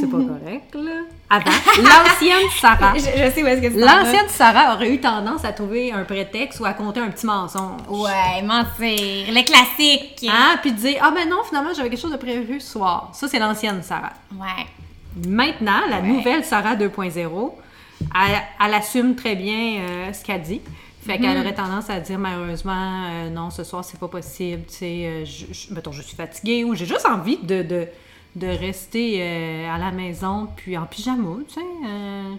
c'est 0.01 0.11
pas 0.11 0.17
correct, 0.17 0.75
là. 0.75 1.03
Avant, 1.29 1.51
l'ancienne 1.77 2.49
Sarah. 2.59 2.95
Je, 2.97 3.01
je 3.01 3.31
sais 3.35 3.43
où 3.43 3.47
est-ce 3.47 3.61
que 3.61 3.69
vas. 3.79 4.03
L'ancienne 4.03 4.29
Sarah 4.29 4.75
aurait 4.75 4.95
eu 4.95 4.99
tendance 4.99 5.45
à 5.45 5.53
trouver 5.53 5.93
un 5.93 6.05
prétexte 6.05 6.59
ou 6.61 6.65
à 6.65 6.73
compter 6.73 7.01
un 7.01 7.11
petit 7.11 7.27
mensonge. 7.27 7.83
Ouais, 7.91 8.41
mentir. 8.43 9.27
Le 9.31 9.45
classique. 9.45 10.27
Hein? 10.27 10.57
Puis 10.63 10.73
de 10.73 10.79
dire, 10.79 11.01
ah 11.03 11.11
ben 11.15 11.29
non, 11.29 11.43
finalement, 11.47 11.75
j'avais 11.77 11.91
quelque 11.91 12.01
chose 12.01 12.13
de 12.13 12.17
prévu 12.17 12.61
ce 12.61 12.73
soir. 12.73 13.11
Ça, 13.13 13.29
c'est 13.29 13.39
l'ancienne 13.39 13.83
Sarah. 13.83 14.15
Ouais. 14.33 14.67
Maintenant, 15.27 15.81
la 15.91 15.97
Ouais. 16.01 16.07
nouvelle 16.09 16.45
Sarah 16.47 16.77
2.0, 16.77 17.53
elle, 18.01 18.43
elle 18.65 18.75
assume 18.75 19.15
très 19.17 19.37
bien 19.37 19.81
euh, 19.81 20.13
ce 20.13 20.25
qu'elle 20.25 20.43
dit. 20.43 20.61
Fait 21.03 21.17
Mhm. 21.19 21.25
qu'elle 21.25 21.39
aurait 21.39 21.55
tendance 21.55 21.89
à 21.91 22.01
dire 22.01 22.19
malheureusement, 22.19 23.05
euh, 23.09 23.31
non, 23.31 23.51
ce 23.51 23.65
soir, 23.65 23.85
c'est 23.85 23.99
pas 23.99 24.09
possible. 24.09 24.63
Tu 24.69 24.75
sais, 24.75 25.07
euh, 25.07 25.25
je, 25.25 25.47
je- 25.53 25.73
mettons, 25.75 25.93
je 25.93 26.03
suis 26.03 26.17
fatiguée 26.17 26.65
ou 26.65 26.75
j'ai 26.75 26.87
juste 26.87 27.07
envie 27.07 27.39
de, 27.39 27.63
de, 27.63 27.87
de 28.37 28.47
rester 28.47 29.17
euh, 29.23 29.71
à 29.75 29.79
la 29.79 29.91
maison 29.91 30.49
puis 30.57 30.77
en 30.77 30.85
pyjama. 30.87 31.37
Tu 31.49 31.55
sais, 31.55 31.61
euh, 31.87 32.35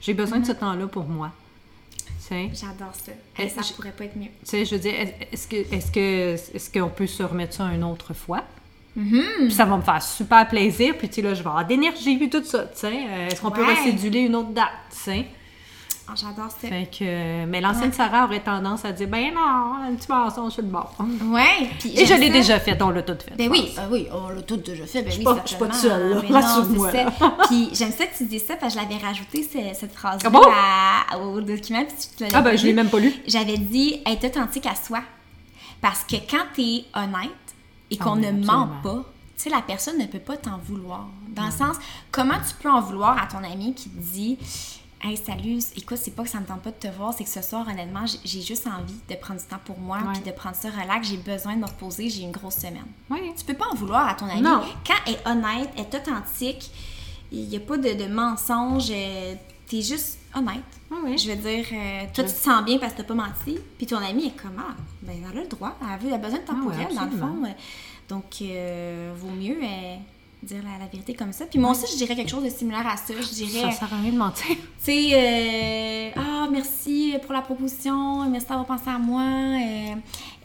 j'ai 0.00 0.14
besoin 0.14 0.38
de 0.40 0.46
ce 0.46 0.52
temps-là 0.52 0.86
pour 0.88 1.04
moi. 1.04 1.30
J'adore 2.30 2.92
ça. 2.94 3.12
Eh, 3.38 3.42
Hey, 3.42 3.48
ça 3.50 3.62
je- 3.62 3.72
pourrait 3.72 3.92
pas 3.92 4.04
être 4.04 4.16
mieux. 4.16 4.26
Tu 4.26 4.50
sais, 4.50 4.64
je 4.66 4.74
veux 4.74 4.80
dire, 4.80 4.92
est- 4.92 5.28
est-ce 5.32 5.48
que 5.48 5.56
est-ce 5.74 5.90
que 5.90 6.34
est-ce 6.56 6.70
qu'on 6.70 6.90
peut 6.90 7.06
se 7.06 7.22
remettre 7.22 7.54
ça 7.54 7.64
une 7.72 7.82
autre 7.84 8.12
fois? 8.12 8.42
Mm-hmm. 8.98 9.46
Puis 9.46 9.52
ça 9.52 9.64
va 9.64 9.76
me 9.76 9.82
faire 9.82 10.02
super 10.02 10.48
plaisir, 10.48 10.96
puis 10.98 11.08
tu 11.08 11.16
sais, 11.16 11.22
là, 11.22 11.34
je 11.34 11.42
vais 11.42 11.48
avoir 11.48 11.64
d'énergie, 11.64 12.16
puis 12.16 12.28
tout 12.28 12.42
ça, 12.44 12.64
tu 12.64 12.78
sais. 12.80 12.86
Euh, 12.92 13.28
Est-ce 13.28 13.40
qu'on 13.40 13.50
peut 13.52 13.64
recéduler 13.64 14.20
une 14.20 14.34
autre 14.34 14.50
date, 14.50 14.66
tu 14.90 14.98
sais? 14.98 15.26
Oh, 16.10 16.14
J'adore 16.16 16.50
ça. 16.50 16.66
Fait 16.68 16.88
que... 16.90 17.02
euh, 17.04 17.44
Mais 17.46 17.60
l'ancienne 17.60 17.90
Ouais. 17.90 17.94
Sarah 17.94 18.24
aurait 18.24 18.40
tendance 18.40 18.82
à 18.86 18.92
dire, 18.92 19.08
ben 19.08 19.26
non, 19.34 19.74
un 19.86 19.94
petit 19.94 20.10
mensonge 20.10 20.52
sur 20.54 20.62
le 20.62 20.68
bord. 20.68 20.94
Ouais. 21.26 21.68
Puis 21.78 21.92
Et 22.00 22.06
je 22.06 22.14
l'ai 22.14 22.28
ça. 22.28 22.32
déjà 22.32 22.58
fait, 22.60 22.80
on 22.80 22.88
l'a 22.88 23.02
tout 23.02 23.12
fait. 23.22 23.36
Ben 23.36 23.44
je 23.44 23.50
oui, 23.50 23.68
ah 23.76 23.82
oui, 23.90 24.06
on 24.10 24.30
l'a 24.30 24.40
tout 24.40 24.56
déjà 24.56 24.86
fait. 24.86 25.02
Ben 25.02 25.10
Je 25.10 25.16
suis 25.16 25.18
oui, 25.18 25.24
pas- 25.34 25.42
je 25.44 25.48
suis 25.50 25.58
pas 25.58 25.70
seule, 25.70 26.08
là. 26.14 26.22
Non, 26.30 26.40
Rassure-moi. 26.40 26.90
Puis 27.48 27.68
j'aime 27.74 27.92
ça 27.92 28.06
que 28.06 28.16
tu 28.16 28.24
dis 28.24 28.38
ça 28.40 28.56
parce 28.56 28.74
que 28.74 28.80
je 28.80 28.88
l'avais 28.88 29.04
rajouté 29.04 29.42
ce- 29.42 29.78
cette 29.78 29.92
phrase-là 29.94 30.22
Ah 30.24 30.30
bon? 30.30 30.40
à- 30.50 31.18
au 31.18 31.42
document. 31.42 31.84
Puis 31.84 31.94
tu 32.00 32.16
te 32.16 32.22
l'avais 32.24 32.34
Ah 32.34 32.40
ben, 32.40 32.56
je 32.56 32.64
l'ai 32.64 32.72
même 32.72 32.88
pas 32.88 33.00
lu. 33.00 33.12
J'avais 33.26 33.58
dit 33.58 34.00
être 34.06 34.24
authentique 34.24 34.64
à 34.64 34.74
soi. 34.74 35.00
Parce 35.82 36.04
que 36.04 36.16
quand 36.30 36.44
tu 36.54 36.62
es 36.62 36.84
honnête 36.94 37.28
et 37.90 37.96
qu'on 37.96 38.16
oui, 38.16 38.26
ne 38.26 38.44
ment 38.46 38.68
pas, 38.82 39.04
tu 39.36 39.44
sais, 39.44 39.50
la 39.50 39.62
personne 39.62 39.98
ne 39.98 40.06
peut 40.06 40.18
pas 40.18 40.36
t'en 40.36 40.58
vouloir. 40.58 41.06
Dans 41.28 41.46
le 41.46 41.52
sens, 41.52 41.76
comment 42.10 42.34
tu 42.46 42.54
peux 42.60 42.70
en 42.70 42.80
vouloir 42.80 43.22
à 43.22 43.26
ton 43.26 43.38
ami 43.44 43.74
qui 43.74 43.88
te 43.88 43.98
dit 44.00 44.38
Hey, 45.00 45.16
salut, 45.16 45.60
écoute, 45.76 45.98
c'est 46.02 46.10
pas 46.10 46.24
que 46.24 46.28
ça 46.28 46.40
me 46.40 46.44
tente 46.44 46.60
pas 46.60 46.70
de 46.72 46.76
te 46.76 46.88
voir, 46.88 47.14
c'est 47.16 47.22
que 47.22 47.30
ce 47.30 47.40
soir, 47.40 47.64
honnêtement, 47.68 48.04
j'ai- 48.24 48.42
juste 48.42 48.66
envie 48.66 48.98
de 49.08 49.14
prendre 49.14 49.38
du 49.38 49.46
temps 49.46 49.60
pour 49.64 49.78
moi, 49.78 49.98
puis 50.12 50.22
de 50.22 50.32
prendre 50.32 50.56
ça 50.56 50.70
relax, 50.70 51.06
j'ai 51.06 51.18
besoin 51.18 51.54
de 51.54 51.60
me 51.60 51.66
reposer, 51.66 52.10
j'ai 52.10 52.22
une 52.22 52.32
grosse 52.32 52.56
semaine. 52.56 52.84
Oui. 53.08 53.20
Tu 53.38 53.44
peux 53.44 53.54
pas 53.54 53.68
en 53.70 53.76
vouloir 53.76 54.08
à 54.08 54.14
ton 54.14 54.26
ami. 54.28 54.40
Non. 54.42 54.60
Quand 54.84 54.94
elle 55.06 55.12
est 55.14 55.28
honnête, 55.28 55.70
elle 55.76 55.82
est 55.84 55.94
authentique, 55.94 56.68
il 57.30 57.46
n'y 57.48 57.56
a 57.56 57.60
pas 57.60 57.76
de, 57.76 57.92
de 57.92 58.12
mensonge, 58.12 58.88
euh, 58.90 59.34
t'es 59.68 59.82
juste 59.82 60.18
honnête. 60.34 60.62
Ah 60.90 60.96
oui. 61.04 61.18
Je 61.18 61.30
veux 61.30 61.36
dire, 61.36 61.64
euh, 61.72 62.00
toi, 62.14 62.24
tu 62.24 62.30
te 62.30 62.36
sens 62.36 62.64
bien 62.64 62.78
parce 62.78 62.92
que 62.94 62.98
t'as 62.98 63.04
pas 63.04 63.14
menti, 63.14 63.58
puis 63.76 63.86
ton 63.86 63.98
ami 63.98 64.26
est 64.26 64.36
comme, 64.42 64.58
ah, 64.58 64.74
ben, 65.02 65.16
elle 65.30 65.38
a 65.38 65.42
le 65.42 65.48
droit, 65.48 65.76
elle 65.82 65.92
a, 65.94 65.96
vu- 65.98 66.08
elle 66.08 66.14
a 66.14 66.18
besoin 66.18 66.38
de 66.38 66.44
temps 66.44 66.54
Ah 66.56 66.62
pour 66.62 66.70
ouais, 66.70 66.86
elle, 66.88 66.96
dans 66.96 67.04
le 67.04 67.10
fond. 67.10 67.44
euh, 67.44 67.48
Donc, 68.08 68.24
euh, 68.42 69.12
vaut 69.16 69.30
mieux 69.30 69.58
euh, 69.62 69.96
dire 70.42 70.62
la, 70.62 70.78
la 70.82 70.90
vérité 70.90 71.12
comme 71.14 71.32
ça. 71.32 71.44
Puis 71.46 71.58
moi 71.58 71.72
aussi, 71.72 71.84
je 71.92 71.96
dirais 71.98 72.14
quelque 72.16 72.30
chose 72.30 72.44
de 72.44 72.48
similaire 72.50 72.86
à 72.86 72.96
ça. 72.96 73.12
Je 73.20 73.34
dirais, 73.34 73.70
Ça 73.70 73.78
sert 73.80 73.92
à 73.92 73.96
rien 74.00 74.12
de 74.12 74.16
mentir. 74.18 74.46
tu 74.56 74.56
sais, 74.78 76.12
ah, 76.16 76.46
merci 76.50 77.14
pour 77.22 77.32
la 77.34 77.42
proposition, 77.42 78.28
merci 78.30 78.46
d'avoir 78.48 78.66
pensé 78.66 78.88
à 78.88 78.98
moi. 78.98 79.22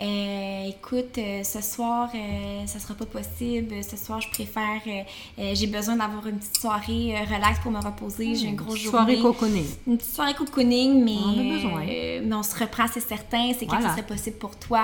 Euh, 0.04 0.68
écoute, 0.68 1.18
euh, 1.18 1.44
ce 1.44 1.62
soir, 1.62 2.10
euh, 2.13 2.66
ça 2.68 2.80
sera 2.80 2.94
pas 2.94 3.06
possible. 3.06 3.74
Ce 3.89 3.96
soir, 3.96 4.20
je 4.22 4.30
préfère, 4.30 4.82
euh, 4.88 5.52
j'ai 5.54 5.68
besoin 5.68 5.96
d'avoir 5.96 6.28
une 6.28 6.38
petite 6.39 6.58
soirée 6.60 7.16
relax 7.34 7.60
pour 7.60 7.72
me 7.72 7.80
reposer. 7.80 8.36
J'ai 8.36 8.48
une 8.48 8.56
grosse 8.56 8.80
Soirée 8.82 9.16
journée. 9.16 9.22
cocooning. 9.22 9.66
Une 9.88 9.98
petite 9.98 10.13
soirée 10.13 10.34
cocooning, 10.34 11.04
mais, 11.04 11.16
On 11.26 11.39
a 11.39 11.54
besoin. 11.56 11.80
mais 11.86 12.22
on 12.34 12.44
se 12.44 12.60
reprend, 12.60 12.86
c'est 12.92 13.00
certain. 13.00 13.52
C'est 13.58 13.66
quand 13.66 13.76
Voilà. 13.78 13.89
ça 13.89 13.96
serait 13.96 14.08
possible 14.08 14.38
pour 14.38 14.56
toi. 14.58 14.82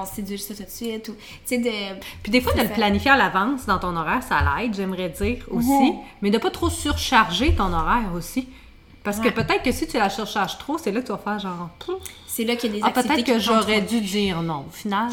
on 0.00 0.04
séduit 0.06 0.38
ça 0.38 0.54
tout 0.54 0.62
de 0.62 0.68
suite. 0.68 1.08
ou- 1.08 1.56
de. 1.56 1.70
Puis 2.22 2.30
des 2.30 2.40
fois, 2.40 2.52
de 2.54 2.60
le 2.62 2.68
planifier 2.68 3.10
à 3.10 3.16
l'avance 3.16 3.66
dans 3.66 3.78
ton 3.78 3.96
horaire, 3.96 4.22
ça 4.22 4.40
l'aide, 4.40 4.74
j'aimerais 4.74 5.08
dire 5.08 5.44
aussi. 5.50 5.68
Mhm. 5.68 5.94
Mais 6.22 6.30
de 6.30 6.38
pas 6.38 6.50
trop 6.50 6.70
surcharger 6.70 7.54
ton 7.54 7.72
horaire 7.72 8.12
aussi. 8.14 8.48
Parce 9.02 9.18
Ouais. 9.18 9.30
que 9.30 9.34
peut-être 9.40 9.62
que 9.62 9.72
si 9.72 9.86
tu 9.88 9.96
la 9.96 10.10
surcharges 10.10 10.58
trop, 10.58 10.76
c'est 10.76 10.92
là 10.92 11.00
que 11.00 11.06
tu 11.06 11.12
vas 11.12 11.18
faire 11.18 11.38
genre. 11.38 11.70
C'est 12.26 12.44
là 12.44 12.54
qu'il 12.56 12.70
y 12.70 12.72
a 12.74 12.76
des 12.76 12.82
Ah, 12.86 13.02
peut-être 13.02 13.24
que 13.24 13.38
j'aurais 13.38 13.80
dû 13.80 14.00
dire 14.00 14.42
non. 14.42 14.66
Au 14.68 14.70
final, 14.70 15.08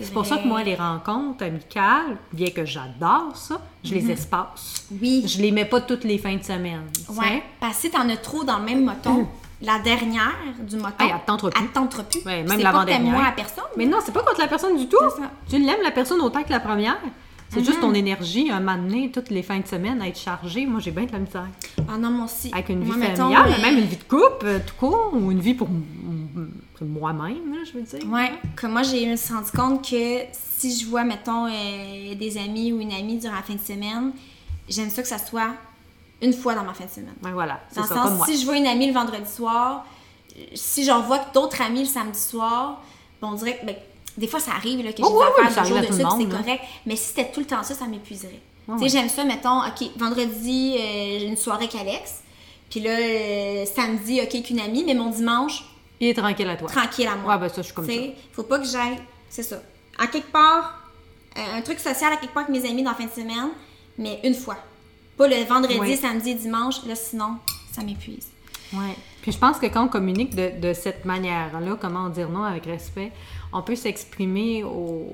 C'est 0.00 0.12
pour 0.12 0.24
ça 0.24 0.36
que 0.38 0.46
moi, 0.46 0.62
les 0.62 0.74
rencontres 0.76 1.44
amicales, 1.44 2.16
bien 2.32 2.50
que 2.50 2.64
j'adore 2.64 3.34
ça, 3.36 3.60
je 3.82 3.94
Mhm. 3.94 4.00
les 4.00 4.10
espace. 4.12 4.86
Oui. 5.00 5.24
Je 5.26 5.42
les 5.42 5.50
mets 5.50 5.64
pas 5.64 5.80
toutes 5.80 6.04
les 6.04 6.18
fins 6.18 6.36
de 6.36 6.42
semaine. 6.44 6.84
Ouais. 7.10 7.42
Parce 7.60 7.76
que 7.76 7.80
si 7.82 7.90
t'en 7.90 8.08
as 8.08 8.16
trop 8.16 8.44
dans 8.44 8.58
le 8.58 8.64
même 8.64 8.84
moton, 8.84 9.26
la 9.60 9.78
dernière 9.80 10.32
du 10.60 10.76
moton. 10.76 11.04
Hey, 11.04 11.10
elle 11.12 11.20
te 11.20 11.26
tentera 11.26 11.50
plus. 11.50 11.62
Elle 11.64 12.04
plus. 12.04 12.20
Ouais, 12.26 12.42
même 12.44 12.60
l'avant-dernière. 12.60 13.22
la 13.22 13.32
personne. 13.32 13.64
Mais 13.76 13.86
non, 13.86 13.98
c'est 14.04 14.12
pas 14.12 14.22
contre 14.22 14.40
la 14.40 14.48
personne 14.48 14.76
du 14.76 14.88
tout. 14.88 14.96
Tu 15.48 15.58
l'aimes 15.58 15.82
la 15.82 15.90
personne 15.90 16.20
autant 16.20 16.42
que 16.42 16.50
la 16.50 16.60
première. 16.60 16.96
C'est 17.52 17.64
juste 17.64 17.80
ton 17.80 17.92
énergie, 17.92 18.50
un 18.50 18.60
moment 18.60 18.76
donné, 18.82 19.10
toutes 19.10 19.30
les 19.30 19.42
fins 19.42 19.58
de 19.60 19.66
semaine, 19.66 20.00
à 20.00 20.08
être 20.08 20.18
chargée. 20.18 20.64
Moi, 20.66 20.80
j'ai 20.80 20.90
bien 20.90 21.04
de 21.04 21.12
la 21.12 21.18
misère. 21.18 21.48
Ah 21.88 21.98
non, 21.98 22.10
moi 22.10 22.24
aussi. 22.24 22.50
Avec 22.52 22.70
une 22.70 22.80
vie 22.80 22.86
Moi, 22.86 22.96
mettons, 22.96 23.30
familiale, 23.30 23.54
euh, 23.58 23.62
même 23.62 23.78
une 23.78 23.84
vie 23.86 23.96
de 23.96 24.04
couple, 24.04 24.46
euh, 24.46 24.58
tout 24.66 24.74
court, 24.78 25.10
ou 25.12 25.30
une 25.30 25.40
vie 25.40 25.54
pour 25.54 25.68
moi-même, 26.80 27.36
je 27.64 27.72
veux 27.78 27.82
dire. 27.82 28.10
Ouais, 28.10 28.32
comme 28.56 28.72
moi, 28.72 28.82
j'ai 28.82 29.04
rendu 29.06 29.50
compte 29.54 29.88
que 29.88 30.20
si 30.32 30.76
je 30.78 30.86
vois, 30.86 31.04
mettons, 31.04 31.46
euh, 31.46 32.14
des 32.14 32.38
amis 32.38 32.72
ou 32.72 32.80
une 32.80 32.92
amie 32.92 33.18
durant 33.18 33.34
la 33.36 33.42
fin 33.42 33.54
de 33.54 33.60
semaine, 33.60 34.12
j'aime 34.68 34.90
ça 34.90 35.02
que 35.02 35.08
ça 35.08 35.18
soit 35.18 35.50
une 36.20 36.32
fois 36.32 36.54
dans 36.54 36.64
ma 36.64 36.72
fin 36.74 36.84
de 36.86 36.90
semaine. 36.90 37.14
Ouais, 37.22 37.32
voilà, 37.32 37.60
c'est 37.68 37.76
Dans 37.76 37.82
le 37.82 37.88
ça, 37.88 37.94
sens, 37.94 38.04
comme 38.04 38.16
moi. 38.16 38.26
si 38.26 38.40
je 38.40 38.44
vois 38.44 38.56
une 38.56 38.66
amie 38.66 38.86
le 38.86 38.92
vendredi 38.94 39.30
soir, 39.30 39.84
si 40.54 40.84
j'en 40.84 41.02
vois 41.02 41.20
d'autres 41.34 41.60
amis 41.60 41.80
le 41.80 41.84
samedi 41.86 42.18
soir, 42.18 42.82
bon, 43.20 43.28
on 43.28 43.34
dirait 43.34 43.58
que, 43.58 43.66
ben, 43.66 43.76
des 44.16 44.26
fois, 44.26 44.40
ça 44.40 44.52
arrive 44.52 44.84
là, 44.84 44.92
que 44.92 44.98
j'ai 44.98 45.04
Oh, 45.04 45.08
des 45.10 45.14
oui, 45.16 45.24
oui, 45.38 45.48
du 45.48 45.68
jour 45.68 45.76
arrive 45.78 45.88
de 45.90 46.02
ça, 46.02 46.08
c'est 46.18 46.28
correct. 46.28 46.62
Mais 46.86 46.96
si 46.96 47.04
c'était 47.08 47.30
tout 47.30 47.40
le 47.40 47.46
temps 47.46 47.62
ça, 47.62 47.74
ça 47.74 47.86
m'épuiserait. 47.86 48.40
Tu 48.78 48.78
sais, 48.78 48.88
j'aime 48.88 49.08
ça, 49.08 49.24
mettons, 49.24 49.58
OK, 49.60 49.90
vendredi, 49.96 50.76
euh, 50.78 51.18
j'ai 51.18 51.26
une 51.26 51.36
soirée 51.36 51.64
avec 51.64 51.74
Alex, 51.74 52.22
puis 52.70 52.80
là, 52.80 52.90
euh, 52.90 53.64
samedi, 53.66 54.20
OK, 54.22 54.34
avec 54.34 54.50
une 54.50 54.60
amie, 54.60 54.84
mais 54.84 54.94
mon 54.94 55.10
dimanche, 55.10 55.64
Il 56.00 56.08
est 56.08 56.14
tranquille 56.14 56.48
à 56.48 56.56
toi. 56.56 56.68
tranquille 56.68 57.08
à 57.08 57.16
moi. 57.16 57.34
Ouais, 57.34 57.40
ben 57.40 57.48
ça, 57.48 57.56
je 57.62 57.62
suis 57.62 57.74
comme 57.74 57.86
Tu 57.86 57.94
ça. 57.94 58.00
Faut 58.32 58.44
pas 58.44 58.58
que 58.58 58.66
j'aille. 58.66 58.98
C'est 59.28 59.42
ça. 59.42 59.60
À 59.98 60.06
quelque 60.06 60.30
part, 60.30 60.78
euh, 61.36 61.40
un 61.58 61.60
truc 61.62 61.78
social 61.80 62.12
à 62.12 62.16
quelque 62.16 62.32
part 62.34 62.44
avec 62.48 62.62
mes 62.62 62.68
amis 62.68 62.82
dans 62.82 62.90
la 62.90 62.96
fin 62.96 63.04
de 63.06 63.10
semaine, 63.10 63.50
mais 63.98 64.20
une 64.24 64.34
fois. 64.34 64.56
Pas 65.16 65.26
le 65.28 65.44
vendredi, 65.44 65.78
Oui. 65.80 65.96
samedi 65.96 66.30
et 66.30 66.34
dimanche. 66.34 66.84
Là, 66.86 66.94
sinon, 66.94 67.36
ça 67.74 67.82
m'épuise. 67.82 68.28
Ouais. 68.72 68.94
Puis 69.20 69.32
je 69.32 69.38
pense 69.38 69.58
que 69.58 69.66
quand 69.66 69.84
on 69.84 69.88
communique 69.88 70.34
de, 70.34 70.50
de 70.60 70.72
cette 70.72 71.04
manière-là, 71.04 71.76
comment 71.80 72.08
dire 72.08 72.28
non 72.30 72.42
avec 72.44 72.64
respect, 72.66 73.12
on 73.52 73.62
peut 73.62 73.76
s'exprimer 73.76 74.64
au... 74.64 75.12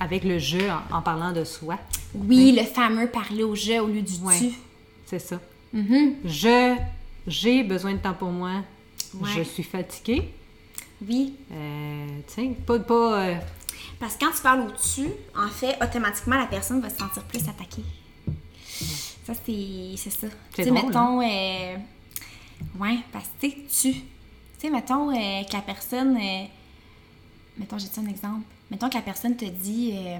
avec 0.00 0.24
le 0.24 0.38
jeu 0.38 0.68
en, 0.70 0.96
en 0.98 1.02
parlant 1.02 1.32
de 1.32 1.44
soi. 1.44 1.78
Oui, 2.14 2.52
le 2.58 2.64
fameux 2.64 3.08
parler 3.08 3.42
au 3.42 3.54
jeu 3.54 3.80
au 3.80 3.86
lieu 3.86 4.02
du 4.02 4.14
Ouais. 4.22 4.38
tu. 4.38 4.50
C'est 5.06 5.18
ça. 5.18 5.40
Mhm. 5.72 6.14
Je, 6.24 6.76
j'ai 7.26 7.62
besoin 7.62 7.92
de 7.94 7.98
temps 7.98 8.14
pour 8.14 8.30
moi. 8.30 8.62
Ouais. 9.14 9.28
Je 9.36 9.42
suis 9.42 9.62
fatiguée. 9.62 10.30
Oui. 11.06 11.34
Euh, 11.52 12.06
sais, 12.26 12.48
pas, 12.66 12.78
pas 12.78 13.22
euh, 13.28 13.34
Parce 14.00 14.16
que 14.16 14.24
quand 14.24 14.32
tu 14.32 14.42
parles 14.42 14.60
au 14.62 14.70
tu, 14.72 15.08
en 15.36 15.48
fait, 15.48 15.76
automatiquement, 15.82 16.36
la 16.36 16.46
personne 16.46 16.80
va 16.80 16.90
se 16.90 16.96
sentir 16.96 17.22
plus 17.24 17.42
attaquée. 17.48 17.84
Ça, 19.24 19.34
c'est 19.44 19.94
c'est 19.96 20.10
ça. 20.10 20.26
Tu 20.54 20.62
sais, 20.64 20.70
drôle, 20.70 20.78
hein? 20.78 20.86
mettons. 20.86 21.20
euh, 21.22 21.76
Ouais, 22.80 22.98
parce 23.12 23.26
que 23.40 23.46
tu 23.46 23.50
sais, 23.50 23.56
tu. 23.92 23.92
Tu 24.00 24.02
sais, 24.58 24.70
mettons 24.70 25.10
euh, 25.10 25.42
que 25.44 25.52
la 25.52 25.62
personne. 25.62 26.16
euh, 26.16 26.44
Mettons, 27.58 27.78
j'ai 27.78 27.86
un 28.00 28.06
exemple? 28.06 28.42
Mettons 28.70 28.88
que 28.88 28.94
la 28.94 29.02
personne 29.02 29.36
te 29.36 29.44
dit. 29.44 29.92
euh, 29.94 30.18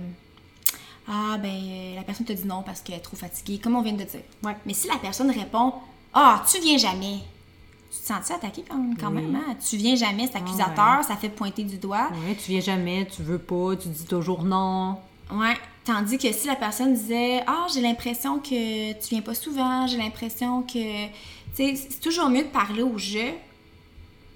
Ah, 1.11 1.38
ben, 1.38 1.48
euh, 1.51 1.94
la 1.96 2.03
personne 2.03 2.27
te 2.27 2.33
dit 2.33 2.46
non 2.46 2.62
parce 2.62 2.81
qu'elle 2.81 2.96
est 2.96 3.01
trop 3.01 3.16
fatiguée, 3.16 3.59
comme 3.59 3.77
on 3.77 3.83
vient 3.83 3.92
de 3.94 4.05
dire. 4.05 4.20
Ouais. 4.42 4.57
Mais 4.66 4.74
si 4.74 4.88
la 4.88 4.96
personne 4.96 5.31
répond 5.31 5.72
Ah, 6.12 6.42
tu 6.51 6.61
viens 6.61 6.77
jamais. 6.79 7.20
Tu 7.90 7.98
te 8.03 8.07
sens-tu 8.07 8.33
attaqué 8.35 8.62
quand, 8.68 8.77
quand 9.01 9.09
Oui. 9.14 9.22
même, 9.22 9.37
hein? 9.37 9.57
Tu 9.66 9.77
viens 9.79 9.96
jamais, 9.96 10.29
c'est 10.31 10.37
accusateur, 10.37 11.03
ça 11.05 11.16
fait 11.16 11.31
pointer 11.31 11.64
du 11.64 11.79
doigt. 11.79 12.09
ouais, 12.27 12.35
tu 12.35 12.51
viens 12.51 12.61
jamais, 12.61 13.07
tu 13.07 13.22
veux 13.22 13.38
pas, 13.38 13.77
tu 13.77 13.88
dis 13.88 14.05
toujours 14.05 14.42
non. 14.44 14.98
Ouais. 15.33 15.57
Tandis 15.85 16.18
que 16.18 16.31
si 16.33 16.46
la 16.46 16.57
personne 16.57 16.92
disait 16.92 17.42
Ah, 17.46 17.66
j'ai 17.72 17.81
l'impression 17.81 18.38
que 18.40 18.92
tu 18.92 19.09
viens 19.11 19.22
pas 19.22 19.35
souvent, 19.35 19.87
j'ai 19.87 19.96
l'impression 19.96 20.62
que. 20.62 21.07
Tu 21.07 21.11
sais, 21.55 21.74
c'est 21.77 22.01
toujours 22.01 22.29
mieux 22.29 22.42
de 22.42 22.48
parler 22.48 22.83
au 22.83 22.98
jeu 22.98 23.33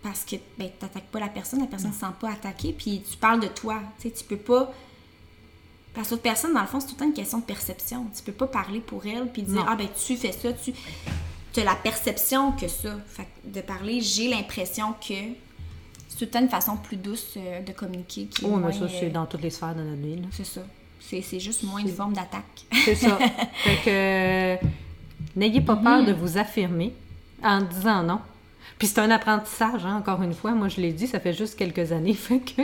parce 0.02 0.24
que 0.24 0.36
ben, 0.58 0.68
t'attaques 0.78 1.06
pas 1.10 1.20
la 1.20 1.28
personne, 1.28 1.60
la 1.60 1.66
personne 1.66 1.90
ne 1.90 1.94
se 1.94 2.00
sent 2.00 2.06
pas 2.20 2.30
attaquée, 2.32 2.72
puis 2.76 3.02
tu 3.08 3.16
parles 3.16 3.40
de 3.40 3.46
toi. 3.48 3.80
Tu 4.00 4.08
sais, 4.08 4.14
tu 4.14 4.24
peux 4.24 4.36
pas. 4.36 4.72
Parce 5.94 6.08
que 6.08 6.14
l'autre 6.14 6.22
personne, 6.22 6.54
dans 6.54 6.60
le 6.62 6.66
fond, 6.66 6.80
c'est 6.80 6.86
tout 6.86 6.94
le 6.94 6.98
temps 7.00 7.06
une 7.06 7.12
question 7.12 7.38
de 7.38 7.44
perception. 7.44 8.06
Tu 8.16 8.22
peux 8.22 8.32
pas 8.32 8.46
parler 8.46 8.80
pour 8.80 9.04
elle 9.06 9.26
puis 9.30 9.42
dire 9.42 9.54
Non. 9.56 9.64
Ah, 9.68 9.76
ben 9.76 9.88
tu 10.06 10.16
fais 10.16 10.32
ça, 10.32 10.52
tu. 10.52 10.72
Tu 11.52 11.60
as 11.60 11.64
la 11.64 11.74
perception 11.74 12.52
que 12.52 12.66
ça. 12.66 12.96
Fait 13.06 13.24
que 13.24 13.48
de 13.54 13.60
parler, 13.60 14.00
j'ai 14.00 14.28
l'impression 14.28 14.92
que. 14.94 15.14
C'est 16.08 16.18
tout 16.18 16.24
le 16.24 16.30
temps 16.30 16.40
une 16.42 16.48
façon 16.48 16.76
plus 16.76 16.96
douce 16.96 17.34
euh, 17.36 17.60
de 17.62 17.72
communiquer. 17.72 18.26
Qui 18.26 18.44
est 18.44 18.48
Oh, 18.48 18.56
mais 18.56 18.72
ça, 18.72 18.86
c'est 18.88 19.06
euh, 19.06 19.10
dans 19.10 19.24
toutes 19.26 19.42
les 19.42 19.50
sphères 19.50 19.74
de 19.74 19.82
notre 19.82 20.00
vie. 20.02 20.16
là. 20.16 20.28
c'est 20.32 20.44
ça. 20.46 20.60
C'est 21.00 21.40
juste 21.40 21.62
moins 21.64 21.80
une 21.80 21.88
forme 21.88 22.12
d'attaque. 22.14 22.64
C'est 22.84 22.94
ça. 22.94 23.18
fait 23.54 23.76
que 23.84 23.90
euh, 23.90 24.56
n'ayez 25.36 25.60
pas 25.60 25.74
Mhm. 25.74 25.82
peur 25.84 26.04
de 26.04 26.12
vous 26.12 26.38
affirmer 26.38 26.92
en 27.42 27.60
disant 27.62 28.02
non. 28.02 28.20
Puis 28.82 28.88
c'est 28.88 28.98
un 28.98 29.12
apprentissage, 29.12 29.86
hein, 29.86 29.94
encore 29.96 30.20
une 30.22 30.34
fois. 30.34 30.50
Moi, 30.50 30.66
je 30.66 30.80
l'ai 30.80 30.92
dit, 30.92 31.06
ça 31.06 31.20
fait 31.20 31.32
juste 31.32 31.54
quelques 31.56 31.92
années. 31.92 32.14
Fait 32.28 32.40
que. 32.40 32.62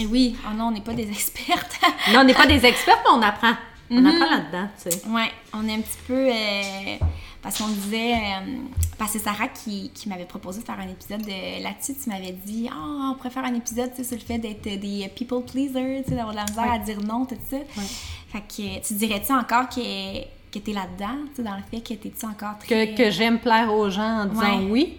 Et 0.00 0.06
oui, 0.06 0.34
oh 0.44 0.52
non, 0.56 0.64
on 0.66 0.70
n'est 0.72 0.80
pas 0.80 0.92
des 0.92 1.08
expertes. 1.08 1.78
Non, 2.12 2.22
on 2.22 2.24
n'est 2.24 2.34
pas 2.34 2.46
des 2.48 2.66
experts, 2.66 2.98
mais 3.04 3.10
on 3.16 3.22
apprend. 3.22 3.52
On 3.88 4.00
Mhm. 4.00 4.06
apprend 4.06 4.30
là-dedans, 4.36 4.68
tu 4.82 4.90
sais. 4.90 5.02
ouais, 5.08 5.30
on 5.54 5.68
est 5.68 5.74
un 5.74 5.80
petit 5.80 5.98
peu. 6.08 6.14
euh, 6.28 6.96
parce 7.42 7.58
qu'on 7.58 7.68
disait. 7.68 8.12
euh, 8.14 8.56
parce 8.98 9.12
que 9.12 9.18
c'est 9.20 9.24
Sarah 9.24 9.46
qui, 9.46 9.92
qui 9.94 10.08
m'avait 10.08 10.24
proposé 10.24 10.62
de 10.62 10.64
faire 10.64 10.80
un 10.80 10.88
épisode 10.88 11.22
de- 11.22 11.62
là-dessus. 11.62 11.94
Tu 12.02 12.10
m'avais 12.10 12.32
dit, 12.32 12.68
ah, 12.72 13.10
on 13.12 13.14
pourrait 13.14 13.30
faire 13.30 13.44
un 13.44 13.54
épisode 13.54 13.92
sur 13.94 14.16
le 14.16 14.18
fait 14.24 14.38
d'être 14.38 14.62
des 14.64 15.08
people 15.14 15.44
pleasers, 15.44 16.02
tu 16.02 16.10
sais, 16.10 16.16
d'avoir 16.16 16.32
de 16.32 16.36
la 16.38 16.44
misère 16.44 16.64
Ouais. 16.64 16.74
à 16.74 16.78
dire 16.80 16.98
non, 17.06 17.24
tout 17.24 17.36
ça. 17.48 17.58
Fait 18.32 18.40
que 18.48 18.84
tu 18.84 18.94
dirais-tu 18.94 19.32
encore 19.32 19.68
que, 19.68 20.22
que 20.50 20.58
t'es 20.58 20.72
là-dedans, 20.72 21.18
dans 21.38 21.54
le 21.56 21.62
fait 21.70 21.80
que 21.82 21.94
t'es-tu 22.00 22.26
encore 22.26 22.58
très. 22.58 22.88
Que, 22.94 22.96
que 22.96 23.10
j'aime 23.12 23.38
plaire 23.38 23.72
aux 23.72 23.90
gens 23.90 24.22
en 24.22 24.24
disant 24.26 24.58
Ouais. 24.58 24.66
oui? 24.70 24.96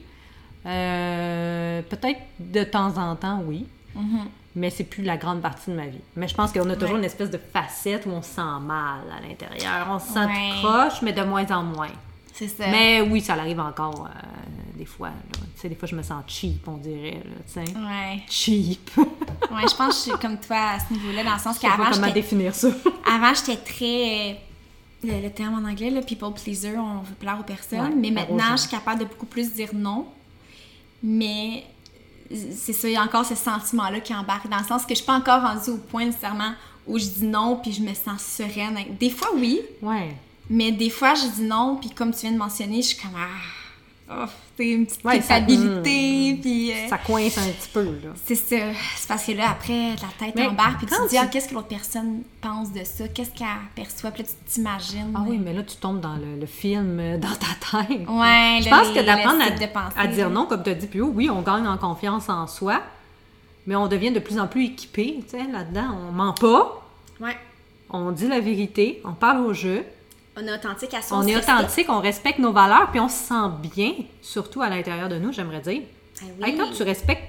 Euh, 0.66 1.82
Peut-être 1.90 2.20
de 2.40 2.64
temps 2.64 2.98
en 2.98 3.16
temps, 3.16 3.42
oui. 3.46 3.66
Mhm. 3.96 4.20
Mais 4.56 4.70
c'est 4.70 4.84
plus 4.84 5.04
la 5.04 5.18
grande 5.18 5.42
partie 5.42 5.72
de 5.72 5.76
ma 5.76 5.88
vie. 5.88 6.00
Mais 6.16 6.28
je 6.28 6.36
pense 6.36 6.52
qu'on 6.52 6.70
a 6.70 6.76
toujours 6.76 6.92
Ouais. 6.94 7.00
une 7.00 7.06
espèce 7.06 7.32
de 7.32 7.40
facette 7.52 8.06
où 8.06 8.10
on 8.12 8.22
se 8.22 8.30
sent 8.36 8.42
mal 8.62 9.00
à 9.12 9.28
l'intérieur. 9.28 9.88
On 9.90 9.98
se 10.00 10.14
sent 10.14 10.26
Ouais. 10.26 10.52
tout 10.62 10.68
croche, 10.68 11.02
mais 11.02 11.12
de 11.12 11.24
moins 11.24 11.46
en 11.52 11.64
moins. 11.64 11.90
C'est 12.34 12.48
ça. 12.48 12.66
Mais 12.70 13.02
oui, 13.02 13.20
ça 13.22 13.34
arrive 13.34 13.60
encore 13.60 14.08
euh, 14.08 14.78
des 14.78 14.86
fois. 14.86 15.10
là. 15.10 15.16
Tu 15.56 15.62
sais, 15.62 15.70
des 15.70 15.76
fois, 15.76 15.88
je 15.88 15.96
me 15.96 16.04
sens 16.04 16.24
cheap, 16.28 16.68
on 16.68 16.78
dirait. 16.78 17.22
Là. 17.56 17.62
Ouais. 17.64 18.22
Cheap. 18.30 18.92
Ouais, 19.52 19.68
je 19.70 19.76
pense 19.76 19.90
que 19.90 19.94
je 19.94 20.00
suis 20.12 20.20
comme 20.20 20.40
toi 20.40 20.58
à 20.58 20.80
ce 20.80 20.92
niveau-là, 20.94 21.24
dans 21.24 21.34
le 21.34 21.40
sens 21.40 21.58
Je 21.58 21.62
sais 21.62 21.68
pas 21.68 21.74
qu'avant, 21.78 21.92
comment 21.92 22.08
j'étais 22.08 22.22
définir 22.22 22.56
ça. 22.56 22.70
Avant, 23.06 23.34
j'étais 23.36 23.58
très. 23.58 24.32
euh, 24.32 24.34
Le, 25.04 25.22
le 25.22 25.30
terme 25.30 25.64
en 25.64 25.70
anglais, 25.70 25.92
le 25.92 26.02
people 26.02 26.34
pleaser, 26.34 26.76
on 26.78 27.02
veut 27.02 27.14
plaire 27.20 27.38
aux 27.40 27.44
personnes. 27.44 27.80
Ouais, 27.82 27.96
mais 27.96 28.10
maintenant, 28.10 28.52
je 28.54 28.62
suis 28.62 28.70
capable 28.72 29.02
de 29.02 29.06
beaucoup 29.06 29.28
plus 29.28 29.52
dire 29.54 29.70
non. 29.74 30.08
Mais 31.04 31.66
c'est 32.32 32.74
ça, 32.74 32.88
il 32.88 32.94
y 32.94 32.98
a 32.98 33.04
encore 33.04 33.26
ce 33.26 33.36
sentiment-là 33.36 34.00
qui 34.00 34.16
embarque. 34.16 34.50
Dans 34.50 34.58
le 34.58 34.64
sens 34.64 34.84
que 34.84 34.90
je 34.90 34.96
suis 34.96 35.06
pas 35.06 35.18
encore 35.18 35.42
rendue 35.42 35.72
au 35.72 35.78
point 35.78 36.06
nécessairement 36.06 36.54
où 36.88 36.98
je 36.98 37.06
dis 37.06 37.26
non 37.26 37.60
puis 37.62 37.72
je 37.72 37.82
me 37.82 37.94
sens 37.94 38.22
sereine. 38.22 38.78
Des 39.00 39.10
fois, 39.10 39.30
oui. 39.36 39.62
Ouais. 39.82 40.16
Mais 40.50 40.72
des 40.72 40.90
fois, 40.90 41.14
je 41.14 41.26
dis 41.36 41.44
non, 41.44 41.78
puis 41.80 41.90
comme 41.90 42.14
tu 42.14 42.22
viens 42.22 42.32
de 42.32 42.38
mentionner, 42.38 42.82
je 42.82 42.88
suis 42.88 42.98
comme 42.98 43.16
ah, 43.16 43.28
oh, 44.12 44.26
c'est 44.58 44.70
une 44.70 44.86
petite 44.86 45.04
Ouais, 45.04 45.22
ça- 45.22 45.40
puis 45.42 46.72
euh, 46.72 46.88
Ça 46.90 46.98
coince 46.98 47.38
un 47.38 47.48
petit 47.50 47.70
peu, 47.74 47.84
là. 47.84 48.12
c'est 48.26 48.36
ça. 48.36 48.56
C'est 48.98 49.08
parce 49.08 49.26
que 49.26 49.32
là, 49.34 49.50
après, 49.52 49.90
la 49.92 50.26
tête 50.32 50.40
embarque, 50.50 50.78
puis 50.80 50.88
tu 50.88 50.94
te 50.96 51.10
dis, 51.10 51.18
ah, 51.18 51.28
qu'est-ce 51.28 51.50
que 51.50 51.54
l'autre 51.56 51.68
personne 51.68 52.22
pense 52.42 52.72
de 52.72 52.84
ça? 52.84 53.08
Qu'est-ce 53.08 53.32
qu'elle 53.32 53.48
perçoit? 53.76 54.12
Puis 54.12 54.24
là, 54.24 54.30
tu 54.30 54.54
t'imagines. 54.54 55.14
Ah 55.16 55.24
oui, 55.28 55.38
mais 55.44 55.54
là, 55.54 55.64
tu 55.64 55.76
tombes 55.78 56.00
dans 56.00 56.16
le, 56.16 56.40
le 56.40 56.46
film, 56.46 57.00
euh, 57.00 57.18
dans 57.18 57.30
ta 57.30 57.84
tête. 57.86 58.08
Ouais, 58.08 58.60
Je 58.62 58.70
là, 58.70 58.78
pense 58.80 58.94
les- 58.94 59.02
que 59.02 59.06
d'apprendre 59.06 59.42
à, 59.98 60.08
dire 60.08 60.30
non, 60.30 60.46
comme 60.46 60.64
tu 60.64 60.70
as 60.70 60.76
dit 60.76 61.02
haut, 61.02 61.12
oui, 61.14 61.30
on 61.30 61.42
gagne 61.42 61.68
en 61.68 61.78
confiance 61.78 62.30
en 62.30 62.48
soi, 62.48 62.82
mais 63.68 63.76
on 63.76 63.88
devient 63.88 64.12
de 64.12 64.20
plus 64.20 64.40
en 64.40 64.48
plus 64.48 64.66
équipé, 64.66 65.20
tu 65.24 65.38
sais, 65.38 65.52
là-dedans. 65.52 65.98
On 66.10 66.12
ment 66.12 66.34
pas, 66.34 66.86
Ouais. 67.20 67.36
on 67.90 68.12
dit 68.12 68.28
la 68.28 68.40
vérité, 68.40 69.02
on 69.06 69.14
parle 69.14 69.46
au 69.46 69.54
jeu, 69.54 69.86
On 70.36 70.48
est 70.48 70.54
authentique 70.54 70.94
à 70.96 71.02
son 71.02 71.16
on 71.18 71.28
est 71.28 71.36
authentique, 71.38 71.88
on 71.90 72.00
respecte 72.00 72.40
nos 72.40 72.52
valeurs, 72.52 72.90
puis 72.92 73.00
on 73.00 73.08
se 73.10 73.16
sent 73.28 73.50
bien, 73.76 73.94
surtout 74.22 74.62
à 74.62 74.70
l'intérieur 74.70 75.08
de 75.10 75.18
nous, 75.18 75.32
j'aimerais 75.32 75.62
dire. 75.62 75.82
Ah 76.22 76.26
oui. 76.40 76.50
Hey, 76.50 76.58
quand 76.58 76.72
tu 76.72 76.82
respectes 76.84 77.24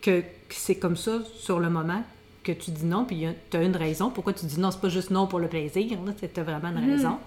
que, 0.00 0.20
que 0.20 0.26
c'est 0.54 0.76
comme 0.76 0.96
ça 0.96 1.18
sur 1.38 1.60
le 1.60 1.68
moment, 1.68 2.02
que 2.42 2.52
tu 2.52 2.70
dis 2.70 2.84
non, 2.86 3.04
puis 3.04 3.26
tu 3.50 3.56
as 3.56 3.62
une 3.62 3.76
raison. 3.76 4.10
Pourquoi 4.10 4.32
tu 4.32 4.46
dis 4.46 4.58
non? 4.60 4.70
C'est 4.70 4.80
pas 4.80 4.88
juste 4.88 5.10
non 5.10 5.26
pour 5.26 5.38
le 5.38 5.48
plaisir, 5.48 5.86
tu 5.86 6.40
as 6.40 6.42
vraiment 6.42 6.68
une 6.78 6.86
Mm. 6.86 6.90
raison. 6.96 7.18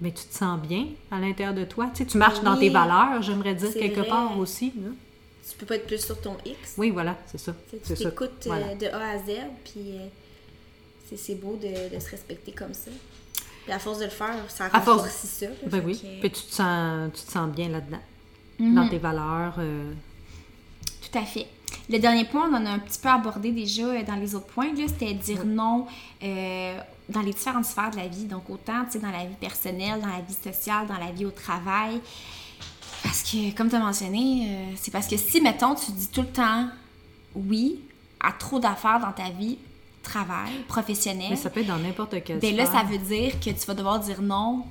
Mais 0.00 0.10
tu 0.12 0.24
te 0.24 0.34
sens 0.34 0.58
bien 0.60 0.86
à 1.10 1.18
l'intérieur 1.20 1.54
de 1.54 1.64
toi. 1.64 1.86
Tu, 1.94 1.98
sais, 2.02 2.06
tu 2.06 2.18
marches 2.18 2.40
dans 2.42 2.56
tes 2.56 2.70
valeurs, 2.70 3.22
j'aimerais 3.22 3.54
dire, 3.54 3.72
quelque 3.72 4.00
vrai. 4.00 4.08
part 4.08 4.38
aussi. 4.38 4.72
là. 4.76 4.88
Tu 5.48 5.56
peux 5.58 5.66
pas 5.66 5.76
être 5.76 5.86
plus 5.86 6.04
sur 6.04 6.20
ton 6.20 6.36
X. 6.44 6.74
Oui, 6.78 6.90
voilà, 6.90 7.16
c'est 7.26 7.38
ça. 7.38 7.54
Tu 7.70 7.94
t'écoutes 7.94 8.46
euh, 8.46 8.48
Voilà. 8.48 8.74
de 8.74 8.86
A 8.86 9.10
à 9.10 9.18
Z, 9.18 9.30
puis 9.64 9.92
euh, 9.98 10.06
c'est- 11.08 11.16
c'est 11.16 11.34
beau 11.34 11.56
de, 11.60 11.94
de 11.94 12.00
se 12.00 12.10
respecter 12.10 12.52
comme 12.52 12.74
ça. 12.74 12.90
Puis 13.64 13.72
à 13.72 13.78
force 13.78 13.98
de 13.98 14.04
le 14.04 14.10
faire, 14.10 14.34
ça 14.48 14.66
À 14.72 14.80
force- 14.80 15.02
renforcit 15.02 15.26
ça. 15.26 15.46
là, 15.46 15.52
Ben 15.66 15.82
oui. 15.84 15.98
que- 15.98 16.20
Puis 16.20 16.30
tu 16.30 16.42
te 16.46 16.54
sens, 16.54 17.10
tu 17.14 17.22
te 17.24 17.30
sens 17.32 17.48
bien 17.54 17.68
là-dedans. 17.68 18.00
Mhm. 18.58 18.74
Dans 18.74 18.88
tes 18.88 18.98
valeurs. 18.98 19.54
euh, 19.58 19.92
Tout 21.10 21.18
à 21.18 21.22
fait. 21.24 21.46
Le 21.90 21.98
dernier 21.98 22.24
point, 22.24 22.48
on 22.50 22.54
en 22.54 22.66
a 22.66 22.70
un 22.70 22.78
petit 22.78 22.98
peu 22.98 23.08
abordé 23.08 23.50
déjà 23.52 23.82
euh, 23.84 24.02
dans 24.02 24.14
les 24.16 24.34
autres 24.34 24.46
points, 24.46 24.72
là, 24.74 24.84
c'était 24.86 25.12
dire 25.14 25.44
non 25.44 25.86
euh, 26.22 26.78
dans 27.08 27.20
les 27.20 27.32
différentes 27.32 27.64
sphères 27.66 27.90
de 27.90 27.96
la 27.96 28.08
vie. 28.08 28.24
Donc, 28.24 28.48
autant 28.50 28.84
tu 28.84 28.92
sais, 28.92 28.98
dans 28.98 29.10
la 29.10 29.24
vie 29.24 29.34
personnelle, 29.40 30.00
dans 30.00 30.06
la 30.08 30.20
vie 30.20 30.34
sociale, 30.34 30.86
dans 30.86 30.98
la 30.98 31.10
vie 31.12 31.24
au 31.26 31.30
travail. 31.30 32.00
Parce 33.02 33.22
que, 33.22 33.54
comme 33.56 33.68
tu 33.68 33.74
as 33.76 33.80
mentionné, 33.80 34.46
euh, 34.48 34.72
c'est 34.76 34.90
parce 34.90 35.08
que 35.08 35.16
si, 35.16 35.40
mettons, 35.40 35.74
tu 35.74 35.90
dis 35.92 36.08
tout 36.08 36.20
le 36.22 36.28
temps 36.28 36.68
oui 37.34 37.80
à 38.20 38.32
trop 38.32 38.58
d'affaires 38.60 39.00
dans 39.00 39.12
ta 39.12 39.30
vie, 39.30 39.58
travail, 40.02 40.52
professionnel, 40.68 41.28
Mais 41.30 41.36
ça 41.36 41.50
peut 41.50 41.60
être 41.60 41.66
dans 41.68 41.78
n'importe 41.78 42.16
quel 42.24 42.38
ben 42.38 42.56
là, 42.56 42.66
ça 42.66 42.82
veut 42.82 42.98
dire 42.98 43.38
que 43.40 43.50
tu 43.50 43.66
vas 43.66 43.74
devoir 43.74 43.98
dire 44.00 44.20
non 44.22 44.64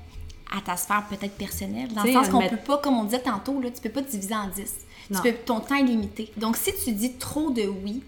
à 0.56 0.62
ta 0.62 0.76
sphère 0.78 1.06
peut-être 1.10 1.36
personnelle. 1.38 1.88
Dans 1.94 2.04
le 2.04 2.12
sens 2.12 2.28
qu'on 2.30 2.40
admet- 2.40 2.50
peut 2.50 2.58
pas, 2.58 2.78
comme 2.78 2.98
on 2.98 3.06
disait 3.06 3.22
tantôt, 3.22 3.60
là, 3.62 3.70
tu 3.72 3.82
peux 3.82 3.90
pas 3.90 4.02
te 4.02 4.12
diviser 4.12 4.36
en 4.36 4.48
10. 4.50 4.74
Tu 5.16 5.22
peux, 5.22 5.34
ton 5.46 5.60
temps 5.62 5.76
est 5.76 5.84
limité. 5.84 6.32
Donc, 6.38 6.58
si 6.58 6.72
tu 6.84 6.92
dis 6.92 7.14
trop 7.14 7.52
de 7.52 7.64
oui 7.64 8.02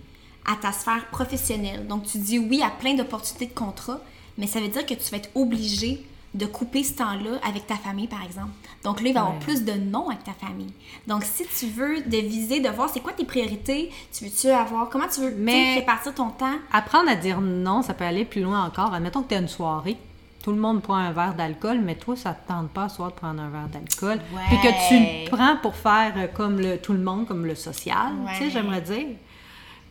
à 0.46 0.56
ta 0.56 0.72
sphère 0.74 1.06
professionnelle, 1.10 1.88
donc 1.88 2.04
tu 2.06 2.18
dis 2.18 2.40
oui 2.40 2.62
à 2.62 2.70
plein 2.70 2.94
d'opportunités 2.96 3.46
de 3.48 3.54
contrat, 3.54 4.02
mais 4.38 4.48
ça 4.48 4.60
veut 4.60 4.68
dire 4.68 4.86
que 4.86 4.94
tu 4.94 5.10
vas 5.12 5.18
être 5.18 5.30
obligé 5.36 6.06
de 6.34 6.46
couper 6.46 6.84
ce 6.84 6.94
temps-là 6.96 7.38
avec 7.48 7.68
ta 7.68 7.76
famille, 7.76 8.08
par 8.08 8.24
exemple. 8.24 8.50
Donc 8.84 9.02
là, 9.02 9.08
il 9.10 9.14
va 9.14 9.20
y 9.20 9.24
avoir 9.24 9.40
plus 9.40 9.64
de 9.64 9.74
non 9.74 10.10
avec 10.10 10.24
ta 10.24 10.34
famille. 10.34 10.74
Donc, 11.08 11.24
si 11.24 11.44
tu 11.58 11.68
veux 11.68 12.02
de 12.02 12.18
viser, 12.18 12.60
de 12.60 12.70
voir 12.70 12.90
c'est 12.90 13.02
quoi 13.02 13.14
tes 13.14 13.26
priorités, 13.26 13.92
tu 14.12 14.26
veux-tu 14.26 14.48
avoir, 14.50 14.90
comment 14.90 15.08
tu 15.08 15.22
veux 15.22 15.34
Mais- 15.38 15.76
répartir 15.76 16.14
ton 16.16 16.30
temps, 16.30 16.56
Apprendre 16.72 17.10
à 17.10 17.16
dire 17.16 17.40
non, 17.40 17.82
ça 17.84 17.94
peut 17.94 18.04
aller 18.06 18.26
plus 18.26 18.42
loin 18.42 18.66
encore. 18.66 18.94
Admettons 18.94 19.22
que 19.22 19.30
tu 19.30 19.36
as 19.36 19.40
une 19.40 19.48
soirée. 19.48 19.98
Tout 20.44 20.52
le 20.52 20.58
monde 20.60 20.82
prend 20.82 20.96
un 20.96 21.12
verre 21.14 21.36
d'alcool, 21.36 21.80
mais 21.82 21.96
toi, 21.96 22.16
ça 22.18 22.34
te 22.34 22.48
tente 22.50 22.70
pas 22.72 22.86
à 22.86 22.90
soir 22.90 23.12
de 23.12 23.16
prendre 23.16 23.42
un 23.42 23.50
verre 23.50 23.70
d'alcool. 23.72 24.20
Puis 24.50 24.58
que 24.58 24.90
tu 24.90 24.96
le 25.00 25.30
prends 25.30 25.56
pour 25.62 25.76
faire 25.76 26.14
euh, 26.18 26.28
comme 26.28 26.60
le, 26.60 26.78
tout 26.80 26.92
le 26.94 27.00
monde, 27.00 27.28
comme 27.28 27.46
le 27.46 27.56
social, 27.56 28.12
tu 28.34 28.40
sais, 28.46 28.50
j'aimerais 28.50 28.82
dire. 28.82 29.06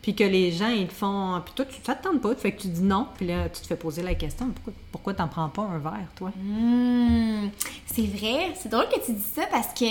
Puis 0.03 0.17
que 0.17 0.25
les 0.25 0.51
gens, 0.51 0.67
ils 0.69 0.83
le 0.83 0.89
font. 0.89 1.41
Puis 1.45 1.55
toi, 1.55 1.65
tu, 1.65 1.77
ça 1.85 1.95
te 1.95 2.03
tente 2.03 2.21
pas, 2.21 2.35
fait 2.35 2.51
que 2.53 2.63
tu 2.63 2.69
dis 2.69 2.83
non. 2.83 3.07
Puis 3.17 3.27
là, 3.27 3.49
tu 3.49 3.61
te 3.63 3.67
fais 3.69 3.77
poser 3.77 4.03
la 4.03 4.15
question 4.15 4.47
pourquoi, 4.55 4.73
pourquoi 4.91 5.15
t'en 5.15 5.29
prends 5.29 5.49
pas 5.49 5.63
un 5.63 5.79
verre, 5.79 6.09
toi? 6.17 6.31
Hmm, 6.37 7.49
c'est 7.87 8.07
vrai. 8.07 8.53
C'est 8.61 8.69
drôle 8.69 8.87
que 8.89 9.05
tu 9.05 9.13
dis 9.13 9.23
ça 9.35 9.43
parce 9.51 9.69
que 9.69 9.85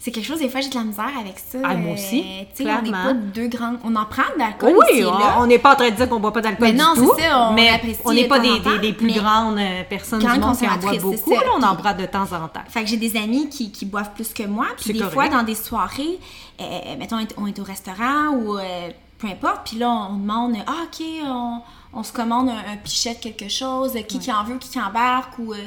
c'est 0.00 0.10
quelque 0.10 0.26
chose, 0.26 0.40
des 0.40 0.50
fois, 0.50 0.60
j'ai 0.60 0.68
de 0.68 0.74
la 0.74 0.82
misère 0.84 1.12
avec 1.18 1.38
ça. 1.38 1.58
Ah, 1.64 1.74
moi 1.76 1.94
aussi, 1.94 2.20
Euh, 2.20 2.42
Tu 2.54 2.64
sais, 2.64 2.70
on 2.70 2.82
n'est 2.82 2.88
clairement. 2.90 3.04
pas 3.04 3.12
deux 3.14 3.46
grandes. 3.46 3.78
On 3.84 3.94
en 3.96 4.04
prend 4.04 4.24
de 4.34 4.38
l'alcool 4.38 4.74
Oui, 4.76 4.98
ici 4.98 5.04
on 5.38 5.46
n'est 5.46 5.58
pas 5.60 5.72
en 5.72 5.76
train 5.76 5.90
de 5.90 5.94
dire 5.96 6.08
qu'on 6.10 6.20
boit 6.20 6.32
pas 6.32 6.42
d'alcool 6.42 6.66
Mais 6.66 6.72
non, 6.74 6.92
c'est 6.96 7.22
ça, 7.22 7.48
on 7.50 7.52
mais 7.54 7.70
on 8.04 8.12
n'est 8.12 8.26
pas 8.26 8.38
de 8.40 8.62
des, 8.74 8.78
des- 8.80 8.92
plus 8.92 9.12
grandes 9.14 9.58
euh, 9.58 9.82
personnes 9.88 10.18
du 10.18 10.26
monde 10.26 10.34
qui 10.34 10.40
en 10.40 10.40
boivent 10.50 10.58
consommatrices, 10.58 11.02
beaucoup. 11.02 11.30
Là, 11.30 11.40
on 11.56 11.62
en 11.62 11.76
prend 11.76 11.94
de 11.94 12.04
temps 12.04 12.24
en 12.32 12.48
temps. 12.48 12.60
Fait 12.68 12.82
que 12.82 12.90
j'ai 12.90 12.96
des 12.98 13.16
amis 13.16 13.48
qui, 13.48 13.70
qui 13.72 13.86
boivent 13.86 14.12
plus 14.12 14.34
que 14.34 14.42
moi. 14.42 14.66
Puis 14.76 14.92
des 14.92 14.98
correct. 14.98 15.14
fois, 15.14 15.28
dans 15.28 15.42
des 15.44 15.54
soirées, 15.54 16.18
euh, 16.60 16.64
mettons, 16.98 17.16
on 17.16 17.20
est- 17.20 17.34
on 17.38 17.46
est 17.46 17.58
au 17.60 17.64
restaurant 17.64 18.30
ou 18.34 18.58
euh, 18.58 18.90
peu 19.26 19.32
importe. 19.32 19.66
Puis 19.68 19.78
là, 19.78 19.90
on 19.90 20.16
demande 20.16 20.56
Ah, 20.66 20.84
OK, 20.84 21.04
on, 21.24 21.60
on 21.92 22.02
se 22.02 22.12
commande 22.12 22.48
un, 22.48 22.72
un 22.72 22.76
pichet 22.76 23.14
de 23.14 23.18
quelque 23.20 23.48
chose, 23.48 23.92
qui 24.08 24.18
qui 24.18 24.32
en 24.32 24.44
veut, 24.44 24.58
qui 24.58 24.68
qui 24.70 24.80
embarque 24.80 25.38
ou. 25.38 25.52
euh, 25.52 25.58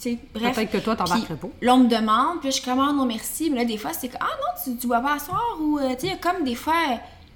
tu 0.00 0.10
sais, 0.10 0.18
bref. 0.34 0.54
Peut-être 0.54 0.70
que 0.72 0.78
toi, 0.78 0.96
t'embarquerais 0.96 1.36
pas. 1.36 1.48
Là, 1.62 1.74
on 1.74 1.78
me 1.78 1.88
demande, 1.88 2.40
puis 2.40 2.50
je 2.52 2.62
commande, 2.62 2.96
non 2.96 3.06
merci. 3.06 3.48
Mais 3.50 3.58
là, 3.58 3.64
des 3.64 3.78
fois, 3.78 3.92
c'est 3.92 4.08
que, 4.08 4.16
ah 4.20 4.24
non, 4.24 4.62
tu, 4.72 4.76
tu 4.78 4.86
bois 4.86 5.00
pas 5.00 5.14
à 5.14 5.18
soir. 5.18 5.42
Ou, 5.60 5.78
euh, 5.78 5.94
tu 5.98 6.08
sais, 6.08 6.18
comme 6.20 6.44
des 6.44 6.54
fois 6.56 6.74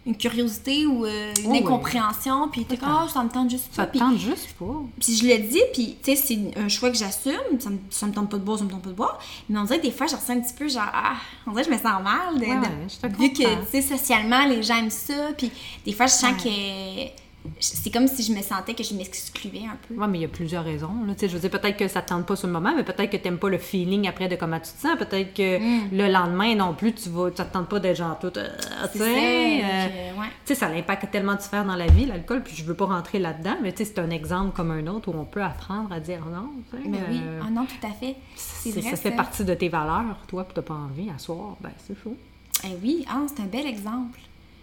une 0.09 0.17
curiosité 0.17 0.87
ou 0.87 1.05
euh, 1.05 1.33
une 1.39 1.47
Oh, 1.47 1.51
oui. 1.51 1.59
incompréhension. 1.59 2.49
Puis 2.49 2.65
t'es 2.65 2.77
comme, 2.77 2.89
ah, 2.91 3.07
ça 3.13 3.23
me 3.23 3.29
tente 3.29 3.51
juste 3.51 3.67
Ça 3.73 3.83
pas. 3.83 3.87
te 3.87 3.91
Puis, 3.93 3.99
tente 4.01 4.17
juste 4.19 4.55
pas. 4.59 4.65
puis 5.01 5.15
je 5.17 5.27
le 5.27 5.39
dis, 5.49 5.61
puis 5.73 5.97
tu 6.03 6.17
sais, 6.17 6.17
c'est 6.17 6.59
un 6.59 6.69
choix 6.69 6.91
que 6.91 6.97
j'assume. 6.97 7.35
Ça 7.61 7.71
me, 7.71 7.79
ça 7.91 8.07
me 8.07 8.13
tente 8.13 8.31
pas 8.31 8.39
de 8.39 8.43
boire, 8.43 8.59
ça 8.59 8.65
me 8.65 8.71
tente 8.71 8.83
pas 8.83 8.89
de 8.91 8.95
boire. 8.95 9.19
Mais 9.49 9.59
on 9.59 9.65
dirait 9.65 9.79
que 9.79 9.85
des 9.85 9.93
fois, 9.93 10.07
je 10.07 10.17
ressens 10.17 10.33
un 10.33 10.41
petit 10.41 10.55
peu 10.55 10.67
genre, 10.69 10.91
ah, 10.93 11.17
on 11.47 11.51
dirait 11.53 11.65
que 11.65 11.71
je 11.71 11.75
me 11.77 11.81
sens 11.81 12.03
mal. 12.03 12.35
De, 12.35 12.41
Ouais, 12.41 12.57
de- 12.57 12.61
ouais, 12.61 12.87
je 12.89 12.97
te 13.09 13.17
vu 13.21 13.33
que, 13.33 13.43
tu 13.65 13.71
sais, 13.71 13.83
socialement, 13.83 14.45
les 14.47 14.63
gens 14.63 14.79
aiment 14.79 14.91
ça. 14.91 15.29
Puis 15.37 15.51
des 15.85 15.93
fois, 15.93 16.07
je 16.07 16.13
sens 16.13 16.33
Ouais. 16.45 17.13
que 17.13 17.28
c'est 17.61 17.91
comme 17.91 18.07
si 18.07 18.23
je 18.23 18.33
me 18.33 18.43
sentais 18.43 18.75
que 18.75 18.83
je 18.83 18.95
m'excluais 18.95 19.65
un 19.67 19.77
peu. 19.87 19.95
Oui, 19.97 20.07
mais 20.09 20.19
il 20.19 20.23
y 20.23 20.25
a 20.25 20.29
plusieurs 20.29 20.65
raisons. 20.65 21.05
Là. 21.07 21.15
Tu 21.15 21.29
Je 21.29 21.35
veux 21.35 21.41
dire, 21.41 21.51
peut-être 21.51 21.77
que 21.77 21.89
ça 21.89 22.01
ne 22.01 22.05
te 22.05 22.09
tente 22.11 22.27
pas 22.27 22.37
sur 22.37 22.47
le 22.47 22.53
moment, 22.53 22.73
mais 22.75 22.85
peut-être 22.85 23.11
que 23.11 23.17
tu 23.17 23.25
n'aimes 23.25 23.39
pas 23.39 23.49
le 23.49 23.59
feeling 23.59 24.09
après 24.09 24.29
de 24.29 24.37
comment 24.37 24.59
tu 24.59 24.73
te 24.73 24.81
sens. 24.81 24.97
Peut-être 24.99 25.35
que 25.35 25.95
le 25.95 26.13
lendemain 26.13 26.55
non 26.55 26.75
plus, 26.75 26.93
tu 26.95 27.09
vas, 27.09 27.31
ça 27.35 27.45
te 27.45 27.53
tente 27.53 27.69
pas 27.69 27.81
d'être 27.81 27.97
genre 27.97 28.19
tout. 28.19 28.33
euh, 28.37 28.49
tu 28.93 28.99
sais, 28.99 29.05
euh, 29.05 30.13
que, 30.15 30.21
ouais. 30.21 30.27
tu 30.47 30.55
ça 30.55 30.67
a 30.67 30.71
l'impact 30.71 31.11
tellement 31.11 31.35
différent 31.35 31.65
dans 31.65 31.77
la 31.77 31.87
vie, 31.87 32.07
l'alcool, 32.07 32.43
puis 32.43 32.55
je 32.57 32.65
veux 32.65 32.75
pas 32.75 32.87
rentrer 32.87 33.19
là-dedans, 33.19 33.57
mais 33.63 33.73
tu 33.73 33.85
c'est 33.85 33.99
un 33.99 34.11
exemple 34.11 34.55
comme 34.55 34.71
un 34.71 34.87
autre 34.87 35.09
où 35.09 35.19
on 35.19 35.25
peut 35.25 35.43
apprendre 35.43 35.93
à 35.93 36.01
dire 36.01 36.25
non. 36.27 36.51
tu 36.71 36.89
Mais 36.89 36.99
oui, 37.09 37.21
euh, 37.23 37.41
ah 37.47 37.51
non, 37.51 37.65
tout 37.67 37.87
à 37.87 37.91
fait. 37.91 38.17
C'est 38.35 38.71
vrai. 38.71 38.91
ça 38.91 38.97
fait 38.97 39.13
partie 39.13 39.45
de 39.45 39.55
tes 39.55 39.69
valeurs, 39.69 40.19
toi, 40.27 40.45
puis 40.45 40.53
t'as 40.55 40.63
pas 40.63 40.75
envie 40.75 41.11
à 41.11 41.19
soir, 41.19 41.57
ben 41.61 41.71
c'est 41.87 41.97
fou. 41.97 42.17
Eh 42.65 42.77
oui, 42.83 43.05
ah, 43.09 43.23
c'est 43.29 43.43
un 43.43 43.47
bel 43.47 43.67
exemple. 43.67 44.19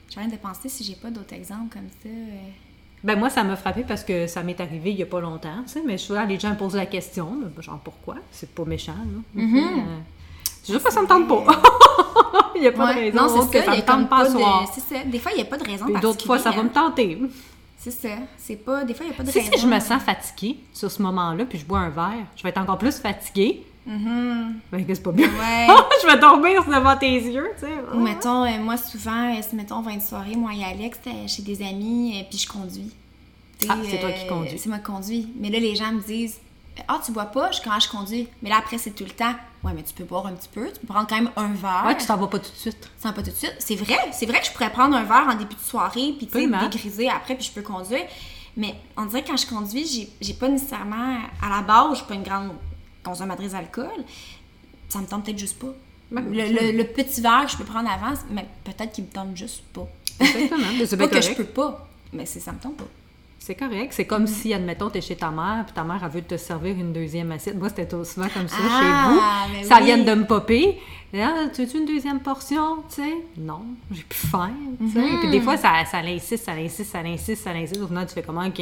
J'ai 0.10 0.20
rien 0.20 0.30
de 0.30 0.36
penser 0.36 0.70
si 0.70 0.84
j'ai 0.84 0.96
pas 0.96 1.10
d'autres 1.10 1.34
exemples 1.34 1.74
comme 1.74 1.90
ça. 2.04 2.10
Ben 3.06 3.18
moi, 3.20 3.30
ça 3.30 3.44
m'a 3.44 3.56
frappé 3.56 3.84
parce 3.88 4.04
que 4.04 4.26
ça 4.26 4.42
m'est 4.42 4.60
arrivé 4.60 4.90
il 4.90 4.98
y 4.98 5.04
a 5.04 5.06
pas 5.06 5.22
longtemps, 5.22 5.62
tu 5.68 5.74
sais, 5.74 5.84
mais 5.86 5.98
souvent 5.98 6.26
les 6.26 6.40
gens 6.40 6.56
posent 6.56 6.76
la 6.76 6.88
question, 6.88 7.38
là, 7.40 7.62
genre 7.62 7.80
pourquoi? 7.84 8.16
C'est 8.32 8.50
pas 8.50 8.66
méchant, 8.66 8.94
là. 8.94 9.42
Mm-hmm. 9.44 9.58
Euh, 9.58 9.82
C'est 10.64 10.74
juste 10.74 10.86
que 10.86 10.92
ça 10.92 11.02
me 11.04 11.08
tente 11.08 11.28
pas. 11.28 11.44
il 12.56 12.64
y 12.64 12.68
a 12.68 12.72
pas 12.72 12.94
de 12.94 13.00
raison 13.00 13.18
non, 13.18 13.42
c'est 13.44 13.52
que 13.52 13.60
ça, 13.60 13.66
ça 13.66 13.76
il 13.76 13.82
me 13.82 13.86
tente 13.86 14.10
pas 14.10 14.18
à 14.22 14.26
de- 14.26 14.30
soir. 14.32 14.72
C'est 14.74 14.82
ça. 14.96 15.04
Des 15.06 15.20
fois, 15.20 15.32
il 15.34 15.36
n'y 15.36 15.42
a 15.44 15.46
pas 15.46 15.58
de 15.58 15.64
raison 15.64 15.86
d'autres 16.02 16.26
fois, 16.26 16.40
ça 16.40 16.50
va 16.50 16.64
me 16.64 16.70
tenter. 16.70 17.22
C'est 17.78 17.92
ça. 17.92 18.10
C'est 18.40 18.56
pas... 18.56 18.84
Des 18.84 18.96
fois, 18.96 19.06
il 19.06 19.10
n'y 19.10 19.14
a 19.14 19.18
pas 19.18 19.24
de 19.24 19.30
Si, 19.30 19.38
raison. 19.38 19.52
si 19.54 19.60
je 19.62 19.68
me 19.68 19.80
sens 19.80 20.02
fatiguée 20.02 20.58
sur 20.74 20.90
ce 20.90 21.00
moment-là, 21.04 21.46
puis 21.46 21.60
je 21.60 21.66
bois 21.66 21.78
un 21.80 21.90
verre, 21.90 22.26
je 22.36 22.42
vais 22.42 22.50
être 22.50 22.58
encore 22.58 22.80
plus 22.80 22.98
fatiguée. 22.98 23.64
Mhm. 23.86 24.60
Ben, 24.72 24.86
que 24.86 24.94
c'est 24.96 25.04
pas 25.04 25.12
bien. 25.12 25.28
Ouais. 25.28 25.68
je 26.02 26.08
vais 26.08 26.18
dormir 26.20 26.64
devant 26.66 26.98
tes 26.98 27.12
yeux, 27.14 27.52
tu 27.60 27.66
sais. 27.66 27.74
Ou 27.94 28.00
mettons, 28.00 28.44
euh, 28.44 28.58
moi, 28.60 28.78
souvent, 28.78 29.32
euh, 29.38 29.42
si 29.48 29.56
mettons, 29.56 29.76
on 29.78 29.82
va 29.82 29.92
à 29.92 29.94
une 29.94 30.02
soirée, 30.02 30.36
moi 30.36 30.52
et 30.54 30.64
Alex, 30.64 31.00
euh, 31.08 31.28
chez 31.28 31.44
des 31.44 31.62
amis, 31.62 32.20
euh, 32.20 32.24
puis 32.30 32.40
je 32.40 32.48
conduis. 32.48 32.92
Tu 33.60 33.68
Ah, 33.70 33.78
c'est 33.90 34.00
toi 34.00 34.12
qui 34.12 34.28
conduis. 34.28 34.58
C'est 34.58 34.70
moi 34.70 34.80
qui 34.80 34.84
conduis. 34.86 35.28
Mais 35.40 35.50
là, 35.50 35.60
les 35.60 35.76
gens 35.76 35.92
me 35.92 36.02
disent 36.02 36.40
Ah, 36.88 37.00
tu 37.06 37.12
bois 37.14 37.26
pas 37.26 37.52
Je 37.52 37.62
quand 37.62 37.80
je 37.80 37.88
conduis. 37.88 38.28
Mais 38.42 38.50
là, 38.50 38.58
après, 38.58 38.78
c'est 38.78 38.92
tout 38.92 39.06
le 39.06 39.12
temps. 39.12 39.34
Ouais, 39.64 39.72
mais 39.74 39.82
tu 39.84 39.94
peux 39.94 40.04
boire 40.04 40.28
un 40.28 40.34
petit 40.34 40.50
peu. 40.54 40.68
Tu 40.74 40.80
peux 40.82 40.88
prendre 40.88 41.08
quand 41.08 41.16
même 41.16 41.32
un 41.38 41.48
verre. 41.54 41.84
Ouais, 41.88 41.96
tu 41.98 42.06
t'en 42.06 42.18
vas 42.18 42.28
pas 42.28 42.38
tout 42.40 42.52
de 42.52 42.56
suite. 42.58 42.90
Sans 43.00 43.14
pas 43.14 43.22
tout 43.24 43.32
de 43.32 43.36
suite. 43.36 43.56
C'est 43.60 43.76
vrai. 43.78 43.98
C'est 44.12 44.26
vrai 44.26 44.40
que 44.42 44.46
je 44.48 44.52
pourrais 44.52 44.70
prendre 44.72 44.96
un 44.96 45.04
verre 45.04 45.26
en 45.30 45.36
début 45.36 45.56
de 45.56 45.60
soirée, 45.60 46.14
puis 46.18 46.28
tu 46.28 46.34
sais, 46.34 46.48
dégriser 46.48 47.10
après, 47.10 47.36
puis 47.36 47.46
je 47.46 47.52
peux 47.52 47.62
conduire. 47.62 48.04
Mais 48.58 48.76
on 48.98 49.06
dirait 49.06 49.24
que 49.24 49.30
quand 49.30 49.38
je 49.38 49.48
conduis, 49.48 49.86
j'ai- 49.88 50.10
j'ai 50.22 50.34
pas 50.34 50.48
nécessairement. 50.50 51.18
À 51.42 51.50
la 51.50 51.62
base, 51.62 51.92
je 51.92 51.96
suis 51.98 52.06
pas 52.06 52.14
une 52.16 52.24
grande 52.24 52.52
consommatrice 53.06 53.52
d'alcool. 53.54 53.88
Ça 54.90 55.00
me 55.00 55.06
tente 55.06 55.26
peut-être 55.26 55.40
juste 55.40 55.60
pas. 55.60 55.74
Le, 56.12 56.22
le- 56.22 56.78
le 56.78 56.84
petit 56.84 57.22
verre 57.22 57.46
que 57.46 57.52
je 57.52 57.58
peux 57.58 57.64
prendre 57.64 57.90
avant, 57.90 58.14
mais 58.32 58.46
peut-être 58.64 58.92
qu'il 58.92 59.06
me 59.06 59.10
tente 59.10 59.36
juste 59.36 59.64
pas. 59.74 59.88
Exactement. 60.20 60.68
C'est 60.86 60.98
pas 60.98 61.08
que 61.08 61.22
je 61.22 61.34
peux 61.34 61.44
pas, 61.46 61.88
mais 62.14 62.26
c'est 62.26 62.40
ça 62.40 62.52
me 62.52 62.60
tente 62.60 62.78
pas. 62.78 62.86
C'est 63.40 63.56
correct. 63.56 63.94
C'est 63.94 64.06
comme 64.06 64.26
si, 64.26 64.54
admettons, 64.54 64.90
t'es 64.90 65.02
chez 65.02 65.16
ta 65.16 65.30
mère, 65.30 65.66
puis 65.66 65.74
ta 65.76 65.84
mère, 65.84 66.02
elle 66.04 66.10
veut 66.10 66.22
te 66.24 66.36
servir 66.38 66.76
une 66.76 66.92
deuxième 66.94 67.32
assiette. 67.32 67.56
Moi, 67.58 67.70
c'était 67.70 67.88
souvent 68.04 68.28
comme 68.30 68.48
ça 68.48 68.56
Ah, 68.60 69.46
chez 69.52 69.62
vous. 69.62 69.68
Ça 69.70 69.78
oui. 69.80 69.86
vient 69.86 69.98
de 70.00 70.14
me 70.16 70.26
popper. 70.26 70.80
Ah, 71.16 71.44
tu 71.54 71.64
veux 71.66 71.80
une 71.80 71.86
deuxième 71.86 72.20
portion, 72.22 72.78
tu 72.90 72.96
sais? 73.04 73.14
Non, 73.38 73.62
j'ai 73.92 74.02
plus 74.04 74.28
faim, 74.28 74.52
tu 74.80 74.92
sais. 74.92 75.00
Mhm. 75.00 75.20
Puis 75.20 75.30
des 75.32 75.42
fois, 75.42 75.58
ça, 75.58 75.86
ça 75.90 76.02
l'insiste, 76.02 76.44
ça 76.46 76.56
l'insiste, 76.56 76.92
ça 76.92 77.04
l'insiste, 77.04 77.44
ça 77.44 77.54
l'insiste. 77.54 77.82
Au 77.82 77.88
final, 77.88 78.08
tu 78.08 78.14
fais 78.16 78.24
comment, 78.24 78.46
OK? 78.46 78.62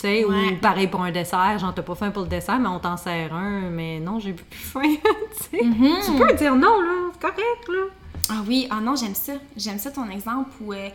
Tu 0.00 0.06
sais, 0.06 0.24
Ouais. 0.24 0.52
ou 0.52 0.56
pareil 0.58 0.86
pour 0.86 1.02
un 1.02 1.10
dessert, 1.10 1.58
genre, 1.58 1.74
t'as 1.74 1.82
pas 1.82 1.94
faim 1.96 2.10
pour 2.12 2.22
le 2.22 2.28
dessert, 2.28 2.58
mais 2.60 2.68
on 2.68 2.78
t'en 2.78 2.96
sert 2.96 3.34
un, 3.34 3.68
mais 3.70 3.98
non, 3.98 4.20
j'ai 4.20 4.32
plus 4.32 4.46
faim, 4.58 4.80
tu 4.82 5.58
sais. 5.58 5.64
Mhm. 5.64 5.96
Tu 6.04 6.12
peux 6.12 6.32
dire 6.34 6.54
non, 6.54 6.80
là, 6.80 7.10
c'est 7.12 7.20
correct, 7.20 7.68
là. 7.68 7.82
Ah 8.30 8.42
oui, 8.46 8.68
ah 8.70 8.80
non, 8.80 8.94
j'aime 8.94 9.14
ça. 9.14 9.32
J'aime 9.56 9.78
ça 9.78 9.90
ton 9.90 10.08
exemple 10.10 10.50
où, 10.60 10.72
euh, 10.72 10.88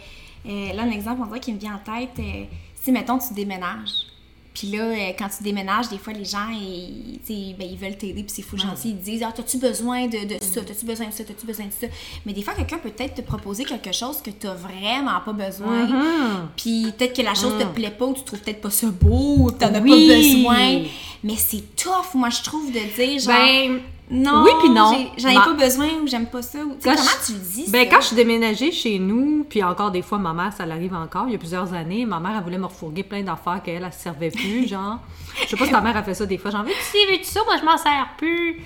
euh, 0.46 0.74
là, 0.74 0.84
un 0.84 0.92
exemple, 0.92 1.22
on 1.22 1.26
dirait 1.26 1.40
qui 1.40 1.52
me 1.52 1.58
vient 1.60 1.76
en 1.76 1.80
tête, 2.00 2.12
euh, 2.20 2.44
si, 2.76 2.92
mettons, 2.92 3.18
tu 3.18 3.34
déménages, 3.34 4.08
Puis 4.54 4.68
là, 4.68 4.84
euh, 4.84 5.12
quand 5.18 5.30
tu 5.36 5.44
déménages, 5.44 5.90
des 5.90 5.98
fois, 5.98 6.14
les 6.14 6.26
gens, 6.26 6.48
ils, 6.52 7.20
ben, 7.58 7.68
ils 7.70 7.78
veulent 7.78 7.98
t'aider, 7.98 8.22
puis 8.24 8.32
c'est 8.34 8.44
fou 8.44 8.58
gentil. 8.58 8.90
Ils 8.90 9.00
disent, 9.00 9.24
ah, 9.24 9.32
t'as-tu 9.36 9.58
besoin 9.58 10.06
de, 10.06 10.26
de 10.28 10.44
ça, 10.44 10.62
t'as-tu 10.62 10.86
besoin 10.86 11.08
de 11.08 11.12
ça, 11.14 11.24
t'as-tu 11.24 11.46
besoin 11.46 11.66
de 11.66 11.72
ça. 11.72 11.88
Mais 12.26 12.34
des 12.34 12.44
fois, 12.44 12.54
quelqu'un 12.54 12.78
peut 12.78 12.92
peut-être 12.92 13.16
te 13.16 13.22
proposer 13.22 13.66
quelque 13.66 13.92
chose 13.92 14.22
que 14.22 14.30
t'as 14.30 14.54
vraiment 14.54 15.20
pas 15.26 15.34
besoin. 15.34 15.88
Mhm. 15.88 16.50
Puis 16.56 16.86
peut-être 16.98 17.16
que 17.16 17.24
la 17.24 17.34
chose 17.34 17.58
te 17.58 17.66
plaît 17.66 17.92
pas, 17.92 18.06
ou 18.06 18.14
tu 18.14 18.24
trouves 18.24 18.40
peut-être 18.40 18.62
pas 18.62 18.70
ça 18.70 18.88
beau, 18.88 19.38
ou 19.40 19.52
t'en 19.52 19.68
as 19.68 19.72
pas 19.72 19.82
besoin. 19.82 20.82
Mais 21.24 21.36
c'est 21.38 21.76
tough, 21.76 22.14
moi, 22.14 22.30
je 22.30 22.44
trouve, 22.44 22.72
de 22.72 22.80
dire, 22.96 23.20
genre, 23.20 23.34
Ben, 23.34 23.80
non, 24.14 24.44
oui 24.44 24.52
puis 24.62 24.70
non. 24.70 24.92
j'en 25.18 25.30
ai 25.30 25.36
pas 25.36 25.54
besoin, 25.54 25.88
ou 26.04 26.08
j'aime 26.08 26.28
pas 26.28 26.42
ça. 26.42 26.60
Ou, 26.60 26.78
comment 26.84 26.96
je- 26.96 27.26
tu 27.26 27.34
le 27.34 27.40
dis, 27.40 27.66
Ben, 27.70 27.88
quand 27.90 28.00
je 28.02 28.08
suis 28.08 28.16
déménagée 28.16 28.72
chez 28.72 29.00
nous, 29.00 29.46
puis 29.50 29.64
encore 29.64 29.92
des 29.92 30.02
fois, 30.02 30.18
ma 30.20 30.34
mère, 30.34 30.54
ça 30.54 30.66
l'arrive 30.66 30.94
encore, 30.94 31.26
il 31.28 31.34
y 31.34 31.36
a 31.36 31.40
plusieurs 31.40 31.74
années, 31.74 32.06
ma 32.06 32.20
mère, 32.20 32.34
elle 32.38 32.44
voulait 32.44 32.58
me 32.58 32.66
refourguer 32.66 33.04
plein 33.04 33.24
d'affaires 33.24 33.62
qu'elle, 33.64 33.84
elle 33.84 33.92
se 33.94 34.00
servait 34.00 34.30
plus, 34.32 34.68
genre. 34.70 35.00
Je 35.44 35.48
sais 35.50 35.58
pas 35.58 35.66
si 35.66 35.72
ta 35.72 35.82
mère 35.82 35.98
a 35.98 36.04
fait 36.04 36.14
ça 36.14 36.26
des 36.26 36.38
fois, 36.38 36.52
genre, 36.52 36.64
veux-tu 36.64 37.12
veux-tu 37.12 37.26
ça, 37.26 37.42
moi, 37.46 37.56
je 37.60 37.66
m'en 37.66 37.78
sers 37.78 38.08
plus. 38.18 38.62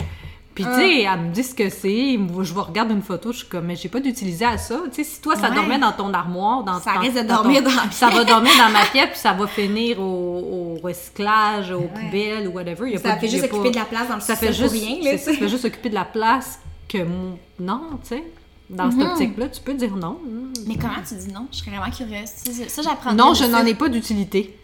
Puis, 0.58 0.66
tu 0.66 0.74
sais, 0.74 1.01
elle 1.03 1.20
me 1.20 1.32
dit 1.32 1.43
ce 1.43 1.53
que 1.53 1.70
c'est, 1.70 2.18
je 2.41 2.53
regarde 2.55 2.89
une 2.89 3.03
photo, 3.03 3.32
je 3.32 3.38
suis 3.38 3.47
comme, 3.47 3.66
mais 3.66 3.76
j'ai 3.76 3.89
pas 3.89 3.99
d'utiliser 3.99 4.43
à 4.43 4.58
ça. 4.58 4.80
Tu 4.91 4.95
sais, 4.95 5.03
si 5.03 5.22
toi, 5.22 5.36
ça 5.36 5.49
Ouais. 5.49 5.55
dormait 5.55 5.78
dans 5.78 5.91
ton 5.91 6.12
armoire, 6.16 6.64
dans 6.64 6.80
Ça 6.80 6.95
dans- 6.95 7.01
risque 7.01 7.14
de 7.18 7.22
dans 7.22 7.38
ton- 7.38 7.43
dormir 7.43 7.62
dans 7.62 7.70
la 7.70 7.91
Ça 7.91 8.10
va 8.10 8.24
dormir 8.24 8.51
dans 8.58 8.72
ma 8.74 8.84
pièce, 8.86 9.10
puis 9.12 9.20
ça 9.20 9.34
va 9.34 9.45
finir 9.45 9.99
au, 9.99 10.03
au 10.03 10.80
recyclage, 10.84 11.70
aux 11.70 11.82
poubelles, 11.82 12.47
ou 12.47 12.53
whatever. 12.53 12.89
Y 12.89 12.95
a 12.95 12.97
Ça 12.97 13.10
pas 13.12 13.18
fait 13.18 13.28
juste 13.28 13.43
a 13.43 13.47
pas- 13.49 13.55
occuper 13.58 13.70
de 13.70 13.76
la 13.76 13.86
place 13.86 14.08
dans 14.10 14.16
le 14.16 14.22
ça 14.22 14.36
fait 14.36 14.51
juste, 14.51 14.74
pour 14.74 14.82
rien, 14.82 15.12
là, 15.12 15.18
ça, 15.20 15.32
fait 15.34 15.47
juste 15.47 15.66
occuper 15.66 15.89
de 15.89 15.93
la 15.93 16.05
place 16.05 16.60
que 16.89 17.03
mon... 17.03 17.38
non, 17.60 17.82
tu 18.01 18.08
sais. 18.16 18.24
Dans 18.72 18.89
cette 18.89 18.99
optique-là, 19.01 19.49
tu 19.49 19.62
peux 19.62 19.76
dire 19.76 19.95
non. 19.95 20.18
Mais 20.66 20.76
comment 20.76 20.95
tu 21.08 21.14
dis 21.14 21.32
non? 21.32 21.45
Je 21.51 21.58
serais 21.60 21.70
vraiment 21.72 21.91
curieuse. 21.91 22.30
Ça, 22.36 22.51
ça, 22.68 22.82
j'apprends. 22.82 23.14
Non, 23.14 23.36
je 23.36 23.43
n'en 23.45 23.64
ai 23.64 23.76
pas 23.76 23.89
d'utilité. 23.89 24.58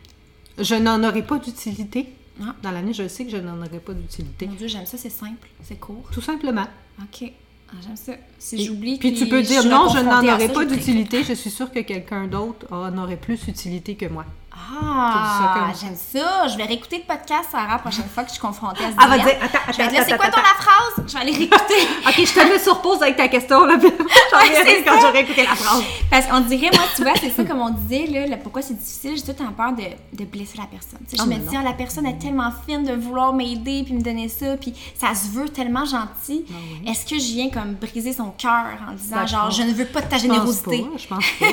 Je 0.58 0.74
n'en 0.76 1.04
aurai 1.08 1.22
pas 1.22 1.38
d'utilité. 1.38 2.08
Ah. 2.42 2.56
Dans 2.64 2.72
l'année, 2.72 2.94
je 2.94 3.08
sais 3.08 3.26
que 3.26 3.32
je 3.32 3.38
n'en 3.38 3.58
aurai 3.60 3.80
pas 3.80 3.94
d'utilité. 3.94 4.48
Mon 4.48 4.54
Dieu, 4.54 4.68
j'aime 4.68 4.86
ça, 4.86 4.98
c'est 4.98 5.10
simple, 5.10 5.50
c'est 5.62 5.80
court. 5.80 6.04
Tout 6.12 6.22
simplement. 6.22 6.68
Ok. 7.02 7.32
Ah, 7.70 7.76
j'aime 7.82 7.96
ça. 7.96 8.14
Si 8.40 8.66
j'oublie. 8.66 8.98
Puis 8.98 9.14
tu 9.14 9.28
peux 9.28 9.42
dire 9.42 9.64
non, 9.66 9.90
je 9.90 10.00
n'en 10.00 10.06
confrontée 10.06 10.30
à 10.30 10.36
aurai 10.36 10.48
ça, 10.48 10.54
pas 10.54 10.66
d'utilité. 10.66 11.24
Je 11.24 11.34
suis 11.34 11.50
sûre 11.50 11.72
que 11.72 11.80
quelqu'un 11.80 12.28
d'autre 12.28 12.66
en 12.72 12.98
aurait 12.98 13.18
plus 13.18 13.46
d'utilité 13.46 13.96
que 13.96 14.06
moi. 14.06 14.26
Ah, 14.56 15.72
j'aime 15.80 15.96
ça. 15.96 16.48
Je 16.48 16.58
vais 16.58 16.64
réécouter 16.66 16.98
le 16.98 17.04
podcast, 17.04 17.50
Sarah, 17.52 17.74
la 17.74 17.80
prochaine 17.80 18.06
fois 18.14 18.24
que 18.24 18.30
je 18.30 18.34
suis 18.34 18.42
confrontée 18.42 18.84
à 18.84 18.90
ce 18.92 18.96
Elle 19.04 19.10
va 19.10 19.18
dire, 19.18 19.36
attends, 19.42 19.60
Je 19.72 19.78
vais 19.78 19.84
attends, 19.84 19.90
te 19.90 19.96
dire, 19.96 20.04
c'est 20.06 20.14
attends, 20.14 20.24
quoi 20.24 20.32
ton 20.32 20.40
attends. 20.40 20.48
la 20.58 20.64
phrase? 20.64 21.06
Je 21.08 21.14
vais 21.14 21.20
aller 21.20 21.32
réécouter. 21.32 21.74
Ok, 22.08 22.16
je 22.28 22.34
te 22.34 22.40
mets 22.48 22.60
sur 22.60 22.82
pause 22.82 23.02
avec 23.02 23.16
ta 23.18 23.28
question. 23.28 23.66
Là. 23.66 23.76
J'en 24.32 24.38
reviendrai 24.40 24.76
c'est 24.78 24.84
quand 24.84 25.00
j'aurai 25.02 25.20
écouté 25.22 25.44
la 25.44 25.56
phrase. 25.56 25.84
Parce 26.12 26.26
qu'on 26.28 26.40
dirait, 26.42 26.70
moi, 26.74 26.84
tu 26.96 27.02
vois, 27.04 27.14
c'est 27.20 27.30
ça 27.32 27.44
comme 27.44 27.60
on 27.62 27.70
disait, 27.72 28.28
là, 28.28 28.38
pourquoi 28.38 28.62
c'est 28.62 28.74
difficile, 28.78 29.14
j'ai 29.16 29.24
tout 29.24 29.34
temps 29.34 29.52
peur 29.56 29.74
de, 29.74 29.84
de 30.18 30.26
blesser 30.26 30.58
la 30.58 30.66
personne. 30.66 31.00
Tu 31.10 31.16
sais, 31.16 31.18
Ah, 31.20 31.24
je 31.26 31.30
me 31.30 31.36
mais 31.36 31.50
dis, 31.50 31.56
ah, 31.60 31.64
la 31.64 31.74
personne 31.74 32.06
est 32.06 32.20
tellement 32.20 32.52
fine 32.68 32.84
de 32.84 32.94
vouloir 32.94 33.34
m'aider 33.34 33.84
puis 33.84 33.94
me 33.94 34.02
donner 34.02 34.30
ça, 34.30 34.58
puis 34.58 34.74
ça 34.96 35.16
se 35.16 35.30
veut 35.30 35.50
tellement 35.50 35.86
gentil. 35.86 36.46
Est-ce 36.88 37.06
que 37.06 37.18
je 37.20 37.34
viens 37.34 37.50
comme 37.50 37.74
briser 37.74 38.14
son 38.14 38.32
cœur 38.32 38.66
en 38.88 38.94
disant, 38.94 39.16
Ah 39.18 39.22
Ben, 39.22 39.28
genre, 39.28 39.46
pense- 39.46 39.58
je 39.58 39.64
ne 39.64 39.74
veux 39.74 39.86
pas 39.86 40.02
de 40.02 40.08
ta 40.08 40.18
Je 40.18 40.28
pense 40.28 40.34
générosité? 40.36 40.82
pas. 40.82 40.98
Je 40.98 41.08
pense 41.08 41.26
pas. 41.40 41.46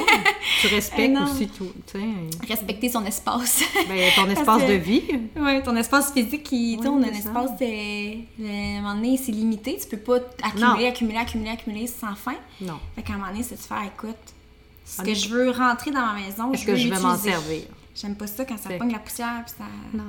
tu 0.60 0.66
respectes 0.74 1.12
non. 1.14 1.24
aussi 1.24 1.48
tout. 1.48 1.72
Tu 1.92 1.98
sais, 2.00 2.46
Respecter 2.48 2.88
son 2.90 3.04
espace. 3.04 3.62
ben, 3.88 4.10
ton 4.16 4.28
espace 4.28 4.62
que- 4.62 4.68
de 4.68 4.72
vie. 4.74 5.02
Oui, 5.36 5.62
ton 5.62 5.76
espace 5.76 6.12
physique, 6.12 6.42
qui, 6.44 6.76
Oui, 6.80 6.86
on 6.88 7.02
a 7.02 7.06
un 7.06 7.12
ça. 7.12 7.18
espace, 7.18 7.50
euh, 7.62 8.14
à 8.44 8.78
un 8.78 8.80
moment 8.82 8.94
donné, 8.94 9.16
c'est 9.16 9.32
limité. 9.32 9.78
Tu 9.80 9.88
peux 9.88 9.96
pas 10.02 10.16
accumuler, 10.42 10.82
Non. 10.84 10.88
accumuler, 10.88 11.18
accumuler, 11.18 11.50
accumuler 11.50 11.86
sans 11.86 12.14
fin. 12.14 12.34
Non. 12.60 12.78
Fait 12.94 13.02
qu'à 13.02 13.14
un 13.14 13.16
moment 13.18 13.30
donné, 13.30 13.42
c'est 13.42 13.54
de 13.56 13.60
faire, 13.60 13.82
écoute, 13.86 14.16
ce 14.84 15.00
Ah, 15.00 15.04
que 15.04 15.14
je 15.14 15.28
veux 15.28 15.50
rentrer 15.50 15.90
dans 15.90 16.04
ma 16.04 16.14
maison, 16.14 16.52
Est-ce 16.52 16.66
que 16.66 16.76
je 16.76 16.88
vais 16.88 16.98
m'en 17.00 17.16
servir? 17.16 17.62
J'aime 17.94 18.16
pas 18.16 18.26
ça 18.26 18.44
quand 18.44 18.56
ça 18.58 18.70
Fait- 18.70 18.78
pogne 18.78 18.92
la 18.92 18.98
poussière 18.98 19.42
puis 19.44 19.54
ça, 19.58 19.64
Non. 19.96 20.04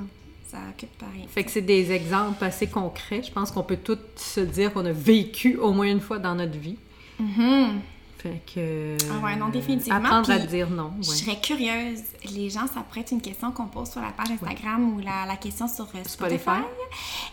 ça 0.50 0.58
occupe 0.70 0.96
pas 0.98 1.06
rien. 1.14 1.24
Fait 1.28 1.44
que 1.44 1.50
c'est 1.50 1.60
des 1.62 1.92
exemples 1.92 2.42
assez 2.44 2.66
concrets. 2.66 3.22
Je 3.22 3.30
pense 3.32 3.50
qu'on 3.50 3.62
peut 3.62 3.76
tous 3.76 3.98
se 4.16 4.40
dire 4.40 4.72
qu'on 4.72 4.84
a 4.86 4.92
vécu 4.92 5.56
au 5.56 5.72
moins 5.72 5.86
une 5.90 6.00
fois 6.00 6.18
dans 6.18 6.34
notre 6.34 6.58
vie. 6.58 6.76
Mhm. 7.20 7.80
Fait 8.22 8.40
que. 8.54 8.96
Ah 9.10 9.24
ouais, 9.24 9.34
non, 9.36 9.48
définitivement. 9.48 9.96
Apprendre 9.98 10.30
à 10.30 10.38
Puis, 10.38 10.46
dire 10.48 10.70
non. 10.70 10.92
Je 11.00 11.06
serais 11.10 11.40
curieuse. 11.40 12.00
Les 12.32 12.50
gens, 12.50 12.66
ça 12.72 12.80
pourrait 12.88 13.00
être 13.00 13.10
une 13.10 13.20
question 13.20 13.50
qu'on 13.50 13.66
pose 13.66 13.90
sur 13.90 14.00
la 14.00 14.10
page 14.10 14.30
Instagram 14.30 14.94
ou 14.94 15.00
la, 15.00 15.26
la 15.26 15.36
question 15.36 15.66
sur 15.66 15.86
euh, 15.94 16.04
Spotify. 16.04 16.38
Spotify. 16.38 16.60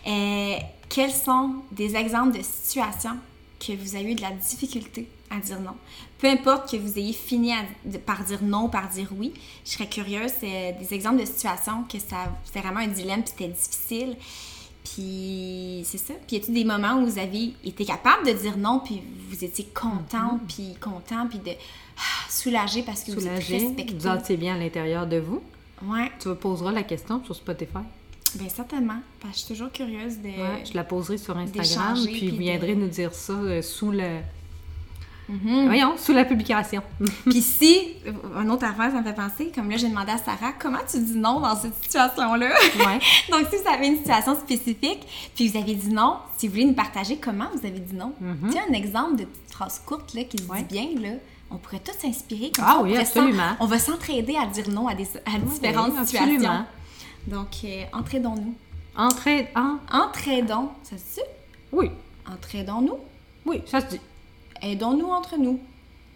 Euh, 0.08 0.56
quels 0.88 1.12
sont 1.12 1.56
des 1.70 1.94
exemples 1.94 2.36
de 2.38 2.42
situations 2.42 3.16
que 3.64 3.72
vous 3.74 3.94
avez 3.94 4.12
eu 4.12 4.14
de 4.14 4.22
la 4.22 4.32
difficulté 4.32 5.08
à 5.30 5.38
dire 5.38 5.60
non? 5.60 5.74
Peu 6.18 6.28
importe 6.28 6.70
que 6.70 6.76
vous 6.76 6.98
ayez 6.98 7.12
fini 7.12 7.52
à- 7.52 7.64
de- 7.84 7.98
par 7.98 8.24
dire 8.24 8.42
non, 8.42 8.68
par 8.68 8.88
dire 8.88 9.08
oui, 9.16 9.32
je 9.64 9.70
serais 9.70 9.88
curieuse. 9.88 10.32
C'est 10.40 10.76
des 10.80 10.92
exemples 10.92 11.20
de 11.20 11.24
situations 11.26 11.84
que 11.90 11.98
ça, 11.98 12.36
c'était 12.44 12.60
vraiment 12.60 12.80
un 12.80 12.88
dilemme 12.88 13.22
c'était 13.24 13.48
difficile. 13.48 14.16
Puis 14.84 15.82
c'est 15.84 15.98
ça. 15.98 16.14
Puis 16.26 16.36
y 16.36 16.40
a-t-il 16.40 16.54
des 16.54 16.64
moments 16.64 16.94
où 17.00 17.06
vous 17.06 17.18
avez 17.18 17.52
été 17.64 17.84
capable 17.84 18.26
de 18.26 18.32
dire 18.32 18.56
non 18.56 18.80
puis 18.84 19.02
vous 19.28 19.44
étiez 19.44 19.66
content 19.74 20.40
puis 20.48 20.74
content 20.80 21.26
puis 21.28 21.38
de 21.38 21.50
ah, 21.50 22.30
soulagé 22.30 22.82
parce 22.82 23.04
que 23.04 23.12
vous 23.12 23.26
êtes 23.26 23.42
Soulager, 23.42 23.66
respecté? 23.66 23.94
vous 23.94 24.00
sentiez 24.00 24.36
bien 24.36 24.54
à 24.54 24.58
l'intérieur 24.58 25.06
de 25.06 25.18
vous. 25.18 25.42
Ouais, 25.82 26.10
Tu 26.18 26.28
me 26.28 26.34
poseras 26.34 26.72
la 26.72 26.82
question 26.82 27.22
sur 27.24 27.34
Spotify. 27.34 27.78
bien 28.34 28.48
certainement. 28.48 29.00
Parce 29.20 29.32
que 29.34 29.38
je 29.40 29.44
suis 29.46 29.54
toujours 29.54 29.72
curieuse 29.72 30.18
de. 30.18 30.28
Ouais, 30.28 30.64
je 30.68 30.74
la 30.74 30.84
poserai 30.84 31.18
sur 31.18 31.36
Instagram, 31.36 31.94
puis 32.04 32.12
puis 32.18 32.28
vous 32.30 32.36
de- 32.36 32.40
viendrez 32.42 32.74
nous 32.74 32.88
dire 32.88 33.14
ça 33.14 33.32
euh, 33.34 33.62
sous 33.62 33.90
le. 33.90 34.20
Mhm. 35.30 35.66
Voyons, 35.66 35.94
sous 35.96 36.12
la 36.12 36.24
publication. 36.24 36.82
Puis 37.24 37.40
si, 37.40 37.78
un 38.36 38.48
autre 38.50 38.64
affaire, 38.66 38.90
ça 38.90 38.98
me 39.00 39.04
fait 39.04 39.14
penser, 39.14 39.52
comme 39.54 39.70
là, 39.70 39.76
j'ai 39.76 39.88
demandé 39.88 40.10
à 40.12 40.18
Sarah, 40.18 40.52
comment 40.58 40.78
tu 40.90 40.98
dis 40.98 41.16
non 41.16 41.40
dans 41.40 41.54
cette 41.56 41.74
situation-là? 41.82 42.48
ouais. 42.48 42.98
Donc, 43.30 43.46
si 43.50 43.56
vous 43.62 43.68
avez 43.72 43.86
une 43.86 43.96
situation 43.98 44.34
spécifique, 44.34 45.06
puis 45.34 45.48
vous 45.48 45.56
avez 45.58 45.74
dit 45.74 45.90
non, 45.92 46.16
si 46.36 46.48
vous 46.48 46.54
voulez 46.54 46.64
nous 46.66 46.74
partager 46.74 47.16
comment 47.18 47.46
vous 47.54 47.66
avez 47.66 47.78
dit 47.78 47.94
non, 47.94 48.12
tu 48.46 48.52
sais, 48.52 48.60
un 48.68 48.72
exemple 48.72 49.16
de 49.16 49.24
petite 49.24 49.52
phrase 49.52 49.80
courte 49.86 50.14
là, 50.14 50.24
qui 50.24 50.38
se 50.38 50.42
Mhm. 50.44 50.50
Ouais. 50.50 50.62
dit 50.62 50.74
bien, 50.74 51.00
là, 51.10 51.16
on 51.52 51.56
pourrait 51.58 51.80
tous 51.80 51.98
s'inspirer. 52.00 52.50
comme 52.54 52.64
Ah 52.66 52.72
ça, 52.78 52.82
oui, 52.82 52.96
absolument. 52.96 53.56
On 53.60 53.66
va 53.66 53.78
s'entraider 53.78 54.36
à 54.36 54.46
dire 54.46 54.68
non 54.68 54.88
à, 54.88 54.94
des, 54.94 55.06
à 55.26 55.38
différentes 55.38 55.92
Oui, 55.96 56.06
situations. 56.06 56.34
absolument. 56.36 56.64
Donc, 57.26 57.48
euh, 57.64 57.84
entraidons-nous. 57.92 58.54
En. 58.96 59.08
Entraidons, 59.92 60.70
ça 60.82 60.96
se 60.96 61.14
dit? 61.14 61.26
Oui. 61.72 61.90
Entraidons-nous? 62.30 62.98
Oui, 63.46 63.62
ça 63.66 63.80
se 63.80 63.86
dit. 63.86 64.00
Aidons-nous 64.62 65.08
entre 65.08 65.36
nous. 65.38 65.58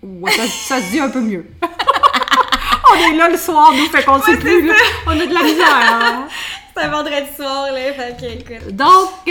Ouais, 0.03 0.31
ça, 0.33 0.47
ça 0.47 0.81
se 0.83 0.91
dit 0.91 1.01
un 1.01 1.09
peu 1.11 1.21
mieux. 1.21 1.47
on 1.63 3.13
est 3.13 3.17
là 3.17 3.29
le 3.29 3.37
soir, 3.39 3.73
nous, 3.75 3.87
fait 3.87 4.05
qu'on 4.05 4.21
sait 4.21 4.37
plus. 4.37 4.67
là. 4.67 4.75
On 5.07 5.11
a 5.11 5.27
de 5.27 5.33
la 5.35 5.43
misère. 5.43 5.67
hein. 5.69 6.29
C'est 6.77 6.83
un 6.85 6.89
vendredi 6.89 7.35
soir, 7.37 7.67
là, 7.73 7.93
fait 7.93 8.17
que, 8.21 8.55
écoute. 8.55 8.75
Donc, 8.77 9.31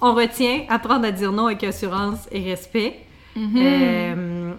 on 0.00 0.14
retient 0.14 0.64
apprendre 0.68 1.06
à 1.06 1.10
dire 1.12 1.32
non 1.32 1.46
avec 1.46 1.62
assurance 1.64 2.26
et 2.32 2.42
respect. 2.42 3.00
Mhm. 3.36 3.52
Euh, 3.56 4.52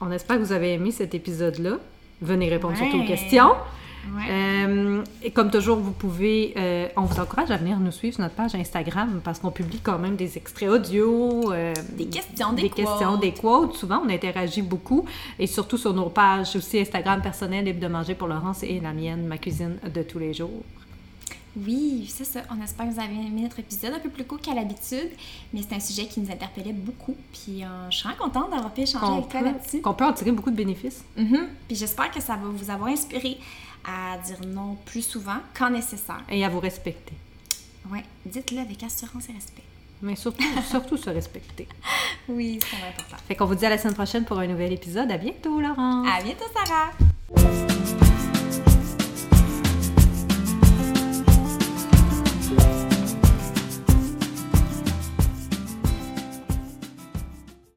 on 0.00 0.10
espère 0.10 0.36
que 0.36 0.42
vous 0.42 0.52
avez 0.52 0.72
aimé 0.74 0.90
cet 0.90 1.14
épisode-là. 1.14 1.76
Venez 2.20 2.48
répondre 2.50 2.76
surtout 2.76 2.96
aux 2.96 3.00
Ouais. 3.00 3.06
questions. 3.06 3.52
Ouais. 4.16 4.26
Euh, 4.30 5.02
et 5.22 5.30
comme 5.30 5.50
toujours, 5.50 5.78
vous 5.78 5.90
pouvez, 5.92 6.52
euh, 6.56 6.88
on 6.96 7.02
vous 7.02 7.20
encourage 7.20 7.50
à 7.50 7.56
venir 7.56 7.78
nous 7.78 7.92
suivre 7.92 8.14
sur 8.14 8.22
notre 8.22 8.34
page 8.34 8.54
Instagram 8.54 9.20
parce 9.24 9.38
qu'on 9.38 9.50
publie 9.50 9.78
quand 9.82 9.98
même 9.98 10.16
des 10.16 10.36
extraits 10.36 10.68
audio, 10.68 11.52
euh, 11.52 11.72
Des 11.96 12.06
questions, 12.06 12.52
des 12.52 12.62
des 12.62 12.68
quotes. 12.70 12.76
questions, 12.84 13.16
des 13.16 13.32
quotes. 13.32 13.74
Souvent, 13.76 14.02
on 14.04 14.08
interagit 14.10 14.62
beaucoup 14.62 15.04
et 15.38 15.46
surtout 15.46 15.78
sur 15.78 15.94
nos 15.94 16.10
pages 16.10 16.54
aussi 16.56 16.78
Instagram 16.80 17.22
personnelles 17.22 17.64
Libre 17.64 17.80
de 17.80 17.88
manger 17.88 18.14
pour 18.14 18.28
Laurence 18.28 18.62
et 18.62 18.80
la 18.80 18.92
mienne, 18.92 19.26
ma 19.26 19.38
cuisine 19.38 19.78
de 19.94 20.02
tous 20.02 20.18
les 20.18 20.34
jours. 20.34 20.62
Oui, 21.56 22.06
c'est 22.12 22.24
ça. 22.24 22.40
On 22.50 22.60
espère 22.62 22.88
que 22.88 22.94
vous 22.94 23.00
avez 23.00 23.14
aimé 23.14 23.42
notre 23.42 23.60
épisode 23.60 23.92
un 23.94 24.00
peu 24.00 24.08
plus 24.08 24.24
court 24.24 24.40
qu'à 24.40 24.54
l'habitude, 24.54 25.10
mais 25.52 25.60
c'est 25.62 25.74
un 25.76 25.78
sujet 25.80 26.06
qui 26.06 26.18
nous 26.20 26.30
interpellait 26.30 26.72
beaucoup. 26.72 27.14
Puis 27.32 27.62
euh, 27.62 27.66
je 27.90 27.96
suis 27.98 28.08
vraiment 28.08 28.24
contente 28.24 28.50
d'avoir 28.50 28.72
pu 28.74 28.80
échanger 28.80 29.12
avec 29.12 29.28
toi 29.28 29.40
là-dessus. 29.40 29.80
qu'on 29.80 29.94
peut 29.94 30.04
en 30.04 30.12
tirer 30.12 30.32
beaucoup 30.32 30.50
de 30.50 30.56
bénéfices. 30.56 31.04
Mhm. 31.16 31.46
Puis 31.68 31.76
j'espère 31.76 32.10
que 32.10 32.20
ça 32.20 32.34
va 32.34 32.48
vous 32.48 32.70
avoir 32.70 32.88
inspiré 32.90 33.38
à 33.84 34.18
dire 34.18 34.40
non 34.46 34.76
plus 34.84 35.02
souvent 35.02 35.38
quand 35.56 35.70
nécessaire. 35.70 36.22
Et 36.28 36.44
à 36.44 36.48
vous 36.48 36.60
respecter. 36.60 37.14
Oui, 37.90 38.00
dites-le 38.24 38.58
avec 38.60 38.82
assurance 38.82 39.28
et 39.28 39.32
respect. 39.32 39.62
Mais 40.02 40.16
surtout, 40.16 40.44
surtout 40.68 40.96
se 40.96 41.10
respecter. 41.10 41.68
Oui, 42.28 42.58
c'est 42.62 42.76
important. 42.76 43.16
Fait 43.26 43.34
qu'on 43.34 43.46
vous 43.46 43.54
dit 43.54 43.66
à 43.66 43.70
la 43.70 43.78
semaine 43.78 43.94
prochaine 43.94 44.24
pour 44.24 44.38
un 44.38 44.46
nouvel 44.46 44.72
épisode. 44.72 45.10
À 45.10 45.18
bientôt, 45.18 45.60
Laurence. 45.60 46.06
À 46.08 46.22
bientôt, 46.22 46.44
Sarah. 46.52 46.90